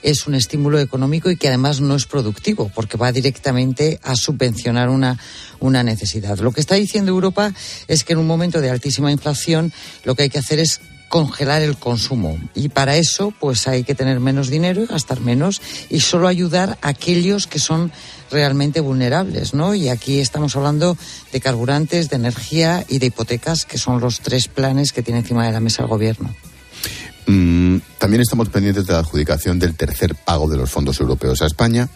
es 0.03 0.27
un 0.27 0.35
estímulo 0.35 0.81
económico 0.81 1.31
y 1.31 1.37
que 1.37 1.49
además 1.49 1.83
no 1.83 1.95
es 1.95 2.07
productivo, 2.07 2.71
porque 2.75 2.97
va 2.97 3.13
directamente 3.13 4.01
a 4.03 4.17
subvencionar 4.17 4.89
una, 4.89 5.19
una 5.61 5.83
necesidad. 5.83 6.39
Lo 6.39 6.53
que 6.53 6.61
está 6.61 6.77
diciendo 6.77 7.11
Europa 7.11 7.53
es 7.87 8.03
que 8.03 8.15
en 8.15 8.21
un 8.21 8.27
momento 8.27 8.63
de 8.63 8.71
altísima 8.71 9.13
inflación 9.13 9.71
lo 10.05 10.15
que 10.15 10.23
hay 10.23 10.31
que 10.31 10.39
hacer 10.39 10.59
es 10.59 10.81
congelar 11.09 11.63
el 11.63 11.77
consumo 11.77 12.39
y 12.55 12.69
para 12.69 12.97
eso 12.97 13.33
pues 13.39 13.69
hay 13.69 13.85
que 13.85 13.95
tener 13.95 14.19
menos 14.19 14.49
dinero 14.49 14.83
y 14.83 14.87
gastar 14.87 15.21
menos 15.21 15.63
y 15.89 16.01
solo 16.01 16.27
ayudar 16.27 16.79
a 16.83 16.89
aquellos 16.89 17.47
que 17.47 17.61
son 17.61 17.93
realmente 18.31 18.81
vulnerables, 18.81 19.55
¿no? 19.55 19.75
Y 19.75 19.89
aquí 19.89 20.21
estamos 20.21 20.57
hablando 20.57 20.97
de 21.33 21.41
carburantes, 21.41 22.11
de 22.11 22.17
energía 22.17 22.85
y 22.89 22.99
de 22.99 23.07
hipotecas, 23.07 23.65
que 23.65 23.79
son 23.79 24.01
los 24.01 24.21
tres 24.21 24.49
planes 24.49 24.93
que 24.93 25.03
tiene 25.03 25.21
encima 25.21 25.47
de 25.47 25.53
la 25.53 25.61
mesa 25.61 25.83
el 25.83 25.89
gobierno. 25.89 26.35
Mm, 27.27 27.79
también 27.99 28.23
estamos 28.23 28.49
pendientes 28.51 28.87
de 28.87 28.93
la 28.93 29.01
adjudicación 29.01 29.59
del 29.59 29.75
tercer 29.75 30.15
pago 30.15 30.49
de 30.49 30.57
los 30.57 30.71
fondos 30.71 31.01
europeos 31.01 31.43
a 31.43 31.47
España. 31.47 31.89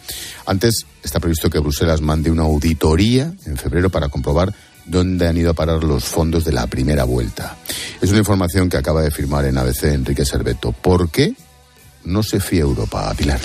Antes 0.45 0.85
está 1.01 1.19
previsto 1.19 1.49
que 1.49 1.59
Bruselas 1.59 2.01
mande 2.01 2.29
una 2.29 2.43
auditoría 2.43 3.33
en 3.45 3.57
febrero 3.57 3.89
para 3.89 4.09
comprobar 4.09 4.53
dónde 4.85 5.27
han 5.27 5.37
ido 5.37 5.51
a 5.51 5.53
parar 5.53 5.83
los 5.83 6.03
fondos 6.03 6.43
de 6.43 6.51
la 6.51 6.67
primera 6.67 7.05
vuelta. 7.05 7.55
Es 8.01 8.09
una 8.09 8.19
información 8.19 8.67
que 8.67 8.77
acaba 8.77 9.01
de 9.01 9.11
firmar 9.11 9.45
en 9.45 9.57
ABC 9.57 9.83
Enrique 9.85 10.25
Serveto. 10.25 10.73
¿Por 10.73 11.09
qué 11.09 11.33
no 12.03 12.23
se 12.23 12.39
fía 12.39 12.61
Europa 12.61 13.09
a 13.09 13.13
Pilar? 13.13 13.39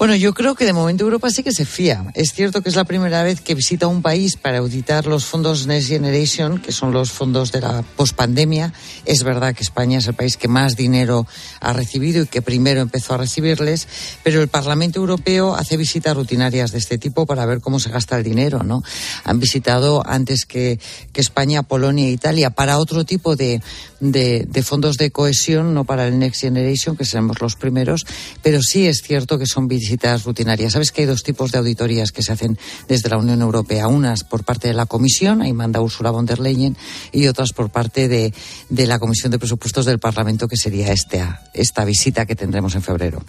Bueno, 0.00 0.16
yo 0.16 0.32
creo 0.32 0.54
que 0.54 0.64
de 0.64 0.72
momento 0.72 1.04
Europa 1.04 1.28
sí 1.28 1.42
que 1.42 1.52
se 1.52 1.66
fía. 1.66 2.06
Es 2.14 2.32
cierto 2.32 2.62
que 2.62 2.70
es 2.70 2.74
la 2.74 2.84
primera 2.84 3.22
vez 3.22 3.42
que 3.42 3.54
visita 3.54 3.86
un 3.86 4.00
país 4.00 4.36
para 4.36 4.56
auditar 4.56 5.04
los 5.04 5.26
fondos 5.26 5.66
Next 5.66 5.88
Generation, 5.88 6.58
que 6.58 6.72
son 6.72 6.90
los 6.90 7.12
fondos 7.12 7.52
de 7.52 7.60
la 7.60 7.82
pospandemia. 7.82 8.72
Es 9.04 9.24
verdad 9.24 9.54
que 9.54 9.62
España 9.62 9.98
es 9.98 10.06
el 10.06 10.14
país 10.14 10.38
que 10.38 10.48
más 10.48 10.74
dinero 10.74 11.26
ha 11.60 11.74
recibido 11.74 12.22
y 12.22 12.26
que 12.28 12.40
primero 12.40 12.80
empezó 12.80 13.12
a 13.12 13.18
recibirles, 13.18 13.88
pero 14.22 14.40
el 14.40 14.48
Parlamento 14.48 14.98
Europeo 15.00 15.54
hace 15.54 15.76
visitas 15.76 16.16
rutinarias 16.16 16.72
de 16.72 16.78
este 16.78 16.96
tipo 16.96 17.26
para 17.26 17.44
ver 17.44 17.60
cómo 17.60 17.78
se 17.78 17.90
gasta 17.90 18.16
el 18.16 18.24
dinero, 18.24 18.62
¿no? 18.62 18.82
Han 19.24 19.38
visitado 19.38 20.02
antes 20.06 20.46
que, 20.46 20.80
España, 21.12 21.62
Polonia 21.62 22.06
e 22.06 22.12
Italia 22.12 22.48
para 22.48 22.78
otro 22.78 23.04
tipo 23.04 23.36
de, 23.36 23.60
de, 24.00 24.46
de 24.48 24.62
fondos 24.62 24.96
de 24.96 25.10
cohesión, 25.10 25.74
no 25.74 25.84
para 25.84 26.08
el 26.08 26.18
Next 26.18 26.40
Generation, 26.40 26.96
que 26.96 27.04
seremos 27.04 27.42
los 27.42 27.56
primeros, 27.56 28.06
pero 28.42 28.62
sí 28.62 28.86
es 28.86 29.02
cierto 29.02 29.38
que 29.38 29.44
son 29.44 29.68
visitas 29.68 29.89
visitas 29.90 30.22
rutinarias. 30.22 30.74
Sabes 30.74 30.92
que 30.92 31.00
hay 31.00 31.06
dos 31.08 31.24
tipos 31.24 31.50
de 31.50 31.58
auditorías 31.58 32.12
que 32.12 32.22
se 32.22 32.30
hacen 32.30 32.56
desde 32.86 33.08
la 33.08 33.18
Unión 33.18 33.42
Europea. 33.42 33.88
Unas 33.88 34.22
por 34.22 34.44
parte 34.44 34.68
de 34.68 34.74
la 34.74 34.86
Comisión, 34.86 35.42
ahí 35.42 35.52
manda 35.52 35.80
Ursula 35.80 36.12
von 36.12 36.26
der 36.26 36.38
Leyen, 36.38 36.76
y 37.10 37.26
otras 37.26 37.52
por 37.52 37.70
parte 37.70 38.06
de, 38.06 38.32
de 38.68 38.86
la 38.86 39.00
Comisión 39.00 39.32
de 39.32 39.40
Presupuestos 39.40 39.86
del 39.86 39.98
Parlamento, 39.98 40.46
que 40.46 40.56
sería 40.56 40.92
esta, 40.92 41.42
esta 41.54 41.84
visita 41.84 42.24
que 42.24 42.36
tendremos 42.36 42.76
en 42.76 42.82
febrero. 42.82 43.20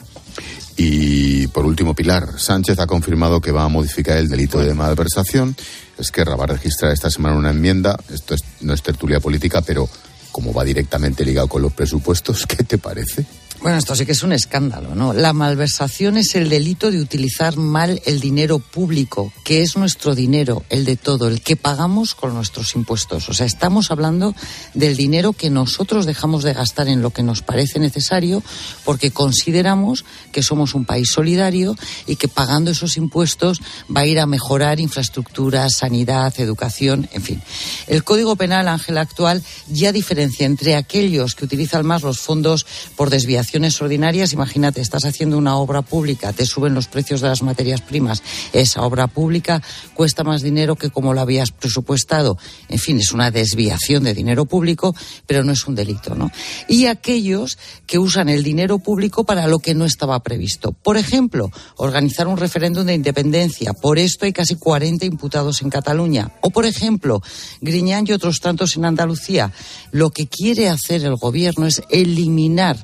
Y 0.78 1.48
por 1.48 1.66
último, 1.66 1.96
Pilar, 1.96 2.40
Sánchez 2.40 2.78
ha 2.78 2.86
confirmado 2.86 3.42
que 3.42 3.52
va 3.52 3.64
a 3.64 3.68
modificar 3.68 4.18
el 4.18 4.30
delito 4.30 4.60
de 4.60 4.76
malversación. 4.76 5.56
Esquerra 5.98 6.36
va 6.36 6.44
a 6.44 6.48
registrar 6.48 6.92
esta 6.92 7.10
semana 7.10 7.36
una 7.36 7.50
enmienda. 7.50 8.00
Esto 8.14 8.36
no 8.62 8.74
es 8.74 8.84
tertulia 8.84 9.20
política, 9.20 9.64
pero 9.64 9.90
como 10.32 10.54
va 10.54 10.64
directamente 10.64 11.26
ligado 11.26 11.48
con 11.48 11.64
los 11.64 11.74
presupuestos, 11.74 12.46
¿qué 12.48 12.64
te 12.64 12.78
parece? 12.78 13.26
Bueno, 13.62 13.78
esto 13.78 13.96
sí 13.96 14.08
que 14.08 14.14
es 14.14 14.24
un 14.24 14.32
escándalo, 14.32 14.96
¿no? 14.96 15.14
La 15.14 15.34
malversación 15.34 16.18
es 16.18 16.34
el 16.34 16.50
delito 16.50 16.90
de 16.90 17.00
utilizar 17.00 17.58
mal 17.58 18.02
el 18.08 18.20
dinero 18.20 18.58
público, 18.58 19.32
que 19.44 19.62
es 19.62 19.78
nuestro 19.78 20.16
dinero, 20.16 20.64
el 20.70 20.84
de 20.84 20.96
todo, 20.96 21.28
el 21.28 21.42
que 21.44 21.56
pagamos 21.58 22.16
con 22.16 22.34
nuestros 22.34 22.74
impuestos. 22.74 23.30
O 23.30 23.36
sea, 23.36 23.46
estamos 23.46 23.92
hablando 23.92 24.34
del 24.74 24.98
dinero 24.98 25.34
que 25.34 25.52
nosotros 25.52 26.08
dejamos 26.08 26.44
de 26.44 26.54
gastar 26.54 26.88
en 26.88 27.04
lo 27.04 27.12
que 27.12 27.22
nos 27.22 27.44
parece 27.44 27.78
necesario 27.78 28.42
porque 28.84 29.12
consideramos 29.12 30.06
que 30.32 30.42
somos 30.42 30.74
un 30.74 30.86
país 30.86 31.12
solidario 31.12 31.76
y 32.08 32.16
que 32.16 32.28
pagando 32.28 32.72
esos 32.72 32.98
impuestos 32.98 33.62
va 33.96 34.02
a 34.02 34.08
ir 34.08 34.20
a 34.20 34.26
mejorar 34.26 34.80
infraestructura, 34.80 35.70
sanidad, 35.70 36.34
educación, 36.40 37.08
en 37.14 37.22
fin. 37.22 37.44
El 37.86 38.04
Código 38.04 38.36
Penal, 38.36 38.68
Ángel, 38.68 38.98
actual 38.98 39.44
ya 39.70 39.92
diferencia 39.92 40.48
entre 40.48 40.76
aquellos 40.76 41.36
que 41.36 41.46
utilizan 41.46 41.86
más 41.86 42.02
los 42.02 42.20
fondos 42.20 42.66
por 42.96 43.12
desviación 43.12 43.51
ordinarias, 43.82 44.34
imagínate, 44.34 44.82
estás 44.82 45.06
haciendo 45.06 45.38
una 45.38 45.58
obra 45.58 45.82
pública, 45.82 46.34
te 46.34 46.46
suben 46.46 46.74
los 46.74 46.88
precios 46.88 47.22
de 47.22 47.28
las 47.28 47.44
materias 47.44 47.82
primas, 47.82 48.24
esa 48.54 48.82
obra 48.84 49.08
pública 49.08 49.62
cuesta 49.94 50.24
más 50.24 50.42
dinero 50.42 50.76
que 50.76 50.90
como 50.90 51.14
lo 51.14 51.22
habías 51.22 51.52
presupuestado. 51.52 52.38
En 52.70 52.80
fin, 52.80 53.00
es 53.00 53.12
una 53.12 53.32
desviación 53.32 54.04
de 54.04 54.14
dinero 54.14 54.46
público, 54.46 54.96
pero 55.28 55.44
no 55.44 55.52
es 55.52 55.68
un 55.68 55.76
delito, 55.76 56.16
¿no? 56.16 56.32
Y 56.68 56.86
aquellos 56.86 57.58
que 57.86 58.00
usan 58.00 58.30
el 58.30 58.44
dinero 58.44 58.80
público 58.80 59.26
para 59.26 59.48
lo 59.48 59.60
que 59.60 59.74
no 59.74 59.86
estaba 59.86 60.22
previsto. 60.22 60.72
Por 60.72 60.98
ejemplo, 60.98 61.52
organizar 61.76 62.28
un 62.28 62.38
referéndum 62.38 62.86
de 62.86 62.94
independencia. 62.94 63.74
Por 63.74 64.00
esto 64.00 64.26
hay 64.26 64.34
casi 64.34 64.56
40 64.56 65.06
imputados 65.06 65.62
en 65.62 65.70
Cataluña. 65.70 66.32
O, 66.42 66.50
por 66.50 66.66
ejemplo, 66.66 67.22
Griñán 67.60 68.06
y 68.08 68.14
otros 68.14 68.40
tantos 68.40 68.76
en 68.76 68.86
Andalucía. 68.86 69.52
Lo 69.92 70.12
que 70.12 70.28
quiere 70.28 70.70
hacer 70.70 71.04
el 71.04 71.16
gobierno 71.16 71.66
es 71.66 71.82
eliminar 71.90 72.78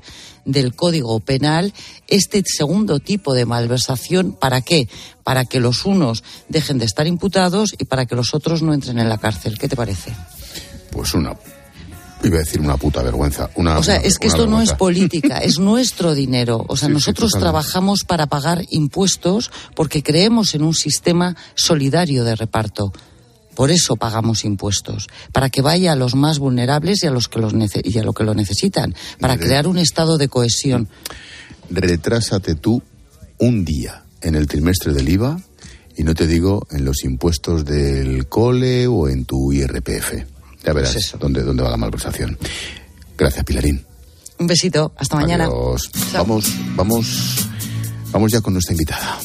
del 0.47 0.73
Código 0.73 1.19
Penal 1.19 1.73
este 2.07 2.41
segundo 2.45 2.99
tipo 2.99 3.35
de 3.35 3.45
malversación. 3.45 4.31
¿Para 4.31 4.61
qué? 4.61 4.89
Para 5.23 5.45
que 5.45 5.59
los 5.59 5.85
unos 5.85 6.23
dejen 6.49 6.79
de 6.79 6.85
estar 6.85 7.05
imputados 7.05 7.75
y 7.77 7.85
para 7.85 8.07
que 8.07 8.15
los 8.15 8.33
otros 8.33 8.63
no 8.63 8.73
entren 8.73 8.97
en 8.97 9.09
la 9.09 9.19
cárcel. 9.19 9.59
¿Qué 9.59 9.67
te 9.67 9.75
parece? 9.75 10.15
Pues 10.91 11.13
una 11.13 11.35
Iba 12.23 12.37
a 12.37 12.39
decir 12.39 12.59
una 12.59 12.77
puta 12.77 13.03
vergüenza. 13.03 13.49
Una, 13.55 13.77
o 13.77 13.83
sea, 13.83 13.97
es 13.97 14.17
que 14.17 14.27
esto 14.27 14.47
no 14.47 14.61
es 14.61 14.73
política, 14.73 15.37
es 15.37 15.59
nuestro 15.59 16.15
dinero. 16.15 16.65
O 16.67 16.75
sea, 16.75 16.89
nosotros 16.89 17.31
trabajamos 17.31 18.03
para 18.03 18.25
pagar 18.25 18.65
impuestos 18.69 19.51
porque 19.75 20.01
creemos 20.01 20.55
en 20.55 20.63
un 20.63 20.73
sistema 20.73 21.35
solidario 21.53 22.23
de 22.23 22.35
reparto. 22.35 22.91
Por 23.57 23.71
eso 23.71 23.95
pagamos 23.95 24.45
impuestos, 24.45 25.07
para 25.31 25.49
que 25.49 25.63
vaya 25.63 25.93
a 25.93 25.95
los 25.95 26.13
más 26.13 26.37
vulnerables 26.37 27.01
y 27.01 27.07
a 27.07 27.09
los 27.09 27.27
que, 27.27 27.39
los 27.39 27.53
y 27.55 27.97
a 27.97 28.03
lo, 28.03 28.13
que 28.13 28.23
lo 28.23 28.35
necesitan, 28.35 28.93
para 29.19 29.35
crear 29.35 29.65
un 29.65 29.79
estado 29.79 30.19
de 30.19 30.27
cohesión. 30.27 30.87
Retrásate 31.71 32.53
tú 32.53 32.83
un 33.39 33.65
día 33.65 34.03
en 34.21 34.35
el 34.35 34.45
trimestre 34.45 34.93
del 34.93 35.09
IVA 35.09 35.41
y 35.95 36.03
no 36.03 36.13
te 36.13 36.27
digo 36.27 36.67
en 36.69 36.85
los 36.85 37.03
impuestos 37.03 37.65
del 37.65 38.27
cole 38.27 38.85
o 38.85 39.09
en 39.09 39.25
tu 39.25 39.51
IRPF. 39.51 40.13
Ya 40.63 40.73
verás 40.73 40.93
pues 40.93 41.15
dónde, 41.19 41.41
dónde 41.41 41.63
va 41.63 41.71
la 41.71 41.77
malversación. 41.77 42.37
Gracias, 43.17 43.43
Pilarín. 43.43 43.83
Un 44.37 44.45
besito, 44.45 44.93
hasta 44.95 45.15
mañana. 45.15 45.49
Vamos, 46.13 46.53
vamos, 46.75 47.47
vamos 48.11 48.31
ya 48.31 48.39
con 48.39 48.53
nuestra 48.53 48.73
invitada. 48.75 49.17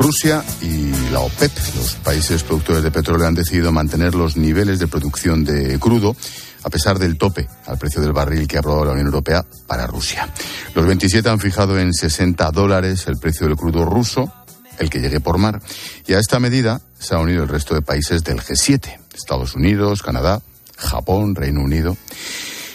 Rusia 0.00 0.42
y 0.62 0.90
la 1.12 1.20
OPEP, 1.20 1.52
los 1.76 1.94
países 1.96 2.42
productores 2.42 2.82
de 2.82 2.90
petróleo, 2.90 3.26
han 3.26 3.34
decidido 3.34 3.70
mantener 3.70 4.14
los 4.14 4.34
niveles 4.34 4.78
de 4.78 4.88
producción 4.88 5.44
de 5.44 5.78
crudo 5.78 6.16
a 6.62 6.70
pesar 6.70 6.98
del 6.98 7.18
tope 7.18 7.46
al 7.66 7.76
precio 7.76 8.00
del 8.00 8.14
barril 8.14 8.48
que 8.48 8.56
ha 8.56 8.60
aprobado 8.60 8.86
la 8.86 8.92
Unión 8.92 9.08
Europea 9.08 9.44
para 9.66 9.86
Rusia. 9.86 10.26
Los 10.74 10.86
27 10.86 11.28
han 11.28 11.38
fijado 11.38 11.78
en 11.78 11.92
60 11.92 12.50
dólares 12.50 13.06
el 13.08 13.18
precio 13.18 13.46
del 13.46 13.56
crudo 13.56 13.84
ruso, 13.84 14.32
el 14.78 14.88
que 14.88 15.00
llegue 15.00 15.20
por 15.20 15.36
mar, 15.36 15.60
y 16.06 16.14
a 16.14 16.18
esta 16.18 16.40
medida 16.40 16.80
se 16.98 17.14
ha 17.14 17.18
unido 17.18 17.42
el 17.42 17.50
resto 17.50 17.74
de 17.74 17.82
países 17.82 18.24
del 18.24 18.40
G7, 18.40 18.98
Estados 19.14 19.54
Unidos, 19.54 20.02
Canadá, 20.02 20.40
Japón, 20.78 21.34
Reino 21.34 21.60
Unido. 21.60 21.94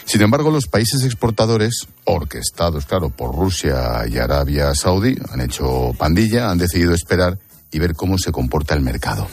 Sin 0.06 0.22
embargo, 0.22 0.52
los 0.52 0.68
países 0.68 1.02
exportadores, 1.02 1.88
orquestados, 2.04 2.86
claro, 2.86 3.10
por 3.10 3.34
Rusia 3.34 4.04
y 4.08 4.18
Arabia 4.18 4.72
Saudí, 4.72 5.16
han 5.32 5.40
hecho 5.40 5.92
pandilla, 5.98 6.48
han 6.48 6.58
decidido 6.58 6.94
esperar 6.94 7.38
y 7.72 7.80
ver 7.80 7.94
cómo 7.94 8.16
se 8.16 8.30
comporta 8.30 8.74
el 8.74 8.82
mercado. 8.82 9.26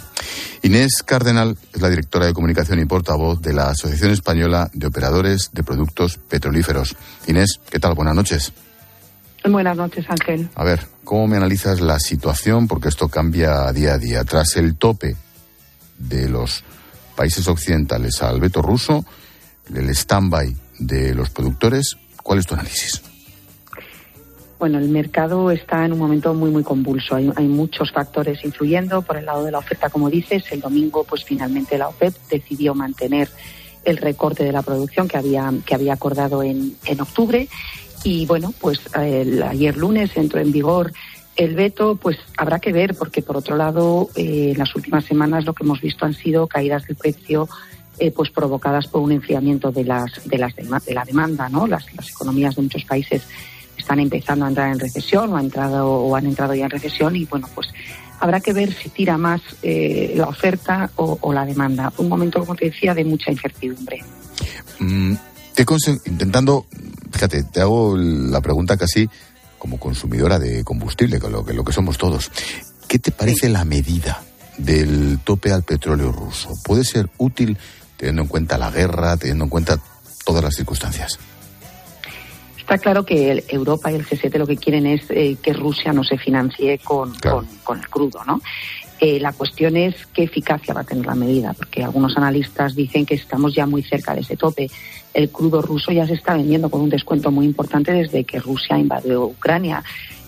Inés 0.64 1.04
Cardenal 1.06 1.56
es 1.74 1.80
la 1.80 1.90
directora 1.90 2.26
de 2.26 2.34
comunicación 2.34 2.80
y 2.80 2.86
portavoz 2.86 3.40
de 3.40 3.54
la 3.54 3.70
Asociación 3.70 4.12
Española 4.12 4.72
de 4.74 4.88
Operadores 4.88 5.52
de 5.54 5.62
Productos 5.64 6.18
Petrolíferos. 6.18 6.96
Inés, 7.28 7.60
¿qué 7.70 7.80
tal? 7.80 7.94
Buenas 7.94 8.16
noches. 8.16 8.52
Buenas 9.48 9.78
noches, 9.78 10.06
Ángel. 10.10 10.50
A 10.56 10.64
ver, 10.64 10.88
¿cómo 11.04 11.28
me 11.28 11.38
analizas 11.38 11.82
la 11.82 12.00
situación? 12.00 12.68
Porque 12.68 12.90
esto 12.90 13.10
cambia 13.10 13.72
día 13.72 13.94
a 13.94 13.98
día. 14.00 14.24
Tras 14.24 14.56
el 14.56 14.76
tope 14.76 15.16
de 16.00 16.30
los 16.30 16.64
países 17.16 17.48
occidentales 17.48 18.24
al 18.24 18.40
veto 18.40 18.64
ruso, 18.64 19.06
el 19.74 19.90
stand-by 19.90 20.56
de 20.80 21.14
los 21.14 21.30
productores. 21.30 21.98
¿Cuál 22.22 22.40
es 22.40 22.48
tu 22.48 22.54
análisis? 22.54 23.02
Bueno, 24.60 24.78
el 24.78 24.88
mercado 24.88 25.52
está 25.52 25.86
en 25.86 25.92
un 25.92 26.00
momento 26.00 26.34
muy, 26.34 26.50
muy 26.50 26.64
convulso. 26.64 27.16
Hay, 27.16 27.48
muchos 27.48 27.92
factores 27.92 28.46
influyendo. 28.46 29.02
Por 29.02 29.18
el 29.18 29.26
lado 29.26 29.44
de 29.44 29.52
la 29.52 29.58
oferta, 29.58 29.90
como 29.90 30.10
dices, 30.10 30.46
el 30.52 30.62
domingo, 30.62 31.04
pues 31.04 31.26
finalmente 31.26 31.78
la 31.78 31.90
OPEP 31.90 32.16
decidió 32.30 32.74
mantener 32.74 33.30
el 33.84 33.98
recorte 33.98 34.46
de 34.46 34.54
la 34.54 34.62
producción 34.62 35.10
que 35.10 35.18
había, 35.18 35.52
que 35.66 35.76
había 35.76 35.94
acordado 35.94 36.44
en, 36.44 36.78
en 36.86 37.02
octubre. 37.02 37.50
Y 38.06 38.26
bueno, 38.26 38.54
pues 38.62 38.80
ayer 38.96 39.76
lunes 39.76 40.16
entró 40.16 40.40
en 40.40 40.54
vigor 40.54 40.94
el 41.36 41.56
veto, 41.56 41.96
pues 41.96 42.18
habrá 42.38 42.60
que 42.60 42.72
ver, 42.72 42.96
porque 42.96 43.22
por 43.22 43.38
otro 43.38 43.58
lado, 43.58 44.10
eh, 44.16 44.52
en 44.52 44.58
las 44.58 44.76
últimas 44.76 45.06
semanas 45.06 45.46
lo 45.46 45.54
que 45.54 45.64
hemos 45.64 45.82
visto 45.82 46.06
han 46.06 46.14
sido 46.14 46.48
caídas 46.48 46.86
de 46.88 46.96
precio 46.96 47.50
eh, 48.00 48.12
pues 48.12 48.30
provocadas 48.30 48.88
por 48.88 49.02
un 49.02 49.12
enfriamiento 49.12 49.72
de 49.72 49.84
las 49.84 50.12
de 50.26 50.38
las 50.38 50.56
de 50.56 50.94
la 50.94 51.06
demanda, 51.06 51.50
¿no? 51.50 51.68
Las, 51.68 51.94
las 51.96 52.10
economías 52.10 52.56
de 52.56 52.64
muchos 52.64 52.84
países 52.86 53.24
están 53.78 54.00
empezando 54.00 54.46
a 54.46 54.50
entrar 54.50 54.72
en 54.72 54.80
recesión 54.80 55.32
o, 55.34 55.38
ha 55.38 55.42
entrado, 55.42 55.92
o 55.92 56.16
han 56.16 56.26
entrado 56.26 56.54
ya 56.56 56.66
en 56.66 56.72
recesión 56.72 57.16
y 57.16 57.26
bueno, 57.26 57.48
pues 57.54 57.68
habrá 58.20 58.40
que 58.40 58.54
ver 58.54 58.74
si 58.74 58.90
tira 58.90 59.18
más 59.18 59.42
eh, 59.62 60.14
la 60.16 60.28
oferta 60.28 60.90
o, 60.96 61.18
o, 61.20 61.34
la 61.34 61.46
demanda. 61.46 61.92
Un 61.98 62.08
momento, 62.08 62.40
como 62.40 62.56
te 62.56 62.66
decía, 62.66 62.94
de 62.94 63.04
mucha 63.04 63.32
incertidumbre. 63.32 64.02
Mm, 64.80 65.16
te 65.54 65.66
intentando, 66.06 66.66
fíjate, 67.12 67.44
te 67.44 67.62
hago 67.62 67.98
la 67.98 68.42
pregunta 68.42 68.78
casi 68.78 69.10
como 69.60 69.78
consumidora 69.80 70.40
de 70.40 70.64
combustible, 70.64 71.20
que 71.20 71.30
lo 71.30 71.46
que, 71.46 71.54
lo 71.54 71.64
que 71.64 71.74
somos 71.74 71.98
todos. 71.98 72.32
¿Qué 72.88 73.00
te 73.00 73.12
parece 73.12 73.48
sí. 73.48 73.54
la 73.54 73.66
medida 73.66 74.24
del 74.58 75.20
tope 75.24 75.52
al 75.52 75.64
petróleo 75.64 76.12
ruso? 76.12 76.50
¿Puede 76.64 76.84
ser 76.84 77.10
útil 77.18 77.58
teniendo 78.04 78.24
en 78.24 78.28
cuenta 78.28 78.58
la 78.58 78.70
guerra, 78.70 79.16
teniendo 79.16 79.46
en 79.46 79.50
cuenta 79.50 79.80
todas 80.26 80.44
las 80.44 80.56
circunstancias? 80.56 81.18
Está 82.58 82.78
claro 82.78 83.06
que 83.06 83.32
el, 83.32 83.44
Europa 83.48 83.92
y 83.92 83.96
el 83.96 84.06
G7 84.06 84.38
lo 84.38 84.46
que 84.46 84.58
quieren 84.58 84.86
es 84.86 85.10
eh, 85.10 85.38
que 85.42 85.54
Rusia 85.54 85.94
no 85.94 86.04
se 86.04 86.18
financie 86.18 86.80
con, 86.80 87.12
claro. 87.12 87.38
con, 87.38 87.48
con 87.64 87.80
el 87.80 87.88
crudo, 87.88 88.22
¿no? 88.26 88.42
Eh, 89.00 89.20
la 89.22 89.32
cuestión 89.32 89.78
es 89.78 89.96
qué 90.14 90.24
eficacia 90.24 90.74
va 90.74 90.82
a 90.82 90.84
tener 90.84 91.06
la 91.06 91.16
medida, 91.16 91.54
porque 91.54 91.82
algunos 91.82 92.18
analistas 92.18 92.76
dicen 92.76 93.06
que 93.06 93.16
estamos 93.16 93.56
ya 93.56 93.66
muy 93.66 93.84
cerca 93.84 94.14
de 94.14 94.22
ese 94.22 94.36
tope. 94.36 94.70
El 95.14 95.30
crudo 95.30 95.62
ruso 95.62 95.94
ya 95.94 96.06
se 96.06 96.14
está 96.14 96.36
vendiendo 96.36 96.70
con 96.70 96.82
un 96.82 96.90
descuento 96.90 97.32
muy 97.32 97.46
importante 97.46 97.94
desde 97.94 98.26
que 98.26 98.40
Rusia 98.40 98.78
invadió 98.78 99.26
Ucrania. 99.26 99.82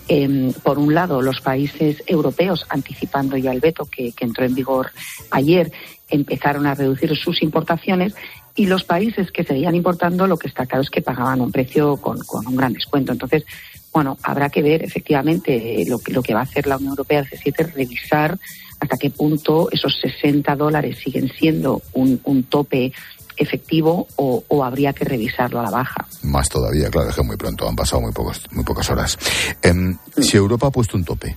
Eh, 0.08 0.52
por 0.62 0.78
un 0.78 0.94
lado, 0.94 1.20
los 1.20 1.40
países 1.40 2.02
europeos, 2.06 2.64
anticipando 2.68 3.36
ya 3.36 3.52
el 3.52 3.60
veto 3.60 3.84
que, 3.84 4.12
que 4.12 4.24
entró 4.24 4.44
en 4.44 4.54
vigor 4.54 4.90
ayer, 5.30 5.72
empezaron 6.08 6.66
a 6.66 6.74
reducir 6.74 7.14
sus 7.16 7.42
importaciones 7.42 8.14
y 8.54 8.66
los 8.66 8.84
países 8.84 9.30
que 9.30 9.44
seguían 9.44 9.74
importando 9.74 10.26
lo 10.26 10.38
que 10.38 10.48
está 10.48 10.66
claro 10.66 10.82
es 10.82 10.90
que 10.90 11.02
pagaban 11.02 11.40
un 11.40 11.52
precio 11.52 11.96
con, 11.98 12.18
con 12.20 12.46
un 12.46 12.56
gran 12.56 12.72
descuento. 12.72 13.12
Entonces, 13.12 13.44
bueno, 13.92 14.18
habrá 14.22 14.48
que 14.50 14.62
ver 14.62 14.82
efectivamente 14.82 15.84
lo 15.86 15.98
que, 15.98 16.12
lo 16.12 16.22
que 16.22 16.34
va 16.34 16.40
a 16.40 16.44
hacer 16.44 16.66
la 16.66 16.76
Unión 16.76 16.90
Europea, 16.90 17.20
el 17.20 17.28
G7, 17.28 17.72
revisar 17.72 18.38
hasta 18.80 18.96
qué 18.98 19.10
punto 19.10 19.68
esos 19.70 19.98
60 20.00 20.54
dólares 20.54 20.98
siguen 21.02 21.30
siendo 21.38 21.82
un, 21.94 22.20
un 22.24 22.44
tope 22.44 22.92
efectivo 23.36 24.06
o, 24.16 24.44
o, 24.48 24.64
habría 24.64 24.92
que 24.92 25.04
revisarlo 25.04 25.60
a 25.60 25.64
la 25.64 25.70
baja. 25.70 26.06
Más 26.22 26.48
todavía, 26.48 26.88
claro, 26.90 27.10
es 27.10 27.16
que 27.16 27.22
muy 27.22 27.36
pronto, 27.36 27.68
han 27.68 27.76
pasado 27.76 28.02
muy, 28.02 28.12
pocos, 28.12 28.42
muy 28.50 28.64
pocas 28.64 28.88
horas. 28.90 29.18
Eh, 29.62 29.72
si 30.18 30.36
Europa 30.36 30.68
ha 30.68 30.70
puesto 30.70 30.96
un 30.96 31.04
tope 31.04 31.36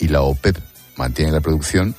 y 0.00 0.08
la 0.08 0.22
OPEP 0.22 0.58
mantiene 0.96 1.32
la 1.32 1.40
producción, 1.40 1.94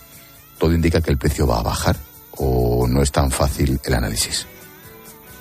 todo 0.61 0.75
indica 0.75 1.01
que 1.01 1.09
el 1.09 1.17
precio 1.17 1.47
va 1.47 1.59
a 1.59 1.63
bajar 1.63 1.95
o 2.37 2.85
no 2.87 3.01
es 3.01 3.11
tan 3.11 3.31
fácil 3.31 3.79
el 3.83 3.93
análisis? 3.95 4.45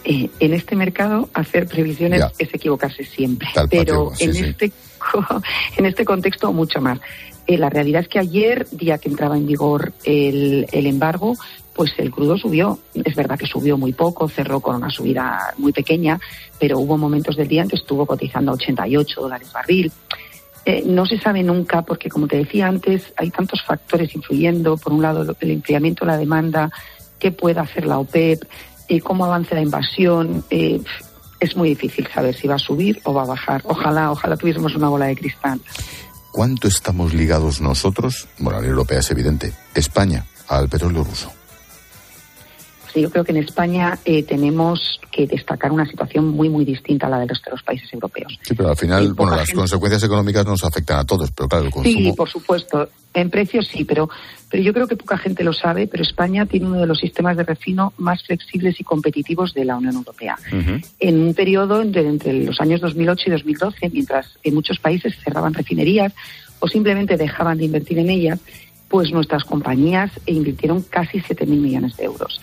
Eh, 0.02 0.30
en 0.40 0.54
este 0.54 0.74
mercado 0.76 1.28
hacer 1.34 1.66
previsiones 1.66 2.20
ya. 2.20 2.32
es 2.38 2.48
equivocarse 2.54 3.04
siempre, 3.04 3.46
Tal 3.52 3.68
pero 3.68 4.12
sí, 4.14 4.24
en, 4.24 4.34
sí. 4.34 4.44
Este, 4.44 4.72
en 5.76 5.84
este 5.84 6.06
contexto 6.06 6.54
mucho 6.54 6.80
más. 6.80 7.00
Eh, 7.46 7.58
la 7.58 7.68
realidad 7.68 8.00
es 8.00 8.08
que 8.08 8.18
ayer, 8.18 8.66
día 8.70 8.96
que 8.96 9.10
entraba 9.10 9.36
en 9.36 9.46
vigor 9.46 9.92
el, 10.04 10.66
el 10.72 10.86
embargo, 10.86 11.36
pues 11.74 11.92
el 11.98 12.10
crudo 12.10 12.38
subió. 12.38 12.78
Es 12.94 13.14
verdad 13.14 13.38
que 13.38 13.46
subió 13.46 13.76
muy 13.76 13.92
poco, 13.92 14.26
cerró 14.26 14.60
con 14.60 14.76
una 14.76 14.88
subida 14.88 15.52
muy 15.58 15.72
pequeña, 15.72 16.18
pero 16.58 16.78
hubo 16.78 16.96
momentos 16.96 17.36
del 17.36 17.48
día 17.48 17.60
en 17.60 17.68
que 17.68 17.76
estuvo 17.76 18.06
cotizando 18.06 18.52
a 18.52 18.54
88 18.54 19.20
dólares 19.20 19.52
barril. 19.52 19.92
Eh, 20.64 20.82
no 20.86 21.06
se 21.06 21.18
sabe 21.18 21.42
nunca 21.42 21.82
porque, 21.82 22.08
como 22.08 22.26
te 22.26 22.36
decía 22.36 22.68
antes, 22.68 23.12
hay 23.16 23.30
tantos 23.30 23.62
factores 23.62 24.14
influyendo. 24.14 24.76
Por 24.76 24.92
un 24.92 25.02
lado, 25.02 25.36
el 25.40 25.50
enfriamiento 25.50 26.04
de 26.04 26.12
la 26.12 26.18
demanda, 26.18 26.70
qué 27.18 27.32
puede 27.32 27.60
hacer 27.60 27.86
la 27.86 27.98
OPEP, 27.98 28.44
eh, 28.88 29.00
cómo 29.00 29.24
avance 29.24 29.54
la 29.54 29.62
invasión. 29.62 30.44
Eh, 30.50 30.80
es 31.38 31.56
muy 31.56 31.70
difícil 31.70 32.06
saber 32.12 32.34
si 32.34 32.46
va 32.46 32.56
a 32.56 32.58
subir 32.58 33.00
o 33.04 33.14
va 33.14 33.22
a 33.22 33.26
bajar. 33.26 33.62
Ojalá, 33.64 34.10
ojalá 34.10 34.36
tuviésemos 34.36 34.74
una 34.74 34.88
bola 34.88 35.06
de 35.06 35.16
cristal. 35.16 35.60
¿Cuánto 36.32 36.68
estamos 36.68 37.14
ligados 37.14 37.60
nosotros? 37.60 38.28
Bueno, 38.38 38.52
la 38.52 38.58
Unión 38.58 38.72
Europea 38.72 39.00
es 39.00 39.10
evidente. 39.10 39.52
España 39.74 40.26
al 40.48 40.68
petróleo 40.68 41.02
ruso. 41.02 41.32
Sí, 42.92 43.00
yo 43.02 43.10
creo 43.10 43.24
que 43.24 43.32
en 43.32 43.38
España 43.38 43.98
eh, 44.04 44.22
tenemos 44.22 45.00
que 45.10 45.26
destacar 45.26 45.72
una 45.72 45.86
situación 45.86 46.28
muy, 46.28 46.48
muy 46.48 46.64
distinta 46.64 47.06
a 47.06 47.10
la 47.10 47.18
de 47.20 47.26
los 47.26 47.62
países 47.62 47.92
europeos. 47.92 48.38
Sí, 48.42 48.54
pero 48.54 48.70
al 48.70 48.76
final, 48.76 49.12
bueno, 49.14 49.36
las 49.36 49.46
gente... 49.46 49.58
consecuencias 49.58 50.02
económicas 50.02 50.46
nos 50.46 50.64
afectan 50.64 50.98
a 50.98 51.04
todos, 51.04 51.30
pero 51.32 51.48
claro, 51.48 51.66
el 51.66 51.70
consumo... 51.70 51.98
Sí, 51.98 52.12
por 52.16 52.28
supuesto. 52.28 52.88
En 53.12 53.28
precios 53.28 53.66
sí, 53.66 53.84
pero, 53.84 54.08
pero 54.48 54.62
yo 54.62 54.72
creo 54.72 54.86
que 54.86 54.96
poca 54.96 55.18
gente 55.18 55.42
lo 55.42 55.52
sabe, 55.52 55.88
pero 55.88 56.02
España 56.02 56.46
tiene 56.46 56.66
uno 56.66 56.80
de 56.80 56.86
los 56.86 56.98
sistemas 56.98 57.36
de 57.36 57.42
refino 57.42 57.92
más 57.98 58.22
flexibles 58.24 58.80
y 58.80 58.84
competitivos 58.84 59.52
de 59.52 59.64
la 59.64 59.76
Unión 59.76 59.96
Europea. 59.96 60.38
Uh 60.52 60.56
-huh. 60.56 60.86
En 61.00 61.20
un 61.20 61.34
periodo 61.34 61.82
entre, 61.82 62.06
entre 62.06 62.44
los 62.44 62.60
años 62.60 62.80
2008 62.80 63.24
y 63.26 63.30
2012, 63.32 63.90
mientras 63.90 64.26
en 64.44 64.54
muchos 64.54 64.78
países 64.78 65.14
cerraban 65.24 65.54
refinerías 65.54 66.12
o 66.60 66.68
simplemente 66.68 67.16
dejaban 67.16 67.58
de 67.58 67.64
invertir 67.64 67.98
en 67.98 68.10
ellas, 68.10 68.38
pues 68.90 69.12
nuestras 69.12 69.44
compañías 69.44 70.10
invirtieron 70.26 70.82
casi 70.82 71.18
7.000 71.18 71.46
millones 71.46 71.96
de 71.96 72.04
euros. 72.04 72.40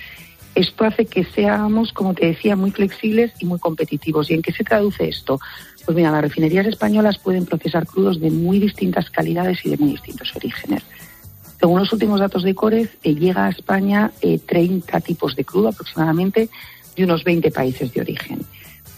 Esto 0.57 0.85
hace 0.85 1.05
que 1.05 1.23
seamos, 1.23 1.93
como 1.93 2.15
te 2.15 2.25
decía, 2.25 2.55
muy 2.55 2.71
flexibles 2.71 3.31
y 3.37 3.45
muy 3.45 3.59
competitivos. 3.59 4.31
¿Y 4.31 4.33
en 4.33 4.41
qué 4.41 4.51
se 4.51 4.63
traduce 4.63 5.07
esto? 5.07 5.39
Pues 5.85 5.95
mira, 5.95 6.09
las 6.09 6.21
refinerías 6.21 6.65
españolas 6.65 7.19
pueden 7.19 7.45
procesar 7.45 7.85
crudos 7.85 8.19
de 8.19 8.31
muy 8.31 8.57
distintas 8.57 9.11
calidades 9.11 9.63
y 9.63 9.69
de 9.69 9.77
muy 9.77 9.91
distintos 9.91 10.35
orígenes. 10.35 10.81
Según 11.59 11.79
los 11.81 11.93
últimos 11.93 12.19
datos 12.19 12.41
de 12.41 12.55
Cores, 12.55 12.89
eh, 13.03 13.13
llega 13.13 13.45
a 13.45 13.49
España 13.51 14.11
eh, 14.19 14.39
30 14.39 14.99
tipos 15.01 15.35
de 15.35 15.45
crudo 15.45 15.67
aproximadamente 15.67 16.49
de 16.95 17.03
unos 17.03 17.23
20 17.23 17.51
países 17.51 17.93
de 17.93 18.01
origen. 18.01 18.39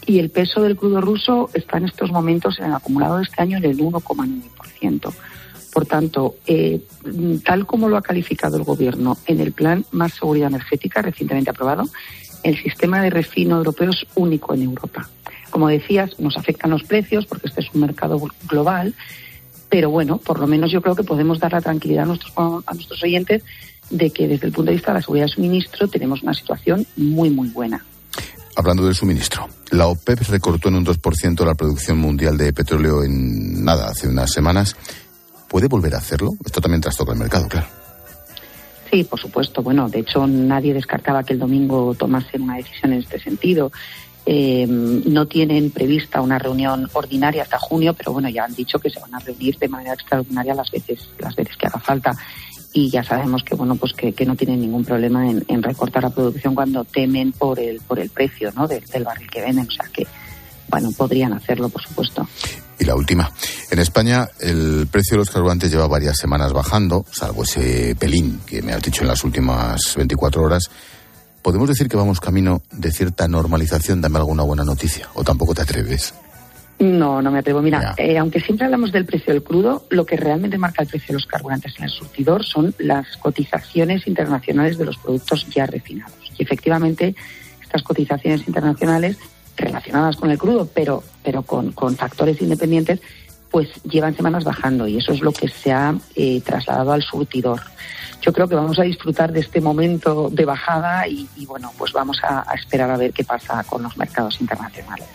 Y 0.06 0.18
el 0.18 0.30
peso 0.30 0.62
del 0.62 0.76
crudo 0.76 1.02
ruso 1.02 1.50
está 1.52 1.76
en 1.76 1.84
estos 1.84 2.10
momentos 2.10 2.58
en 2.58 2.68
el 2.68 2.72
acumulado 2.72 3.18
de 3.18 3.24
este 3.24 3.42
año 3.42 3.58
en 3.58 3.64
el 3.64 3.76
1,9%. 3.76 5.12
Por 5.72 5.86
tanto, 5.86 6.36
eh, 6.46 6.80
tal 7.44 7.66
como 7.66 7.88
lo 7.88 7.96
ha 7.96 8.02
calificado 8.02 8.56
el 8.56 8.64
Gobierno 8.64 9.16
en 9.26 9.40
el 9.40 9.52
Plan 9.52 9.84
Más 9.92 10.14
Seguridad 10.14 10.48
Energética 10.48 11.02
recientemente 11.02 11.50
aprobado, 11.50 11.84
el 12.42 12.60
sistema 12.60 13.02
de 13.02 13.10
refino 13.10 13.56
europeo 13.56 13.90
es 13.90 14.06
único 14.14 14.54
en 14.54 14.62
Europa. 14.62 15.08
Como 15.50 15.68
decías, 15.68 16.18
nos 16.18 16.36
afectan 16.36 16.70
los 16.70 16.84
precios 16.84 17.26
porque 17.26 17.48
este 17.48 17.60
es 17.60 17.68
un 17.74 17.82
mercado 17.82 18.20
global, 18.48 18.94
pero 19.68 19.90
bueno, 19.90 20.18
por 20.18 20.40
lo 20.40 20.46
menos 20.46 20.70
yo 20.72 20.80
creo 20.80 20.96
que 20.96 21.04
podemos 21.04 21.38
dar 21.38 21.52
la 21.52 21.60
tranquilidad 21.60 22.04
a 22.04 22.06
nuestros, 22.06 22.32
a 22.36 22.74
nuestros 22.74 23.02
oyentes 23.02 23.42
de 23.90 24.10
que 24.10 24.28
desde 24.28 24.46
el 24.46 24.52
punto 24.52 24.70
de 24.70 24.76
vista 24.76 24.92
de 24.92 24.98
la 24.98 25.02
seguridad 25.02 25.26
de 25.26 25.32
suministro 25.32 25.88
tenemos 25.88 26.22
una 26.22 26.34
situación 26.34 26.86
muy, 26.96 27.30
muy 27.30 27.48
buena. 27.48 27.84
Hablando 28.56 28.84
del 28.84 28.94
suministro, 28.94 29.48
la 29.70 29.86
OPEP 29.86 30.20
recortó 30.28 30.68
en 30.68 30.76
un 30.76 30.86
2% 30.86 31.44
la 31.44 31.54
producción 31.54 31.98
mundial 31.98 32.36
de 32.36 32.52
petróleo 32.52 33.02
en 33.04 33.64
nada, 33.64 33.88
hace 33.88 34.08
unas 34.08 34.32
semanas 34.32 34.76
¿Puede 35.50 35.66
volver 35.66 35.92
a 35.96 35.98
hacerlo? 35.98 36.30
Esto 36.44 36.60
también 36.60 36.80
trastoca 36.80 37.12
el 37.12 37.18
mercado, 37.18 37.48
claro. 37.48 37.66
Sí, 38.88 39.02
por 39.02 39.18
supuesto. 39.18 39.62
Bueno, 39.62 39.88
de 39.88 39.98
hecho, 39.98 40.24
nadie 40.28 40.72
descartaba 40.72 41.24
que 41.24 41.32
el 41.32 41.40
domingo 41.40 41.92
tomasen 41.94 42.42
una 42.42 42.56
decisión 42.56 42.92
en 42.92 43.00
este 43.00 43.18
sentido. 43.18 43.72
Eh, 44.26 44.64
no 44.68 45.26
tienen 45.26 45.72
prevista 45.72 46.20
una 46.20 46.38
reunión 46.38 46.88
ordinaria 46.92 47.42
hasta 47.42 47.58
junio, 47.58 47.94
pero 47.94 48.12
bueno, 48.12 48.28
ya 48.28 48.44
han 48.44 48.54
dicho 48.54 48.78
que 48.78 48.90
se 48.90 49.00
van 49.00 49.12
a 49.12 49.18
reunir 49.18 49.58
de 49.58 49.66
manera 49.66 49.94
extraordinaria 49.94 50.54
las 50.54 50.70
veces, 50.70 51.08
las 51.18 51.34
veces 51.34 51.56
que 51.56 51.66
haga 51.66 51.80
falta. 51.80 52.16
Y 52.72 52.88
ya 52.88 53.02
sabemos 53.02 53.42
que 53.42 53.56
bueno, 53.56 53.74
pues 53.74 53.92
que, 53.92 54.14
no 54.24 54.36
tienen 54.36 54.60
ningún 54.60 54.84
problema 54.84 55.28
en, 55.28 55.62
recortar 55.64 56.04
la 56.04 56.10
producción 56.10 56.54
cuando 56.54 56.84
temen 56.84 57.32
por 57.32 57.58
el, 57.58 57.80
por 57.80 57.98
el 57.98 58.10
precio, 58.10 58.52
¿no? 58.54 58.68
Del 58.68 59.04
barril 59.04 59.28
que 59.28 59.40
venden. 59.40 59.66
O 59.66 59.72
sea 59.72 59.88
que, 59.92 60.06
bueno, 60.68 60.90
podrían 60.96 61.32
hacerlo, 61.32 61.68
por 61.68 61.82
supuesto. 61.82 62.28
Y 62.80 62.84
la 62.86 62.96
última. 62.96 63.30
En 63.70 63.78
España 63.78 64.26
el 64.40 64.88
precio 64.90 65.14
de 65.14 65.18
los 65.18 65.30
carburantes 65.30 65.70
lleva 65.70 65.86
varias 65.86 66.16
semanas 66.16 66.54
bajando, 66.54 67.04
salvo 67.12 67.42
ese 67.42 67.94
pelín 67.94 68.40
que 68.46 68.62
me 68.62 68.72
has 68.72 68.82
dicho 68.82 69.02
en 69.02 69.08
las 69.08 69.22
últimas 69.22 69.94
24 69.96 70.42
horas. 70.42 70.70
¿Podemos 71.42 71.68
decir 71.68 71.88
que 71.88 71.96
vamos 71.96 72.20
camino 72.20 72.62
de 72.72 72.90
cierta 72.90 73.28
normalización? 73.28 74.00
Dame 74.00 74.18
alguna 74.18 74.44
buena 74.44 74.64
noticia. 74.64 75.08
¿O 75.14 75.22
tampoco 75.22 75.54
te 75.54 75.62
atreves? 75.62 76.14
No, 76.78 77.20
no 77.20 77.30
me 77.30 77.40
atrevo. 77.40 77.60
Mira, 77.60 77.94
eh, 77.98 78.16
aunque 78.16 78.40
siempre 78.40 78.64
hablamos 78.64 78.90
del 78.92 79.04
precio 79.04 79.34
del 79.34 79.42
crudo, 79.42 79.84
lo 79.90 80.06
que 80.06 80.16
realmente 80.16 80.56
marca 80.56 80.82
el 80.82 80.88
precio 80.88 81.08
de 81.08 81.14
los 81.14 81.26
carburantes 81.26 81.74
en 81.76 81.84
el 81.84 81.90
surtidor 81.90 82.44
son 82.44 82.74
las 82.78 83.18
cotizaciones 83.18 84.06
internacionales 84.06 84.78
de 84.78 84.86
los 84.86 84.96
productos 84.96 85.46
ya 85.50 85.66
refinados. 85.66 86.14
Y 86.38 86.42
efectivamente, 86.42 87.14
estas 87.62 87.82
cotizaciones 87.82 88.48
internacionales 88.48 89.18
relacionadas 89.60 90.16
con 90.16 90.30
el 90.30 90.38
crudo, 90.38 90.68
pero, 90.74 91.02
pero 91.22 91.42
con, 91.42 91.72
factores 91.96 92.40
independientes, 92.40 93.00
pues 93.50 93.68
llevan 93.82 94.16
semanas 94.16 94.44
bajando 94.44 94.86
y 94.86 94.98
eso 94.98 95.12
es 95.12 95.20
lo 95.20 95.32
que 95.32 95.48
se 95.48 95.72
ha 95.72 95.94
eh, 96.14 96.40
trasladado 96.40 96.92
al 96.92 97.02
surtidor. 97.02 97.60
Yo 98.22 98.32
creo 98.32 98.46
que 98.46 98.54
vamos 98.54 98.78
a 98.78 98.82
disfrutar 98.82 99.32
de 99.32 99.40
este 99.40 99.60
momento 99.60 100.28
de 100.30 100.44
bajada 100.44 101.08
y, 101.08 101.28
bueno, 101.46 101.72
pues 101.78 101.92
vamos 101.92 102.18
a 102.22 102.44
esperar 102.54 102.90
a 102.90 102.96
ver 102.98 103.12
qué 103.12 103.24
pasa 103.24 103.64
con 103.64 103.82
los 103.82 103.96
mercados 103.96 104.40
internacionales. 104.40 105.08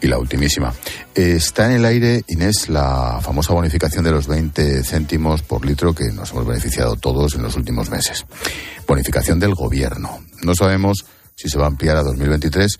Y 0.00 0.08
la 0.08 0.18
ultimísima. 0.18 0.74
Está 1.14 1.66
en 1.66 1.72
el 1.72 1.84
aire, 1.84 2.22
Inés, 2.28 2.68
la 2.68 3.18
famosa 3.22 3.54
bonificación 3.54 4.04
de 4.04 4.10
los 4.10 4.26
20 4.26 4.84
céntimos 4.84 5.42
por 5.42 5.64
litro 5.64 5.94
que 5.94 6.12
nos 6.12 6.32
hemos 6.32 6.46
beneficiado 6.46 6.96
todos 6.96 7.34
en 7.34 7.42
los 7.42 7.56
últimos 7.56 7.88
meses. 7.88 8.26
Bonificación 8.86 9.40
del 9.40 9.54
gobierno. 9.54 10.20
No 10.42 10.54
sabemos 10.54 11.06
si 11.34 11.48
se 11.48 11.58
va 11.58 11.64
a 11.64 11.68
ampliar 11.68 11.96
a 11.96 12.02
2023. 12.02 12.78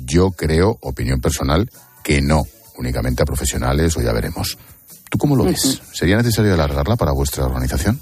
Yo 0.00 0.30
creo, 0.32 0.78
opinión 0.80 1.20
personal, 1.20 1.70
que 2.02 2.20
no, 2.20 2.42
únicamente 2.76 3.22
a 3.22 3.26
profesionales 3.26 3.96
o 3.96 4.02
ya 4.02 4.12
veremos. 4.12 4.58
¿Tú 5.10 5.18
cómo 5.18 5.36
lo 5.36 5.44
ves? 5.44 5.80
¿Sería 5.92 6.16
necesario 6.16 6.54
alargarla 6.54 6.96
para 6.96 7.12
vuestra 7.12 7.44
organización? 7.44 8.00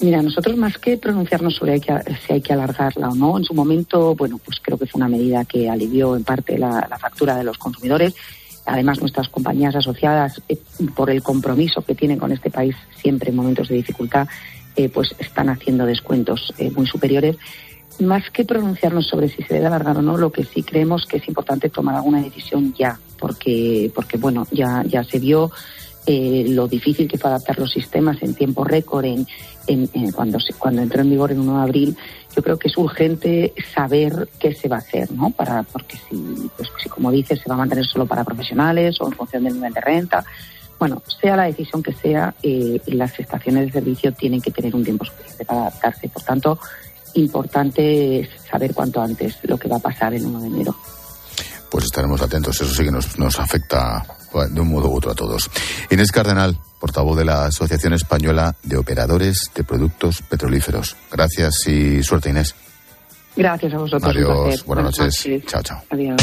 Mira, 0.00 0.20
nosotros 0.20 0.56
más 0.58 0.76
que 0.76 0.98
pronunciarnos 0.98 1.54
sobre 1.54 1.80
si 1.80 2.32
hay 2.32 2.42
que 2.42 2.52
alargarla 2.52 3.08
o 3.08 3.14
no, 3.14 3.38
en 3.38 3.44
su 3.44 3.54
momento, 3.54 4.14
bueno, 4.14 4.38
pues 4.44 4.58
creo 4.62 4.76
que 4.76 4.86
fue 4.86 4.98
una 4.98 5.08
medida 5.08 5.44
que 5.46 5.70
alivió 5.70 6.16
en 6.16 6.24
parte 6.24 6.58
la, 6.58 6.86
factura 7.00 7.36
de 7.36 7.44
los 7.44 7.56
consumidores. 7.56 8.14
Además, 8.66 9.00
nuestras 9.00 9.28
compañías 9.28 9.74
asociadas, 9.74 10.42
eh, 10.48 10.58
por 10.94 11.08
el 11.08 11.22
compromiso 11.22 11.82
que 11.82 11.94
tienen 11.94 12.18
con 12.18 12.32
este 12.32 12.50
país 12.50 12.74
siempre 13.00 13.30
en 13.30 13.36
momentos 13.36 13.68
de 13.68 13.76
dificultad, 13.76 14.28
eh, 14.74 14.90
pues 14.90 15.14
están 15.18 15.48
haciendo 15.48 15.86
descuentos 15.86 16.52
eh, 16.58 16.70
muy 16.70 16.86
superiores. 16.86 17.36
Más 18.00 18.30
que 18.30 18.44
pronunciarnos 18.44 19.06
sobre 19.06 19.28
si 19.28 19.42
se 19.42 19.54
debe 19.54 19.66
alargar 19.66 19.96
o 19.96 20.02
no, 20.02 20.16
lo 20.16 20.30
que 20.30 20.44
sí 20.44 20.62
creemos 20.62 21.06
que 21.06 21.16
es 21.16 21.28
importante 21.28 21.70
tomar 21.70 21.94
alguna 21.94 22.22
decisión 22.22 22.74
ya, 22.74 22.98
porque, 23.18 23.90
porque 23.94 24.18
bueno, 24.18 24.46
ya, 24.50 24.82
ya 24.86 25.02
se 25.02 25.18
vio 25.18 25.50
eh, 26.06 26.44
lo 26.48 26.68
difícil 26.68 27.08
que 27.08 27.18
fue 27.18 27.30
adaptar 27.30 27.58
los 27.58 27.72
sistemas 27.72 28.22
en 28.22 28.34
tiempo 28.34 28.62
récord 28.62 29.04
en, 29.04 29.26
cuando, 30.12 30.38
cuando 30.58 30.82
entró 30.82 31.00
en 31.00 31.10
vigor 31.10 31.32
en 31.32 31.40
1 31.40 31.56
de 31.56 31.62
abril, 31.62 31.96
yo 32.36 32.42
creo 32.42 32.58
que 32.58 32.68
es 32.68 32.76
urgente 32.78 33.52
saber 33.74 34.28
qué 34.38 34.54
se 34.54 34.68
va 34.68 34.76
a 34.76 34.78
hacer, 34.78 35.10
¿no? 35.10 35.30
Para, 35.30 35.64
porque 35.64 35.96
si, 35.96 36.48
pues, 36.56 36.70
si, 36.80 36.88
como 36.88 37.10
dices, 37.10 37.40
se 37.40 37.48
va 37.48 37.56
a 37.56 37.58
mantener 37.58 37.84
solo 37.84 38.06
para 38.06 38.22
profesionales 38.22 39.00
o 39.00 39.06
en 39.06 39.12
función 39.14 39.42
del 39.42 39.54
nivel 39.54 39.72
de 39.72 39.80
renta, 39.80 40.24
bueno, 40.78 41.02
sea 41.20 41.36
la 41.36 41.44
decisión 41.44 41.82
que 41.82 41.92
sea, 41.92 42.34
eh, 42.42 42.80
las 42.86 43.18
estaciones 43.18 43.66
de 43.66 43.72
servicio 43.72 44.12
tienen 44.12 44.40
que 44.40 44.50
tener 44.50 44.76
un 44.76 44.84
tiempo 44.84 45.04
suficiente 45.04 45.44
para 45.44 45.62
adaptarse. 45.62 46.08
Por 46.08 46.22
tanto, 46.22 46.58
importante 47.16 48.28
saber 48.50 48.74
cuanto 48.74 49.00
antes 49.00 49.38
lo 49.42 49.58
que 49.58 49.68
va 49.68 49.76
a 49.76 49.80
pasar 49.80 50.14
el 50.14 50.24
1 50.24 50.40
de 50.40 50.46
enero. 50.46 50.76
Pues 51.70 51.84
estaremos 51.84 52.20
atentos, 52.22 52.60
eso 52.60 52.72
sí 52.72 52.84
que 52.84 52.90
nos, 52.90 53.18
nos 53.18 53.38
afecta 53.38 54.04
de 54.50 54.60
un 54.60 54.68
modo 54.68 54.88
u 54.88 54.96
otro 54.96 55.12
a 55.12 55.14
todos. 55.14 55.50
Inés 55.90 56.12
Cardenal, 56.12 56.58
portavoz 56.78 57.16
de 57.16 57.24
la 57.24 57.46
Asociación 57.46 57.94
Española 57.94 58.54
de 58.62 58.76
Operadores 58.76 59.50
de 59.54 59.64
Productos 59.64 60.22
Petrolíferos. 60.22 60.96
Gracias 61.10 61.66
y 61.66 62.02
suerte, 62.02 62.30
Inés. 62.30 62.54
Gracias 63.34 63.74
a 63.74 63.78
vosotros. 63.78 64.14
Adiós, 64.14 64.64
buenas, 64.64 64.98
noches. 64.98 65.28
Chao, 65.46 65.62
chao. 65.62 65.82
Adiós. 65.90 66.16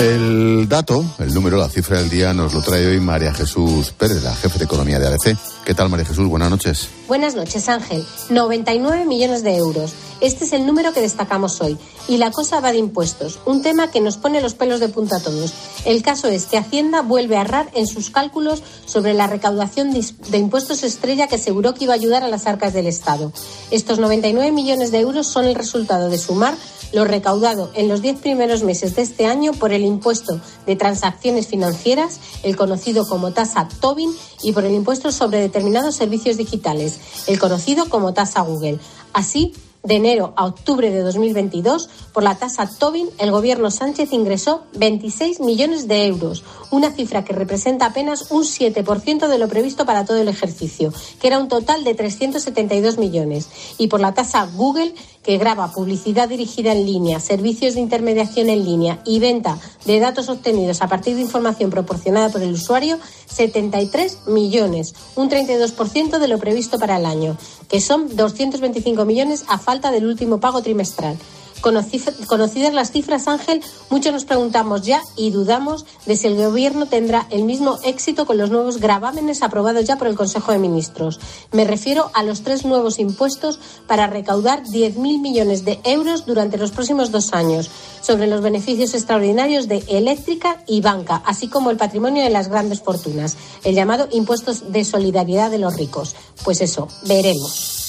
El 0.00 0.66
dato, 0.66 1.04
el 1.18 1.34
número, 1.34 1.58
la 1.58 1.68
cifra 1.68 1.98
del 1.98 2.08
día 2.08 2.32
nos 2.32 2.54
lo 2.54 2.62
trae 2.62 2.86
hoy 2.86 3.00
María 3.00 3.34
Jesús 3.34 3.90
Pérez, 3.92 4.22
la 4.22 4.34
jefe 4.34 4.58
de 4.58 4.64
economía 4.64 4.98
de 4.98 5.08
ABC. 5.08 5.36
¿Qué 5.70 5.74
tal, 5.76 5.88
María 5.88 6.04
Jesús? 6.04 6.26
Buenas 6.26 6.50
noches. 6.50 6.88
Buenas 7.06 7.36
noches, 7.36 7.68
Ángel. 7.68 8.04
99 8.28 9.04
millones 9.04 9.44
de 9.44 9.54
euros. 9.54 9.92
Este 10.20 10.44
es 10.44 10.52
el 10.52 10.66
número 10.66 10.92
que 10.92 11.00
destacamos 11.00 11.60
hoy. 11.60 11.78
Y 12.08 12.16
la 12.16 12.32
cosa 12.32 12.58
va 12.58 12.72
de 12.72 12.78
impuestos, 12.78 13.38
un 13.46 13.62
tema 13.62 13.88
que 13.88 14.00
nos 14.00 14.16
pone 14.16 14.40
los 14.40 14.54
pelos 14.54 14.80
de 14.80 14.88
punta 14.88 15.18
a 15.18 15.20
todos. 15.20 15.54
El 15.84 16.02
caso 16.02 16.26
es 16.26 16.46
que 16.46 16.58
Hacienda 16.58 17.02
vuelve 17.02 17.36
a 17.36 17.42
errar 17.42 17.70
en 17.72 17.86
sus 17.86 18.10
cálculos 18.10 18.64
sobre 18.84 19.14
la 19.14 19.28
recaudación 19.28 19.92
de 19.92 20.38
impuestos 20.38 20.82
estrella 20.82 21.28
que 21.28 21.36
aseguró 21.36 21.72
que 21.72 21.84
iba 21.84 21.92
a 21.92 21.96
ayudar 21.96 22.24
a 22.24 22.28
las 22.28 22.48
arcas 22.48 22.72
del 22.72 22.88
Estado. 22.88 23.32
Estos 23.70 24.00
99 24.00 24.50
millones 24.50 24.90
de 24.90 24.98
euros 24.98 25.28
son 25.28 25.44
el 25.44 25.54
resultado 25.54 26.10
de 26.10 26.18
sumar 26.18 26.56
lo 26.92 27.04
recaudado 27.04 27.70
en 27.74 27.88
los 27.88 28.02
diez 28.02 28.18
primeros 28.18 28.62
meses 28.62 28.96
de 28.96 29.02
este 29.02 29.26
año 29.26 29.52
por 29.52 29.72
el 29.72 29.84
impuesto 29.84 30.40
de 30.66 30.76
transacciones 30.76 31.46
financieras, 31.46 32.18
el 32.42 32.56
conocido 32.56 33.06
como 33.06 33.32
tasa 33.32 33.68
Tobin, 33.80 34.10
y 34.42 34.52
por 34.52 34.64
el 34.64 34.74
impuesto 34.74 35.12
sobre 35.12 35.38
determinados 35.38 35.59
servicios 35.92 36.36
digitales, 36.36 36.98
el 37.26 37.38
conocido 37.38 37.88
como 37.88 38.12
tasa 38.12 38.40
Google. 38.42 38.78
Así, 39.12 39.52
de 39.82 39.96
enero 39.96 40.34
a 40.36 40.44
octubre 40.44 40.90
de 40.90 41.00
2022, 41.00 41.88
por 42.12 42.22
la 42.22 42.34
tasa 42.34 42.68
Tobin, 42.68 43.08
el 43.18 43.30
gobierno 43.30 43.70
Sánchez 43.70 44.12
ingresó 44.12 44.64
26 44.74 45.40
millones 45.40 45.88
de 45.88 46.06
euros, 46.06 46.44
una 46.70 46.90
cifra 46.92 47.24
que 47.24 47.32
representa 47.32 47.86
apenas 47.86 48.30
un 48.30 48.42
7% 48.42 49.28
de 49.28 49.38
lo 49.38 49.48
previsto 49.48 49.86
para 49.86 50.04
todo 50.04 50.18
el 50.18 50.28
ejercicio, 50.28 50.92
que 51.20 51.28
era 51.28 51.38
un 51.38 51.48
total 51.48 51.82
de 51.84 51.94
372 51.94 52.98
millones. 52.98 53.48
Y 53.78 53.88
por 53.88 54.00
la 54.00 54.12
tasa 54.12 54.46
Google, 54.54 54.94
que 55.22 55.38
graba 55.38 55.72
publicidad 55.72 56.28
dirigida 56.28 56.72
en 56.72 56.86
línea, 56.86 57.20
servicios 57.20 57.74
de 57.74 57.80
intermediación 57.80 58.48
en 58.48 58.64
línea 58.64 59.00
y 59.04 59.18
venta 59.18 59.58
de 59.84 60.00
datos 60.00 60.28
obtenidos 60.28 60.82
a 60.82 60.88
partir 60.88 61.14
de 61.14 61.22
información 61.22 61.70
proporcionada 61.70 62.30
por 62.30 62.42
el 62.42 62.52
usuario, 62.52 62.98
73 63.26 64.26
millones, 64.28 64.94
un 65.16 65.28
32% 65.28 66.18
de 66.18 66.28
lo 66.28 66.38
previsto 66.38 66.78
para 66.78 66.96
el 66.96 67.06
año, 67.06 67.36
que 67.68 67.80
son 67.80 68.16
225 68.16 69.04
millones 69.04 69.44
a 69.48 69.58
falta 69.58 69.90
del 69.90 70.06
último 70.06 70.40
pago 70.40 70.62
trimestral. 70.62 71.16
Conocidas 71.60 72.74
las 72.74 72.90
cifras, 72.90 73.28
Ángel, 73.28 73.62
muchos 73.90 74.12
nos 74.12 74.24
preguntamos 74.24 74.82
ya 74.82 75.02
y 75.16 75.30
dudamos 75.30 75.84
de 76.06 76.16
si 76.16 76.26
el 76.26 76.36
Gobierno 76.36 76.86
tendrá 76.86 77.26
el 77.30 77.44
mismo 77.44 77.78
éxito 77.84 78.24
con 78.26 78.38
los 78.38 78.50
nuevos 78.50 78.78
gravámenes 78.78 79.42
aprobados 79.42 79.84
ya 79.84 79.96
por 79.96 80.06
el 80.06 80.16
Consejo 80.16 80.52
de 80.52 80.58
Ministros. 80.58 81.20
Me 81.52 81.64
refiero 81.64 82.10
a 82.14 82.22
los 82.22 82.42
tres 82.42 82.64
nuevos 82.64 82.98
impuestos 82.98 83.58
para 83.86 84.06
recaudar 84.06 84.62
10.000 84.64 85.20
millones 85.20 85.64
de 85.64 85.80
euros 85.84 86.24
durante 86.24 86.56
los 86.56 86.70
próximos 86.70 87.10
dos 87.10 87.32
años 87.32 87.70
sobre 88.00 88.26
los 88.26 88.40
beneficios 88.40 88.94
extraordinarios 88.94 89.68
de 89.68 89.84
eléctrica 89.88 90.62
y 90.66 90.80
banca, 90.80 91.22
así 91.26 91.48
como 91.48 91.70
el 91.70 91.76
patrimonio 91.76 92.22
de 92.22 92.30
las 92.30 92.48
grandes 92.48 92.80
fortunas, 92.80 93.36
el 93.64 93.74
llamado 93.74 94.08
impuestos 94.12 94.72
de 94.72 94.84
solidaridad 94.84 95.50
de 95.50 95.58
los 95.58 95.76
ricos. 95.76 96.14
Pues 96.42 96.60
eso, 96.60 96.88
veremos. 97.06 97.79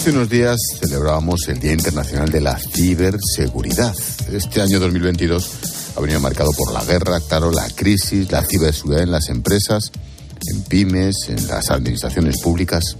Hace 0.00 0.12
unos 0.12 0.30
días 0.30 0.56
celebrábamos 0.80 1.46
el 1.48 1.60
Día 1.60 1.72
Internacional 1.72 2.30
de 2.30 2.40
la 2.40 2.58
Ciberseguridad. 2.58 3.94
Este 4.32 4.62
año 4.62 4.80
2022 4.80 5.50
ha 5.94 6.00
venido 6.00 6.18
marcado 6.20 6.52
por 6.56 6.72
la 6.72 6.82
guerra, 6.82 7.20
claro, 7.20 7.50
la 7.52 7.68
crisis, 7.68 8.32
la 8.32 8.42
ciberseguridad 8.42 9.02
en 9.02 9.10
las 9.10 9.28
empresas, 9.28 9.92
en 10.50 10.62
pymes, 10.62 11.28
en 11.28 11.46
las 11.46 11.70
administraciones 11.70 12.40
públicas. 12.40 12.96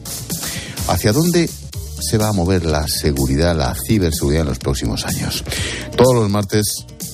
¿Hacia 0.88 1.14
dónde 1.14 1.48
se 1.48 2.18
va 2.18 2.28
a 2.28 2.32
mover 2.34 2.66
la 2.66 2.86
seguridad, 2.86 3.56
la 3.56 3.74
ciberseguridad 3.74 4.42
en 4.42 4.48
los 4.48 4.58
próximos 4.58 5.06
años? 5.06 5.42
Todos 5.96 6.14
los 6.14 6.28
martes 6.28 6.66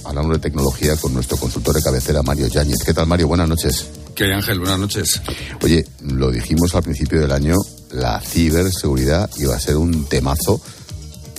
hablamos 0.04 0.32
de 0.32 0.38
tecnología 0.40 0.96
con 0.96 1.14
nuestro 1.14 1.36
consultor 1.36 1.76
de 1.76 1.82
cabecera, 1.82 2.24
Mario 2.24 2.48
Yáñez. 2.48 2.78
¿Qué 2.84 2.92
tal, 2.92 3.06
Mario? 3.06 3.28
Buenas 3.28 3.48
noches. 3.48 3.86
¿Qué 4.16 4.24
Ángel? 4.34 4.58
Buenas 4.58 4.80
noches. 4.80 5.22
Oye, 5.62 5.86
lo 6.00 6.32
dijimos 6.32 6.74
al 6.74 6.82
principio 6.82 7.20
del 7.20 7.30
año, 7.30 7.54
la 7.90 8.20
ciberseguridad 8.20 9.30
iba 9.38 9.54
a 9.54 9.60
ser 9.60 9.76
un 9.76 10.04
temazo, 10.06 10.60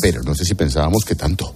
pero 0.02 0.22
no 0.24 0.36
sé 0.36 0.46
si 0.46 0.56
pensábamos 0.56 1.04
que 1.06 1.16
tanto. 1.16 1.54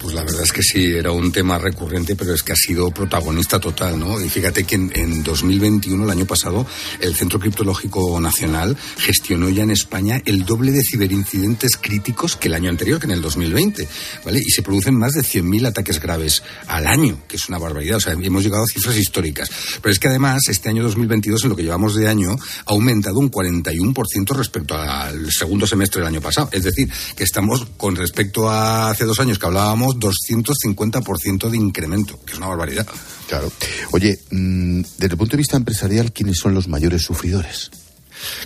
Pues 0.00 0.14
la 0.14 0.24
verdad 0.24 0.44
es 0.44 0.52
que 0.52 0.62
sí, 0.62 0.82
era 0.86 1.12
un 1.12 1.30
tema 1.30 1.58
recurrente, 1.58 2.16
pero 2.16 2.32
es 2.32 2.42
que 2.42 2.52
ha 2.52 2.56
sido 2.56 2.90
protagonista 2.90 3.60
total, 3.60 3.98
¿no? 3.98 4.18
Y 4.18 4.30
fíjate 4.30 4.64
que 4.64 4.76
en, 4.76 5.22
2021, 5.22 6.04
el 6.04 6.10
año 6.10 6.24
pasado, 6.24 6.66
el 7.00 7.14
Centro 7.14 7.38
Criptológico 7.38 8.18
Nacional 8.18 8.78
gestionó 8.96 9.50
ya 9.50 9.62
en 9.62 9.70
España 9.70 10.22
el 10.24 10.46
doble 10.46 10.72
de 10.72 10.80
ciberincidentes 10.82 11.76
críticos 11.76 12.36
que 12.36 12.48
el 12.48 12.54
año 12.54 12.70
anterior, 12.70 12.98
que 12.98 13.04
en 13.04 13.10
el 13.10 13.20
2020, 13.20 13.86
¿vale? 14.24 14.40
Y 14.40 14.50
se 14.50 14.62
producen 14.62 14.94
más 14.94 15.12
de 15.12 15.20
100.000 15.20 15.66
ataques 15.66 16.00
graves 16.00 16.42
al 16.66 16.86
año, 16.86 17.20
que 17.28 17.36
es 17.36 17.50
una 17.50 17.58
barbaridad. 17.58 17.98
O 17.98 18.00
sea, 18.00 18.14
hemos 18.14 18.42
llegado 18.42 18.64
a 18.64 18.66
cifras 18.66 18.96
históricas. 18.96 19.50
Pero 19.82 19.92
es 19.92 19.98
que 19.98 20.08
además, 20.08 20.40
este 20.48 20.70
año 20.70 20.82
2022, 20.82 21.44
en 21.44 21.50
lo 21.50 21.56
que 21.56 21.62
llevamos 21.62 21.94
de 21.94 22.08
año, 22.08 22.30
ha 22.30 22.72
aumentado 22.72 23.18
un 23.18 23.30
41% 23.30 24.34
respecto 24.34 24.78
al 24.78 25.30
segundo 25.30 25.66
semestre 25.66 26.00
del 26.00 26.08
año 26.08 26.22
pasado. 26.22 26.48
Es 26.52 26.64
decir, 26.64 26.90
que 27.14 27.24
estamos, 27.24 27.66
con 27.76 27.96
respecto 27.96 28.48
a 28.48 28.90
hace 28.90 29.04
dos 29.04 29.20
años 29.20 29.38
que 29.38 29.44
hablábamos, 29.44 29.89
250% 29.96 31.48
de 31.50 31.56
incremento, 31.56 32.18
que 32.24 32.32
es 32.32 32.38
una 32.38 32.48
barbaridad. 32.48 32.86
Claro. 33.28 33.50
Oye, 33.92 34.18
mm, 34.30 34.80
desde 34.98 35.12
el 35.12 35.16
punto 35.16 35.32
de 35.32 35.38
vista 35.38 35.56
empresarial, 35.56 36.12
¿quiénes 36.12 36.38
son 36.38 36.54
los 36.54 36.68
mayores 36.68 37.02
sufridores? 37.02 37.70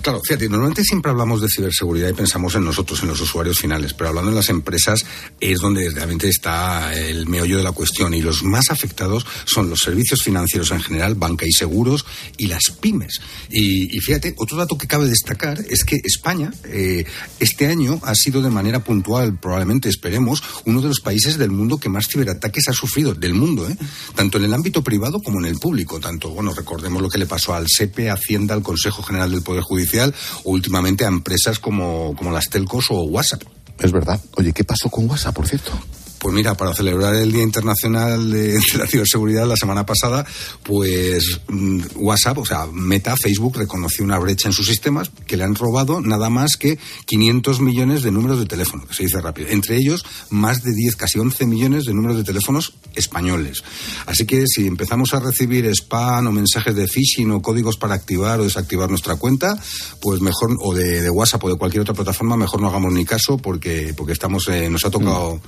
Claro, 0.02 0.20
fíjate, 0.26 0.48
normalmente 0.48 0.82
siempre 0.84 1.10
hablamos 1.10 1.40
de 1.40 1.48
ciberseguridad 1.48 2.08
y 2.08 2.14
pensamos 2.14 2.54
en 2.54 2.64
nosotros, 2.64 3.02
en 3.02 3.08
los 3.08 3.20
usuarios 3.20 3.58
finales, 3.58 3.94
pero 3.94 4.08
hablando 4.08 4.30
en 4.30 4.36
las 4.36 4.48
empresas 4.48 5.04
es 5.40 5.58
donde 5.60 5.90
realmente 5.90 6.28
está 6.28 6.94
el 6.94 7.26
meollo 7.26 7.56
de 7.56 7.62
la 7.62 7.72
cuestión 7.72 8.14
y 8.14 8.22
los 8.22 8.42
más 8.42 8.70
afectados 8.70 9.26
son 9.44 9.70
los 9.70 9.80
servicios 9.80 10.22
financieros 10.22 10.70
en 10.70 10.80
general, 10.80 11.14
banca 11.14 11.46
y 11.46 11.52
seguros 11.52 12.04
y 12.36 12.46
las 12.46 12.62
pymes. 12.80 13.20
Y, 13.50 13.98
fíjate, 14.00 14.34
otro 14.38 14.56
dato 14.56 14.76
que 14.78 14.86
cabe 14.86 15.06
destacar 15.06 15.58
es 15.68 15.84
que 15.84 16.00
España 16.02 16.52
eh, 16.64 17.04
este 17.40 17.66
año 17.66 18.00
ha 18.02 18.14
sido 18.14 18.42
de 18.42 18.50
manera 18.50 18.82
puntual, 18.82 19.38
probablemente 19.38 19.88
esperemos, 19.88 20.42
uno 20.64 20.80
de 20.80 20.88
los 20.88 21.00
países 21.00 21.38
del 21.38 21.50
mundo 21.50 21.78
que 21.78 21.88
más 21.88 22.08
ciberataques 22.08 22.68
ha 22.68 22.72
sufrido, 22.72 23.14
del 23.14 23.34
mundo, 23.34 23.68
¿eh? 23.68 23.76
tanto 24.14 24.38
en 24.38 24.44
el 24.44 24.54
ámbito 24.54 24.82
privado 24.82 25.20
como 25.20 25.40
en 25.40 25.46
el 25.46 25.58
público. 25.58 26.00
Tanto, 26.00 26.30
bueno, 26.30 26.54
recordemos 26.54 27.02
lo 27.02 27.08
que 27.08 27.18
le 27.18 27.26
pasó 27.26 27.54
al 27.54 27.66
SEPE, 27.68 28.10
Hacienda, 28.10 28.54
al 28.54 28.62
Consejo 28.62 29.02
General 29.02 29.30
del 29.30 29.42
Poder 29.42 29.62
Judicial 29.64 30.14
últimamente 30.44 31.04
a 31.04 31.08
empresas 31.08 31.58
como, 31.58 32.14
como 32.16 32.30
las 32.30 32.48
telcos 32.48 32.86
o 32.90 33.02
WhatsApp. 33.02 33.42
Es 33.80 33.90
verdad. 33.90 34.20
Oye, 34.36 34.52
¿qué 34.52 34.64
pasó 34.64 34.88
con 34.88 35.10
WhatsApp, 35.10 35.34
por 35.34 35.48
cierto? 35.48 35.72
Pues 36.24 36.34
mira, 36.34 36.54
para 36.54 36.72
celebrar 36.72 37.14
el 37.16 37.32
Día 37.32 37.42
Internacional 37.42 38.30
de, 38.32 38.58
la 38.78 38.86
Ciberseguridad 38.86 39.46
la 39.46 39.56
semana 39.56 39.84
pasada, 39.84 40.24
pues 40.62 41.38
mm, 41.48 41.80
WhatsApp, 41.96 42.38
o 42.38 42.46
sea, 42.46 42.66
Meta, 42.72 43.14
Facebook, 43.14 43.58
reconoció 43.58 44.06
una 44.06 44.18
brecha 44.18 44.48
en 44.48 44.54
sus 44.54 44.66
sistemas 44.66 45.10
que 45.26 45.36
le 45.36 45.44
han 45.44 45.54
robado 45.54 46.00
nada 46.00 46.30
más 46.30 46.56
que 46.56 46.78
500 47.04 47.60
millones 47.60 48.02
de 48.02 48.10
números 48.10 48.38
de 48.38 48.46
teléfono, 48.46 48.86
que 48.86 48.94
se 48.94 49.02
dice 49.02 49.20
rápido. 49.20 49.48
Entre 49.50 49.76
ellos, 49.76 50.02
más 50.30 50.62
de 50.62 50.72
10, 50.72 50.96
casi 50.96 51.18
11 51.18 51.44
millones 51.44 51.84
de 51.84 51.92
números 51.92 52.16
de 52.16 52.24
teléfonos 52.24 52.72
españoles. 52.94 53.62
Así 54.06 54.24
que 54.24 54.46
si 54.46 54.66
empezamos 54.66 55.12
a 55.12 55.20
recibir 55.20 55.66
spam 55.66 56.28
o 56.28 56.32
mensajes 56.32 56.74
de 56.74 56.88
phishing 56.88 57.32
o 57.32 57.42
códigos 57.42 57.76
para 57.76 57.94
activar 57.94 58.40
o 58.40 58.44
desactivar 58.44 58.88
nuestra 58.88 59.16
cuenta, 59.16 59.58
pues 60.00 60.22
mejor, 60.22 60.56
o 60.62 60.72
de, 60.72 61.10
WhatsApp 61.10 61.44
o 61.44 61.50
de 61.50 61.56
cualquier 61.56 61.82
otra 61.82 61.92
plataforma, 61.92 62.34
mejor 62.38 62.62
no 62.62 62.68
hagamos 62.68 62.94
ni 62.94 63.04
caso 63.04 63.36
porque, 63.36 63.92
porque 63.94 64.14
estamos, 64.14 64.48
eh, 64.48 64.70
nos 64.70 64.86
ha 64.86 64.90
tocado, 64.90 65.36
mm. 65.36 65.40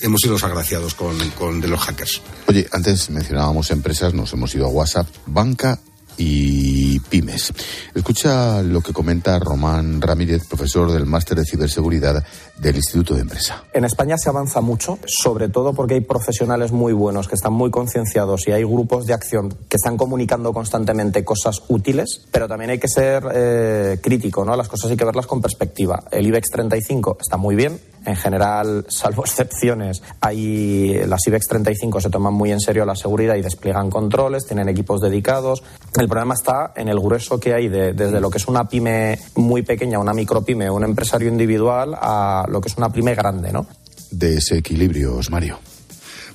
Hemos 0.00 0.20
sido 0.20 0.34
los 0.34 0.44
agraciados 0.44 0.94
con, 0.94 1.16
con 1.30 1.60
de 1.60 1.68
los 1.68 1.80
hackers. 1.80 2.22
Oye, 2.46 2.66
antes 2.72 3.10
mencionábamos 3.10 3.70
empresas, 3.70 4.14
nos 4.14 4.32
hemos 4.32 4.54
ido 4.54 4.66
a 4.66 4.70
WhatsApp, 4.70 5.06
banca 5.26 5.78
y 6.18 6.98
pymes. 7.00 7.52
Escucha 7.94 8.62
lo 8.62 8.80
que 8.80 8.92
comenta 8.92 9.38
Román 9.38 10.00
Ramírez, 10.00 10.46
profesor 10.46 10.92
del 10.92 11.06
máster 11.06 11.38
de 11.38 11.44
ciberseguridad 11.44 12.24
del 12.60 12.76
Instituto 12.76 13.14
de 13.14 13.22
Empresa. 13.22 13.64
En 13.72 13.84
España 13.84 14.16
se 14.18 14.28
avanza 14.28 14.60
mucho, 14.60 14.98
sobre 15.06 15.48
todo 15.48 15.72
porque 15.72 15.94
hay 15.94 16.00
profesionales 16.00 16.72
muy 16.72 16.92
buenos 16.92 17.28
que 17.28 17.34
están 17.34 17.52
muy 17.52 17.70
concienciados 17.70 18.46
y 18.48 18.52
hay 18.52 18.64
grupos 18.64 19.06
de 19.06 19.14
acción 19.14 19.50
que 19.68 19.76
están 19.76 19.96
comunicando 19.96 20.52
constantemente 20.52 21.24
cosas 21.24 21.62
útiles, 21.68 22.26
pero 22.30 22.48
también 22.48 22.70
hay 22.70 22.78
que 22.78 22.88
ser 22.88 23.24
eh, 23.32 23.98
crítico, 24.02 24.44
¿no? 24.44 24.56
Las 24.56 24.68
cosas 24.68 24.90
hay 24.90 24.96
que 24.96 25.04
verlas 25.04 25.26
con 25.26 25.40
perspectiva. 25.40 26.02
El 26.10 26.26
IBEX 26.26 26.50
35 26.50 27.18
está 27.20 27.36
muy 27.36 27.54
bien, 27.54 27.80
en 28.04 28.16
general, 28.16 28.86
salvo 28.88 29.22
excepciones, 29.24 30.02
hay 30.20 31.06
las 31.06 31.26
IBEX 31.26 31.46
35 31.48 32.00
se 32.00 32.10
toman 32.10 32.34
muy 32.34 32.52
en 32.52 32.60
serio 32.60 32.84
la 32.84 32.96
seguridad 32.96 33.36
y 33.36 33.42
despliegan 33.42 33.90
controles, 33.90 34.46
tienen 34.46 34.68
equipos 34.68 35.00
dedicados. 35.00 35.62
El 35.98 36.08
problema 36.08 36.34
está 36.34 36.72
en 36.76 36.88
el 36.88 36.98
grueso 36.98 37.38
que 37.38 37.54
hay 37.54 37.68
desde 37.68 38.20
lo 38.20 38.30
que 38.30 38.38
es 38.38 38.48
una 38.48 38.68
pyme 38.68 39.18
muy 39.36 39.62
pequeña, 39.62 39.98
una 39.98 40.12
micropyme, 40.12 40.70
un 40.70 40.84
empresario 40.84 41.28
individual 41.28 41.94
a 42.00 42.46
lo 42.48 42.60
que 42.60 42.68
es 42.68 42.76
una 42.76 42.90
pyme 42.90 43.14
grande, 43.14 43.52
¿no? 43.52 43.66
Desequilibrios, 44.10 45.30
Mario. 45.30 45.58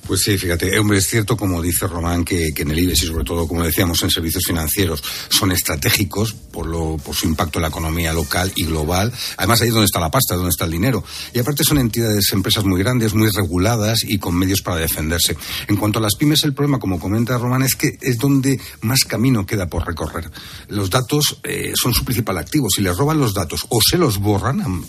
Pues 0.06 0.20
sí, 0.20 0.36
fíjate, 0.36 0.78
hombre, 0.78 0.98
es 0.98 1.06
cierto, 1.06 1.34
como 1.34 1.62
dice 1.62 1.86
Román, 1.86 2.26
que, 2.26 2.52
en 2.54 2.70
el 2.70 2.78
IBEX 2.78 3.04
y 3.04 3.06
sobre 3.06 3.24
todo, 3.24 3.48
como 3.48 3.64
decíamos, 3.64 4.02
en 4.02 4.10
servicios 4.10 4.44
financieros 4.46 5.02
son 5.30 5.50
estratégicos 5.50 6.34
por, 6.34 6.66
lo, 6.66 6.98
por 6.98 7.14
su 7.14 7.26
impacto 7.26 7.58
en 7.58 7.62
la 7.62 7.68
economía 7.68 8.12
local 8.12 8.52
y 8.54 8.66
global. 8.66 9.10
Además, 9.38 9.62
ahí 9.62 9.68
es 9.68 9.74
donde 9.74 9.86
está 9.86 10.00
la 10.00 10.10
pasta, 10.10 10.34
donde 10.34 10.50
está 10.50 10.66
el 10.66 10.72
dinero. 10.72 11.02
Y 11.32 11.38
aparte 11.38 11.64
son 11.64 11.78
entidades, 11.78 12.30
empresas 12.32 12.64
muy 12.64 12.82
grandes, 12.82 13.14
muy 13.14 13.30
reguladas 13.30 14.04
y 14.04 14.18
con 14.18 14.34
medios 14.36 14.60
para 14.60 14.76
defenderse. 14.76 15.38
En 15.68 15.76
cuanto 15.76 16.00
a 16.00 16.02
las 16.02 16.16
pymes, 16.16 16.44
el 16.44 16.52
problema, 16.52 16.78
como 16.78 17.00
comenta 17.00 17.38
Román, 17.38 17.62
es 17.62 17.74
que 17.74 17.96
es 18.02 18.18
donde 18.18 18.60
más 18.82 19.04
camino 19.04 19.46
queda 19.46 19.68
por 19.68 19.86
recorrer. 19.86 20.30
Los 20.68 20.90
datos 20.90 21.38
eh, 21.44 21.72
son 21.74 21.94
su 21.94 22.04
principal 22.04 22.36
activo. 22.36 22.68
Si 22.68 22.82
les 22.82 22.94
roban 22.94 23.18
los 23.18 23.32
datos 23.32 23.64
o 23.70 23.80
se 23.80 23.96
los 23.96 24.18
borran, 24.18 24.84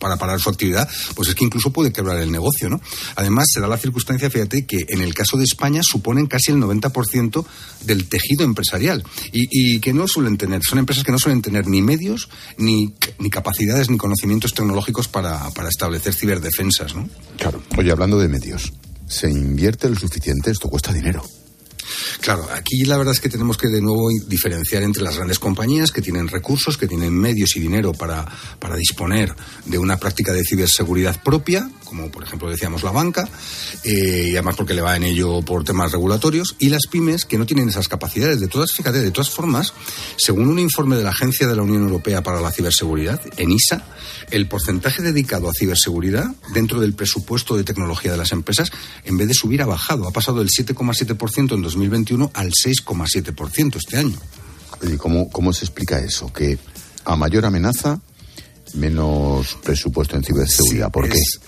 para 0.00 0.16
parar 0.16 0.40
su 0.40 0.48
actividad, 0.48 0.88
pues 1.14 1.28
es 1.28 1.34
que 1.36 1.44
incluso 1.44 1.70
puede 1.70 1.92
quebrar 1.92 2.18
el 2.18 2.32
negocio, 2.32 2.68
¿no? 2.68 2.80
Además, 3.14 3.46
se 3.52 3.60
da 3.60 3.68
la 3.68 3.76
circunstancia, 3.76 4.29
fíjate, 4.30 4.66
que 4.66 4.86
en 4.88 5.00
el 5.00 5.14
caso 5.14 5.36
de 5.36 5.44
España 5.44 5.80
suponen 5.82 6.26
casi 6.26 6.52
el 6.52 6.58
90% 6.58 7.44
del 7.84 8.08
tejido 8.08 8.44
empresarial 8.44 9.04
y, 9.32 9.80
que 9.80 9.92
no 9.92 10.06
suelen 10.08 10.36
tener, 10.36 10.62
son 10.62 10.78
empresas 10.78 11.04
que 11.04 11.12
no 11.12 11.18
suelen 11.18 11.42
tener 11.42 11.66
ni 11.66 11.82
medios, 11.82 12.28
ni, 12.58 12.94
ni 13.18 13.30
capacidades, 13.30 13.90
ni 13.90 13.96
conocimientos 13.96 14.54
tecnológicos 14.54 15.08
para, 15.08 15.50
para 15.50 15.68
establecer 15.68 16.14
ciberdefensas, 16.14 16.94
¿no? 16.94 17.08
Claro. 17.38 17.62
Oye, 17.78 17.90
hablando 17.90 18.18
de 18.18 18.28
medios, 18.28 18.72
¿se 19.06 19.30
invierte 19.30 19.88
lo 19.88 19.96
suficiente? 19.96 20.50
Esto 20.50 20.68
cuesta 20.68 20.92
dinero. 20.92 21.24
Claro, 22.20 22.46
aquí 22.54 22.84
la 22.84 22.96
verdad 22.96 23.14
es 23.14 23.20
que 23.20 23.28
tenemos 23.28 23.56
que 23.56 23.68
de 23.68 23.80
nuevo 23.80 24.08
diferenciar 24.26 24.82
entre 24.82 25.02
las 25.02 25.16
grandes 25.16 25.38
compañías 25.38 25.90
que 25.90 26.02
tienen 26.02 26.28
recursos, 26.28 26.76
que 26.76 26.86
tienen 26.86 27.12
medios 27.12 27.56
y 27.56 27.60
dinero 27.60 27.92
para, 27.92 28.26
para 28.58 28.76
disponer 28.76 29.34
de 29.66 29.78
una 29.78 29.96
práctica 29.96 30.32
de 30.32 30.44
ciberseguridad 30.44 31.22
propia, 31.22 31.70
como 31.90 32.08
por 32.08 32.22
ejemplo 32.22 32.48
decíamos 32.48 32.84
la 32.84 32.92
banca, 32.92 33.28
eh, 33.82 34.28
y 34.28 34.32
además 34.36 34.54
porque 34.54 34.74
le 34.74 34.80
va 34.80 34.96
en 34.96 35.02
ello 35.02 35.42
por 35.42 35.64
temas 35.64 35.90
regulatorios, 35.90 36.54
y 36.60 36.68
las 36.68 36.86
pymes 36.88 37.24
que 37.24 37.36
no 37.36 37.46
tienen 37.46 37.68
esas 37.68 37.88
capacidades. 37.88 38.38
De 38.38 38.46
todas, 38.46 38.72
fíjate, 38.72 39.00
de 39.00 39.10
todas 39.10 39.30
formas, 39.30 39.74
según 40.16 40.48
un 40.48 40.60
informe 40.60 40.96
de 40.96 41.02
la 41.02 41.10
Agencia 41.10 41.48
de 41.48 41.56
la 41.56 41.62
Unión 41.62 41.82
Europea 41.82 42.22
para 42.22 42.40
la 42.40 42.52
Ciberseguridad, 42.52 43.20
ENISA, 43.36 43.84
el 44.30 44.46
porcentaje 44.46 45.02
dedicado 45.02 45.50
a 45.50 45.52
ciberseguridad 45.52 46.26
dentro 46.54 46.80
del 46.80 46.94
presupuesto 46.94 47.56
de 47.56 47.64
tecnología 47.64 48.12
de 48.12 48.18
las 48.18 48.30
empresas, 48.30 48.70
en 49.04 49.16
vez 49.16 49.26
de 49.26 49.34
subir, 49.34 49.62
ha 49.62 49.66
bajado. 49.66 50.06
Ha 50.06 50.12
pasado 50.12 50.38
del 50.38 50.48
7,7% 50.48 51.54
en 51.54 51.62
2021 51.62 52.30
al 52.34 52.52
6,7% 52.52 53.76
este 53.76 53.96
año. 53.96 54.16
¿Y 54.82 54.96
cómo, 54.96 55.28
cómo 55.28 55.52
se 55.52 55.64
explica 55.64 55.98
eso? 55.98 56.32
Que 56.32 56.56
a 57.04 57.16
mayor 57.16 57.44
amenaza, 57.44 58.00
menos 58.74 59.58
presupuesto 59.62 60.16
en 60.16 60.22
ciberseguridad. 60.22 60.90
¿Por 60.90 61.08
qué? 61.08 61.18
es, 61.18 61.40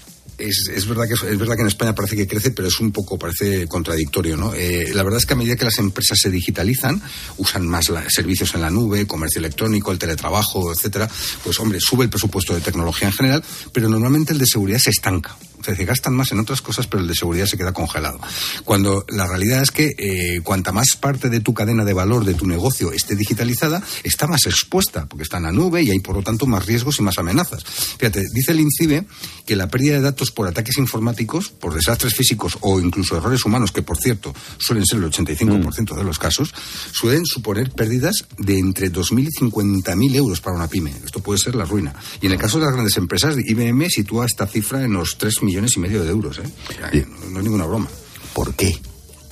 verdad 0.89 1.07
que 1.07 1.15
es, 1.15 1.39
verdad 1.39 1.57
que 1.57 1.63
en 1.63 1.69
España 1.69 1.95
parece 1.95 2.17
que 2.17 2.27
crece, 2.27 2.51
pero 2.51 2.69
es 2.69 2.81
un 2.81 2.93
poco 2.93 3.19
parece 3.19 3.67
contradictorio, 3.67 4.37
¿no? 4.37 4.55
Eh, 4.55 4.91
la 4.95 5.03
verdad 5.03 5.19
es 5.19 5.27
que 5.27 5.35
a 5.35 5.37
medida 5.37 5.57
que 5.57 5.65
las 5.65 5.79
empresas 5.79 6.19
se 6.21 6.31
digitalizan, 6.31 7.01
usan 7.39 7.67
más 7.67 7.91
servicios 8.09 8.55
en 8.55 8.63
la 8.63 8.71
nube, 8.71 9.07
comercio 9.07 9.39
electrónico, 9.39 9.93
el 9.93 9.99
teletrabajo, 9.99 10.73
etcétera, 10.73 11.09
pues 11.45 11.59
hombre 11.61 11.79
sube 11.81 12.05
el 12.05 12.11
presupuesto 12.11 12.55
de 12.55 12.61
tecnología 12.61 13.09
en 13.09 13.15
general, 13.15 13.45
pero 13.73 13.89
normalmente 13.89 14.33
el 14.33 14.39
de 14.39 14.47
seguridad 14.47 14.79
se 14.79 14.91
estanca. 14.91 15.37
O 15.63 15.75
sea, 15.75 15.85
gastan 15.85 16.15
más 16.15 16.33
en 16.33 16.41
otras 16.41 16.61
cosas, 16.61 16.87
pero 16.87 17.03
el 17.03 17.09
de 17.09 17.15
seguridad 17.15 17.47
se 17.47 17.57
queda 17.57 17.73
congelado. 17.73 18.21
Cuando 18.65 19.05
la 19.09 19.27
realidad 19.27 19.63
es 19.63 19.71
que 19.71 19.95
eh, 19.97 20.41
cuanta 20.43 20.73
más 20.73 20.97
parte 21.01 21.29
de 21.29 21.41
tu 21.41 21.55
cadena 21.55 21.85
de 21.85 21.93
valor 21.93 22.25
de 22.25 22.35
tu 22.35 22.47
negocio 22.47 22.93
esté 22.93 23.15
digitalizada, 23.15 23.83
está 24.03 24.27
más 24.27 24.47
expuesta, 24.47 25.07
porque 25.07 25.23
está 25.23 25.37
en 25.39 25.45
la 25.45 25.53
nube 25.53 25.83
y 25.83 25.91
hay 25.91 26.01
por 26.01 26.17
lo 26.17 26.23
tanto 26.23 26.47
más 26.47 26.67
riesgos 26.67 26.99
y 26.99 27.03
más 27.03 27.19
amenazas. 27.19 27.65
Fíjate, 27.65 28.25
dice 28.33 28.53
el 28.53 28.61
INCIBE 28.61 29.05
que 29.47 29.57
la 29.57 29.69
pérdida 29.69 29.95
de 29.95 30.03
datos 30.03 30.31
por 30.31 30.49
ataques 30.49 30.79
informáticos, 30.79 31.51
por 31.51 31.75
desastres 31.75 32.15
físicos 32.15 32.59
o 32.61 32.81
incluso 32.81 33.17
errores 33.17 33.45
humanos, 33.45 33.73
que 33.73 33.83
por 33.83 33.99
cierto 33.99 34.35
suelen 34.59 34.87
ser 34.87 34.99
el 34.99 35.11
85% 35.11 35.95
de 35.95 36.05
los 36.05 36.19
casos, 36.19 36.55
suelen 36.93 37.25
suponer 37.25 37.71
pérdidas 37.71 38.27
de 38.39 38.59
entre 38.59 38.93
2.000 38.93 39.29
y 39.29 39.51
50.000 39.51 40.15
euros 40.17 40.41
para 40.41 40.57
una 40.57 40.69
pyme. 40.69 40.93
Esto 41.05 41.21
puede 41.21 41.39
ser 41.39 41.55
la 41.55 41.65
ruina. 41.65 41.95
Y 42.21 42.27
en 42.27 42.33
el 42.33 42.39
caso 42.39 42.59
de 42.59 42.65
las 42.65 42.75
grandes 42.75 42.97
empresas, 42.97 43.37
IBM 43.39 43.89
sitúa 43.89 44.27
esta 44.27 44.47
cifra 44.47 44.85
en 44.85 44.93
los 44.93 45.19
3 45.19 45.43
millones 45.43 45.52
y 45.53 45.79
medio 45.81 46.03
de 46.03 46.11
euros. 46.11 46.39
¿eh? 46.39 47.07
no, 47.31 47.39
es 47.39 47.45
ninguna 47.45 47.67
broma. 47.67 47.89
¿Por 48.35 48.55
qué? 48.55 48.79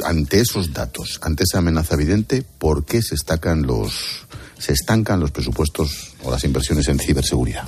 Ante 0.05 0.41
esos 0.41 0.73
datos, 0.73 1.19
ante 1.23 1.45
esa 1.45 1.59
amenaza 1.59 1.95
evidente, 1.95 2.43
¿por 2.43 2.85
qué 2.85 3.03
se 3.03 3.15
estacan 3.15 3.63
los 3.63 4.27
se 4.59 4.73
estancan 4.73 5.21
los 5.21 5.31
presupuestos 5.31 6.13
o 6.23 6.31
las 6.31 6.45
inversiones 6.45 6.89
en 6.89 6.99
ciberseguridad? 6.99 7.67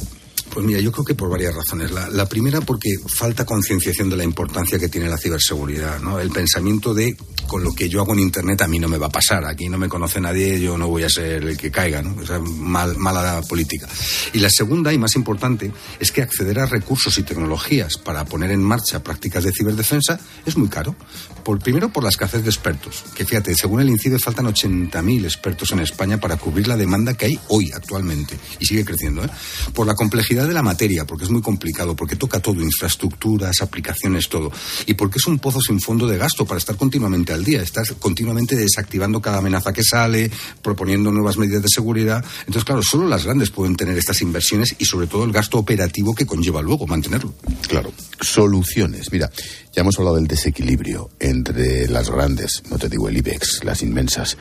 Pues 0.52 0.66
mira, 0.66 0.80
yo 0.80 0.92
creo 0.92 1.04
que 1.04 1.14
por 1.14 1.30
varias 1.30 1.54
razones. 1.54 1.90
La, 1.90 2.26
primera 2.26 2.60
porque 2.60 2.90
falta 3.06 3.46
concienciación 3.46 4.10
de 4.10 4.16
la 4.16 4.24
importancia 4.24 4.78
que 4.78 4.88
tiene 4.88 5.08
la 5.08 5.16
ciberseguridad, 5.16 5.98
¿no? 6.00 6.20
El 6.20 6.30
pensamiento 6.30 6.92
de 6.92 7.16
con 7.46 7.64
lo 7.64 7.74
que 7.74 7.88
yo 7.88 8.00
hago 8.00 8.12
en 8.12 8.20
Internet 8.20 8.62
a 8.62 8.68
mí 8.68 8.78
no 8.78 8.88
me 8.88 8.98
va 8.98 9.06
a 9.06 9.10
pasar, 9.10 9.44
aquí 9.44 9.68
no 9.68 9.78
me 9.78 9.88
conoce 9.88 10.20
nadie, 10.20 10.60
yo 10.60 10.78
no 10.78 10.88
voy 10.88 11.04
a 11.04 11.08
ser 11.08 11.42
el 11.44 11.56
que 11.56 11.70
caiga, 11.70 12.02
¿no? 12.02 12.14
O 12.20 12.26
sea, 12.26 12.38
mal, 12.38 12.96
mala 12.96 13.40
política. 13.48 13.88
Y 14.32 14.40
la 14.40 14.50
segunda 14.50 14.92
y 14.92 14.98
más 14.98 15.16
importante 15.16 15.72
es 15.98 16.12
que 16.12 16.22
acceder 16.22 16.58
a 16.58 16.66
recursos 16.66 17.16
y 17.18 17.22
tecnologías 17.22 17.96
para 17.96 18.24
poner 18.26 18.50
en 18.50 18.62
marcha 18.62 19.02
prácticas 19.02 19.44
de 19.44 19.52
ciberdefensa 19.52 20.20
es 20.44 20.56
muy 20.56 20.68
caro. 20.68 20.94
Por, 21.42 21.58
primero 21.58 21.92
por 21.92 22.02
la 22.02 22.10
escasez 22.10 22.42
de 22.42 22.50
expertos, 22.50 23.04
que 23.14 23.24
fíjate, 23.24 23.54
según 23.54 23.80
el 23.80 23.88
INCIDE 23.88 24.18
faltan 24.18 24.46
80.000 24.46 25.24
expertos 25.24 25.72
en 25.72 25.80
España 25.80 26.18
para 26.18 26.36
cubrir 26.36 26.68
la 26.68 26.76
demanda 26.76 27.14
que 27.14 27.26
hay 27.26 27.38
hoy 27.48 27.70
actualmente 27.72 28.38
y 28.60 28.66
sigue 28.66 28.84
creciendo, 28.84 29.24
¿eh? 29.24 29.28
Por 29.74 29.86
la 29.86 29.94
complejidad 29.94 30.46
de 30.46 30.54
la 30.54 30.62
materia, 30.62 31.04
porque 31.04 31.24
es 31.24 31.30
muy 31.30 31.42
complicado, 31.42 31.96
porque 31.96 32.16
toca 32.16 32.40
todo, 32.40 32.62
infraestructuras, 32.62 33.60
aplicaciones, 33.60 34.28
todo. 34.28 34.52
Y 34.86 34.94
porque 34.94 35.18
es 35.18 35.26
un 35.26 35.38
pozo 35.38 35.60
sin 35.60 35.80
fondo 35.80 36.06
de 36.06 36.18
gasto 36.18 36.44
para 36.44 36.58
estar 36.58 36.76
continuamente 36.76 37.32
al 37.32 37.44
día, 37.44 37.62
estar 37.62 37.84
continuamente 37.96 38.56
desactivando 38.56 39.20
cada 39.20 39.38
amenaza 39.38 39.72
que 39.72 39.82
sale, 39.82 40.30
proponiendo 40.62 41.10
nuevas 41.10 41.36
medidas 41.36 41.62
de 41.62 41.68
seguridad. 41.68 42.24
Entonces, 42.40 42.64
claro, 42.64 42.82
solo 42.82 43.08
las 43.08 43.24
grandes 43.24 43.50
pueden 43.50 43.76
tener 43.76 43.96
estas 43.98 44.22
inversiones 44.22 44.74
y 44.78 44.84
sobre 44.84 45.06
todo 45.06 45.24
el 45.24 45.32
gasto 45.32 45.58
operativo 45.58 46.14
que 46.14 46.26
conlleva 46.26 46.62
luego 46.62 46.86
mantenerlo. 46.86 47.34
Claro. 47.68 47.92
Soluciones. 48.20 49.10
Mira, 49.12 49.30
ya 49.74 49.80
hemos 49.80 49.98
hablado 49.98 50.16
del 50.16 50.26
desequilibrio 50.26 51.10
entre 51.32 51.88
las 51.88 52.08
grandes, 52.08 52.62
no 52.70 52.78
te 52.78 52.88
digo 52.88 53.08
el 53.08 53.16
IBEX, 53.16 53.64
las 53.64 53.82
inmensas, 53.82 54.36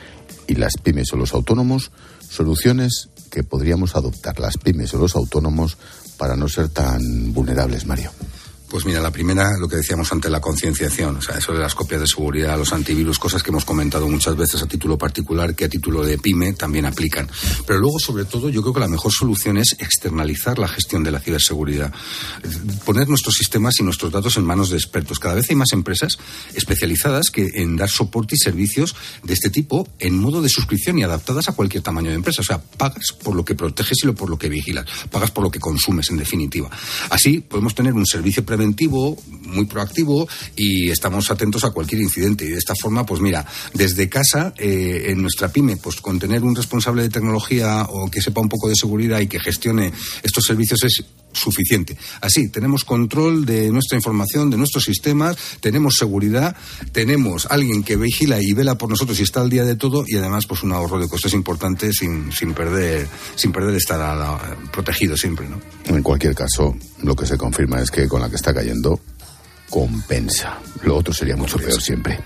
y 0.46 0.54
las 0.54 0.76
pymes 0.76 1.12
o 1.12 1.16
los 1.16 1.34
autónomos. 1.34 1.90
Soluciones 2.28 3.08
que 3.30 3.42
podríamos 3.42 3.96
adoptar 3.96 4.38
las 4.38 4.58
pymes 4.58 4.92
o 4.94 4.98
los 4.98 5.16
autónomos 5.16 5.78
para 6.18 6.36
no 6.36 6.48
ser 6.48 6.68
tan 6.68 7.32
vulnerables, 7.32 7.86
Mario. 7.86 8.10
Pues 8.72 8.86
mira, 8.86 9.02
la 9.02 9.10
primera, 9.10 9.50
lo 9.60 9.68
que 9.68 9.76
decíamos 9.76 10.10
antes, 10.12 10.30
la 10.30 10.40
concienciación, 10.40 11.18
o 11.18 11.20
sea, 11.20 11.36
eso 11.36 11.52
de 11.52 11.58
las 11.58 11.74
copias 11.74 12.00
de 12.00 12.06
seguridad, 12.06 12.56
los 12.56 12.72
antivirus, 12.72 13.18
cosas 13.18 13.42
que 13.42 13.50
hemos 13.50 13.66
comentado 13.66 14.08
muchas 14.08 14.34
veces 14.34 14.62
a 14.62 14.66
título 14.66 14.96
particular, 14.96 15.54
que 15.54 15.66
a 15.66 15.68
título 15.68 16.02
de 16.02 16.16
pyme 16.16 16.54
también 16.54 16.86
aplican. 16.86 17.28
Pero 17.66 17.80
luego, 17.80 17.98
sobre 17.98 18.24
todo, 18.24 18.48
yo 18.48 18.62
creo 18.62 18.72
que 18.72 18.80
la 18.80 18.88
mejor 18.88 19.12
solución 19.12 19.58
es 19.58 19.76
externalizar 19.78 20.58
la 20.58 20.68
gestión 20.68 21.04
de 21.04 21.10
la 21.10 21.20
ciberseguridad. 21.20 21.92
Poner 22.86 23.10
nuestros 23.10 23.34
sistemas 23.34 23.74
y 23.78 23.82
nuestros 23.82 24.10
datos 24.10 24.38
en 24.38 24.44
manos 24.46 24.70
de 24.70 24.78
expertos. 24.78 25.18
Cada 25.18 25.34
vez 25.34 25.50
hay 25.50 25.56
más 25.56 25.74
empresas 25.74 26.16
especializadas 26.54 27.28
que 27.28 27.50
en 27.56 27.76
dar 27.76 27.90
soporte 27.90 28.36
y 28.36 28.38
servicios 28.38 28.96
de 29.22 29.34
este 29.34 29.50
tipo 29.50 29.86
en 29.98 30.18
modo 30.18 30.40
de 30.40 30.48
suscripción 30.48 30.98
y 30.98 31.02
adaptadas 31.02 31.46
a 31.50 31.52
cualquier 31.52 31.82
tamaño 31.82 32.08
de 32.08 32.16
empresa. 32.16 32.40
O 32.40 32.44
sea, 32.44 32.58
pagas 32.58 33.12
por 33.22 33.36
lo 33.36 33.44
que 33.44 33.54
proteges 33.54 33.98
y 34.02 34.10
por 34.12 34.30
lo 34.30 34.38
que 34.38 34.48
vigilas. 34.48 34.86
Pagas 35.10 35.30
por 35.30 35.44
lo 35.44 35.50
que 35.50 35.60
consumes, 35.60 36.08
en 36.08 36.16
definitiva. 36.16 36.70
Así 37.10 37.40
podemos 37.40 37.74
tener 37.74 37.92
un 37.92 38.06
servicio 38.06 38.42
preventivo 38.46 38.61
muy 39.52 39.66
proactivo 39.66 40.28
y 40.56 40.90
estamos 40.90 41.30
atentos 41.30 41.64
a 41.64 41.70
cualquier 41.70 42.00
incidente. 42.00 42.44
Y 42.44 42.48
de 42.48 42.58
esta 42.58 42.74
forma, 42.74 43.04
pues 43.04 43.20
mira, 43.20 43.46
desde 43.74 44.08
casa, 44.08 44.54
eh, 44.56 45.06
en 45.08 45.20
nuestra 45.20 45.48
pyme, 45.48 45.76
pues 45.76 46.00
con 46.00 46.18
tener 46.18 46.42
un 46.42 46.54
responsable 46.54 47.02
de 47.02 47.10
tecnología 47.10 47.86
o 47.88 48.10
que 48.10 48.22
sepa 48.22 48.40
un 48.40 48.48
poco 48.48 48.68
de 48.68 48.76
seguridad 48.76 49.20
y 49.20 49.26
que 49.26 49.40
gestione 49.40 49.92
estos 50.22 50.44
servicios 50.44 50.82
es 50.84 51.04
suficiente. 51.32 51.96
Así, 52.20 52.48
tenemos 52.48 52.84
control 52.84 53.44
de 53.44 53.70
nuestra 53.70 53.96
información, 53.96 54.50
de 54.50 54.56
nuestros 54.56 54.84
sistemas, 54.84 55.36
tenemos 55.60 55.94
seguridad, 55.98 56.56
tenemos 56.92 57.46
alguien 57.46 57.82
que 57.82 57.96
vigila 57.96 58.38
y 58.40 58.52
vela 58.52 58.76
por 58.76 58.90
nosotros 58.90 59.18
y 59.18 59.22
está 59.22 59.40
al 59.40 59.50
día 59.50 59.64
de 59.64 59.76
todo 59.76 60.04
y 60.06 60.16
además 60.16 60.46
pues 60.46 60.62
un 60.62 60.72
ahorro 60.72 60.98
de 60.98 61.08
costes 61.08 61.32
importante 61.32 61.92
sin, 61.92 62.30
sin 62.32 62.54
perder 62.54 63.08
sin 63.34 63.52
perder 63.52 63.74
estar 63.74 64.58
protegido 64.70 65.16
siempre, 65.16 65.48
¿no? 65.48 65.60
En 65.86 66.02
cualquier 66.02 66.34
caso, 66.34 66.76
lo 67.02 67.16
que 67.16 67.26
se 67.26 67.36
confirma 67.36 67.80
es 67.80 67.90
que 67.90 68.08
con 68.08 68.20
la 68.20 68.28
que 68.28 68.36
está 68.36 68.54
cayendo 68.54 69.00
compensa. 69.70 70.58
Lo 70.82 70.96
otro 70.96 71.14
sería 71.14 71.36
mucho 71.36 71.56
peor 71.56 71.80
siempre. 71.80 72.20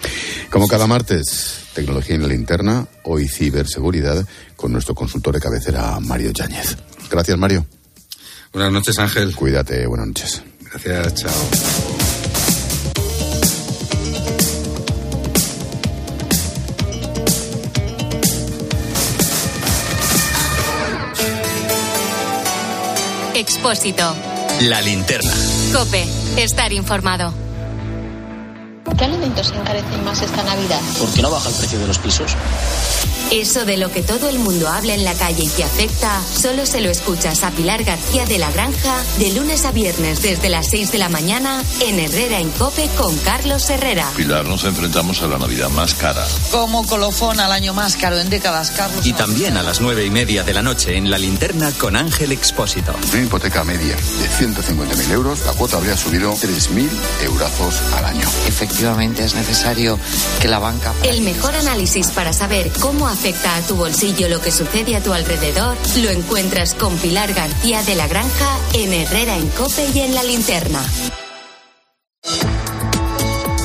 Como 0.50 0.66
cada 0.66 0.86
martes, 0.86 1.60
tecnología 1.74 2.16
en 2.16 2.22
la 2.22 2.28
linterna, 2.28 2.88
hoy 3.04 3.28
ciberseguridad, 3.28 4.26
con 4.56 4.72
nuestro 4.72 4.94
consultor 4.94 5.34
de 5.34 5.40
cabecera, 5.40 5.98
Mario 6.00 6.32
Yáñez. 6.32 6.76
Gracias, 7.08 7.38
Mario. 7.38 7.64
Buenas 8.52 8.72
noches, 8.72 8.98
Ángel. 8.98 9.34
Cuídate, 9.36 9.86
buenas 9.86 10.08
noches. 10.08 10.42
Gracias, 10.60 11.14
chao. 11.14 11.32
Expósito. 23.34 24.36
La 24.61 24.80
linterna. 24.80 25.30
Cope. 25.72 26.07
Estar 26.38 26.72
informado. 26.72 27.32
¿Qué 28.96 29.04
alimentos 29.04 29.48
se 29.48 29.54
encarecen 29.54 30.02
más 30.04 30.22
esta 30.22 30.42
Navidad? 30.42 30.80
¿Por 30.98 31.12
qué 31.12 31.20
no 31.20 31.30
baja 31.30 31.50
el 31.50 31.54
precio 31.57 31.78
de 31.78 31.86
los 31.86 31.98
pisos? 31.98 32.34
Eso 33.30 33.64
de 33.64 33.76
lo 33.76 33.90
que 33.90 34.02
todo 34.02 34.28
el 34.28 34.38
mundo 34.38 34.68
habla 34.68 34.94
en 34.94 35.04
la 35.04 35.14
calle 35.14 35.44
y 35.44 35.48
que 35.48 35.64
afecta, 35.64 36.22
solo 36.32 36.64
se 36.64 36.80
lo 36.80 36.90
escuchas 36.90 37.42
a 37.42 37.50
Pilar 37.50 37.82
García 37.82 38.24
de 38.24 38.38
la 38.38 38.52
Granja 38.52 39.02
de 39.18 39.32
lunes 39.32 39.64
a 39.64 39.72
viernes 39.72 40.22
desde 40.22 40.48
las 40.48 40.68
6 40.70 40.92
de 40.92 40.98
la 40.98 41.08
mañana 41.08 41.62
en 41.80 41.98
Herrera 41.98 42.38
en 42.38 42.50
Cope 42.50 42.88
con 42.96 43.16
Carlos 43.18 43.68
Herrera. 43.68 44.08
Pilar, 44.16 44.44
nos 44.46 44.64
enfrentamos 44.64 45.22
a 45.22 45.26
la 45.26 45.38
Navidad 45.38 45.70
más 45.70 45.94
cara. 45.94 46.24
Como 46.52 46.86
colofón 46.86 47.40
al 47.40 47.50
año 47.50 47.74
más 47.74 47.96
caro 47.96 48.16
en 48.18 48.30
décadas, 48.30 48.70
Carlos. 48.70 49.04
Y 49.04 49.12
también 49.12 49.56
a 49.56 49.62
las 49.62 49.80
nueve 49.80 50.04
y 50.04 50.10
media 50.10 50.44
de 50.44 50.54
la 50.54 50.62
noche 50.62 50.96
en 50.96 51.10
la 51.10 51.18
linterna 51.18 51.72
con 51.72 51.96
Ángel 51.96 52.30
Expósito. 52.30 52.94
Una 53.12 53.22
hipoteca 53.22 53.64
media 53.64 53.96
de 53.96 54.28
150.000 54.28 55.10
euros, 55.10 55.40
la 55.44 55.52
cuota 55.52 55.78
habría 55.78 55.96
subido 55.96 56.32
3.000 56.32 56.88
eurazos 57.24 57.82
al 57.96 58.04
año. 58.04 58.28
Efectivamente, 58.46 59.24
es 59.24 59.34
necesario 59.34 59.98
que 60.40 60.46
la 60.46 60.60
banca. 60.60 60.92
El 61.02 61.22
mejor 61.22 61.56
análisis 61.56 62.12
para 62.12 62.32
saber 62.32 62.70
cómo 62.80 63.08
afecta 63.16 63.56
a 63.56 63.62
tu 63.62 63.76
bolsillo 63.76 64.28
lo 64.28 64.42
que 64.42 64.52
sucede 64.52 64.94
a 64.94 65.02
tu 65.02 65.14
alrededor 65.14 65.74
lo 66.02 66.10
encuentras 66.10 66.74
con 66.74 66.94
Pilar 66.98 67.32
García 67.32 67.82
de 67.82 67.94
la 67.94 68.06
Granja 68.08 68.58
en 68.74 68.92
Herrera 68.92 69.38
en 69.38 69.48
Cope 69.48 69.88
y 69.94 70.00
en 70.00 70.14
la 70.14 70.22
linterna. 70.22 70.80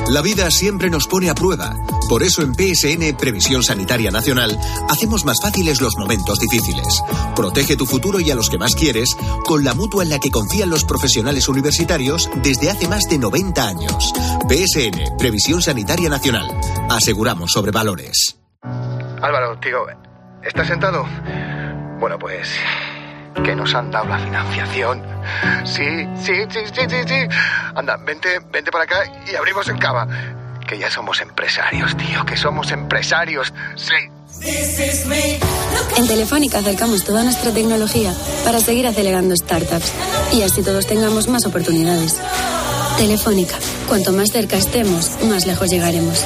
La 0.07 0.21
vida 0.21 0.49
siempre 0.51 0.89
nos 0.89 1.07
pone 1.07 1.29
a 1.29 1.35
prueba. 1.35 1.75
Por 2.07 2.23
eso 2.23 2.43
en 2.43 2.53
PSN 2.53 3.17
Previsión 3.17 3.61
Sanitaria 3.61 4.09
Nacional 4.09 4.57
hacemos 4.89 5.25
más 5.25 5.41
fáciles 5.41 5.81
los 5.81 5.97
momentos 5.97 6.39
difíciles. 6.39 7.01
Protege 7.35 7.75
tu 7.75 7.85
futuro 7.85 8.21
y 8.21 8.31
a 8.31 8.35
los 8.35 8.49
que 8.49 8.57
más 8.57 8.73
quieres 8.73 9.09
con 9.45 9.65
la 9.65 9.73
mutua 9.73 10.03
en 10.03 10.09
la 10.09 10.19
que 10.19 10.31
confían 10.31 10.69
los 10.69 10.85
profesionales 10.85 11.49
universitarios 11.49 12.29
desde 12.41 12.69
hace 12.69 12.87
más 12.87 13.03
de 13.09 13.17
90 13.17 13.67
años. 13.67 14.13
PSN 14.47 15.17
Previsión 15.17 15.61
Sanitaria 15.61 16.07
Nacional. 16.07 16.47
Aseguramos 16.89 17.51
sobre 17.51 17.71
valores. 17.71 18.37
Álvaro, 19.21 19.57
tío, 19.59 19.85
¿estás 20.43 20.67
sentado? 20.67 21.05
Bueno, 21.99 22.17
pues 22.17 22.49
que 23.43 23.55
nos 23.55 23.73
han 23.75 23.91
dado 23.91 24.05
la 24.05 24.17
financiación. 24.17 25.03
Sí, 25.63 26.07
sí, 26.15 26.33
sí, 26.49 26.59
sí, 26.73 26.81
sí, 26.89 26.97
sí. 27.07 27.37
Anda, 27.75 27.97
vente, 27.97 28.39
vente 28.51 28.71
para 28.71 28.83
acá 28.85 29.03
y 29.31 29.35
abrimos 29.35 29.67
el 29.69 29.77
cava. 29.79 30.07
Que 30.67 30.77
ya 30.77 30.89
somos 30.89 31.21
empresarios, 31.21 31.95
tío, 31.97 32.25
que 32.25 32.35
somos 32.35 32.71
empresarios. 32.71 33.53
Sí. 33.75 33.93
En 35.97 36.07
Telefónica 36.07 36.59
acercamos 36.59 37.03
toda 37.03 37.23
nuestra 37.23 37.51
tecnología 37.51 38.13
para 38.43 38.59
seguir 38.59 38.87
acelerando 38.87 39.35
startups 39.35 39.93
y 40.31 40.41
así 40.41 40.63
todos 40.63 40.87
tengamos 40.87 41.27
más 41.27 41.45
oportunidades. 41.45 42.19
Telefónica, 42.97 43.55
cuanto 43.87 44.11
más 44.13 44.31
cerca 44.31 44.57
estemos, 44.57 45.23
más 45.25 45.45
lejos 45.45 45.69
llegaremos. 45.69 46.25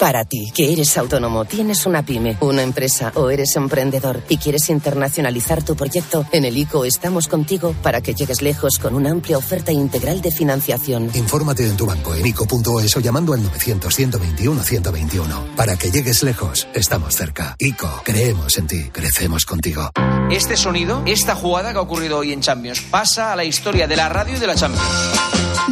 Para 0.00 0.24
ti, 0.24 0.50
que 0.54 0.72
eres 0.72 0.96
autónomo, 0.96 1.44
tienes 1.44 1.84
una 1.84 2.02
pyme, 2.02 2.38
una 2.40 2.62
empresa 2.62 3.12
o 3.16 3.28
eres 3.28 3.54
emprendedor 3.56 4.22
y 4.30 4.38
quieres 4.38 4.70
internacionalizar 4.70 5.62
tu 5.62 5.76
proyecto, 5.76 6.24
en 6.32 6.46
el 6.46 6.56
ICO 6.56 6.86
estamos 6.86 7.28
contigo 7.28 7.74
para 7.82 8.00
que 8.00 8.14
llegues 8.14 8.40
lejos 8.40 8.78
con 8.78 8.94
una 8.94 9.10
amplia 9.10 9.36
oferta 9.36 9.72
integral 9.72 10.22
de 10.22 10.30
financiación. 10.30 11.10
Infórmate 11.12 11.66
en 11.66 11.76
tu 11.76 11.84
banco 11.84 12.14
en 12.14 12.26
ICO.es 12.26 12.96
o 12.96 13.00
llamando 13.00 13.34
al 13.34 13.42
900-121-121. 13.42 15.54
Para 15.54 15.76
que 15.76 15.90
llegues 15.90 16.22
lejos, 16.22 16.66
estamos 16.72 17.14
cerca. 17.14 17.54
ICO, 17.58 18.00
creemos 18.02 18.56
en 18.56 18.68
ti, 18.68 18.88
crecemos 18.90 19.44
contigo. 19.44 19.90
Este 20.30 20.56
sonido, 20.56 21.02
esta 21.04 21.34
jugada 21.34 21.72
que 21.72 21.78
ha 21.78 21.82
ocurrido 21.82 22.16
hoy 22.16 22.32
en 22.32 22.40
Champions, 22.40 22.80
pasa 22.80 23.34
a 23.34 23.36
la 23.36 23.44
historia 23.44 23.86
de 23.86 23.96
la 23.96 24.08
radio 24.08 24.34
y 24.34 24.40
de 24.40 24.46
la 24.46 24.54
Champions. 24.54 24.88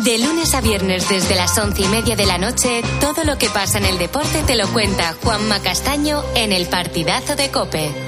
De 0.04 0.18
lunes 0.18 0.54
a 0.54 0.60
viernes 0.60 1.08
desde 1.08 1.34
las 1.34 1.56
once 1.56 1.82
y 1.82 1.88
media 1.88 2.14
de 2.14 2.26
la 2.26 2.36
noche, 2.36 2.82
todo 3.00 3.24
lo 3.24 3.38
que 3.38 3.48
pasa 3.48 3.78
en 3.78 3.86
el 3.86 3.98
deporte 3.98 4.17
te 4.46 4.56
lo 4.56 4.66
cuenta 4.72 5.14
Juanma 5.22 5.60
Castaño 5.60 6.22
en 6.34 6.52
el 6.52 6.66
partidazo 6.66 7.36
de 7.36 7.50
Cope. 7.50 8.07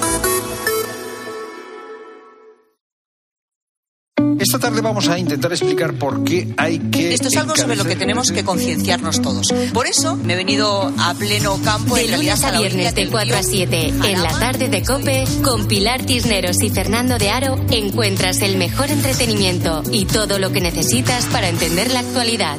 Esta 4.41 4.59
tarde 4.59 4.81
vamos 4.81 5.07
a 5.07 5.19
intentar 5.19 5.51
explicar 5.51 5.93
por 5.93 6.23
qué 6.23 6.53
hay 6.57 6.79
que. 6.79 7.13
Esto 7.13 7.27
es 7.27 7.37
algo 7.37 7.55
sobre 7.55 7.75
lo 7.75 7.85
que 7.85 7.95
tenemos 7.95 8.31
que 8.31 8.43
concienciarnos 8.43 9.21
todos. 9.21 9.47
Por 9.73 9.87
eso 9.87 10.15
me 10.15 10.33
he 10.33 10.35
venido 10.35 10.91
a 10.97 11.13
pleno 11.13 11.59
campo. 11.63 11.95
De 11.95 12.07
lunes 12.07 12.43
a 12.43 12.57
viernes 12.57 12.95
de 12.95 13.07
4 13.07 13.37
a 13.37 13.43
7 13.43 13.93
en 14.03 14.23
la 14.23 14.31
tarde 14.31 14.69
de 14.69 14.81
Cope 14.83 15.25
con 15.43 15.67
Pilar 15.67 16.03
Tisneros 16.05 16.61
y 16.61 16.69
Fernando 16.69 17.17
de 17.17 17.29
Aro 17.29 17.59
encuentras 17.69 18.41
el 18.41 18.57
mejor 18.57 18.89
entretenimiento 18.89 19.83
y 19.91 20.05
todo 20.05 20.39
lo 20.39 20.51
que 20.51 20.61
necesitas 20.61 21.25
para 21.25 21.49
entender 21.49 21.91
la 21.91 21.99
actualidad. 21.99 22.57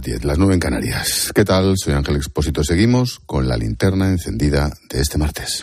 Las 0.00 0.02
10, 0.02 0.24
las 0.24 0.38
9 0.38 0.54
en 0.54 0.60
Canarias. 0.60 1.32
¿Qué 1.34 1.44
tal? 1.44 1.74
Soy 1.76 1.94
Ángel 1.94 2.16
Expósito. 2.16 2.64
Seguimos 2.64 3.20
con 3.26 3.48
la 3.48 3.56
linterna 3.56 4.08
encendida 4.08 4.70
de 4.88 5.00
este 5.00 5.18
martes. 5.18 5.62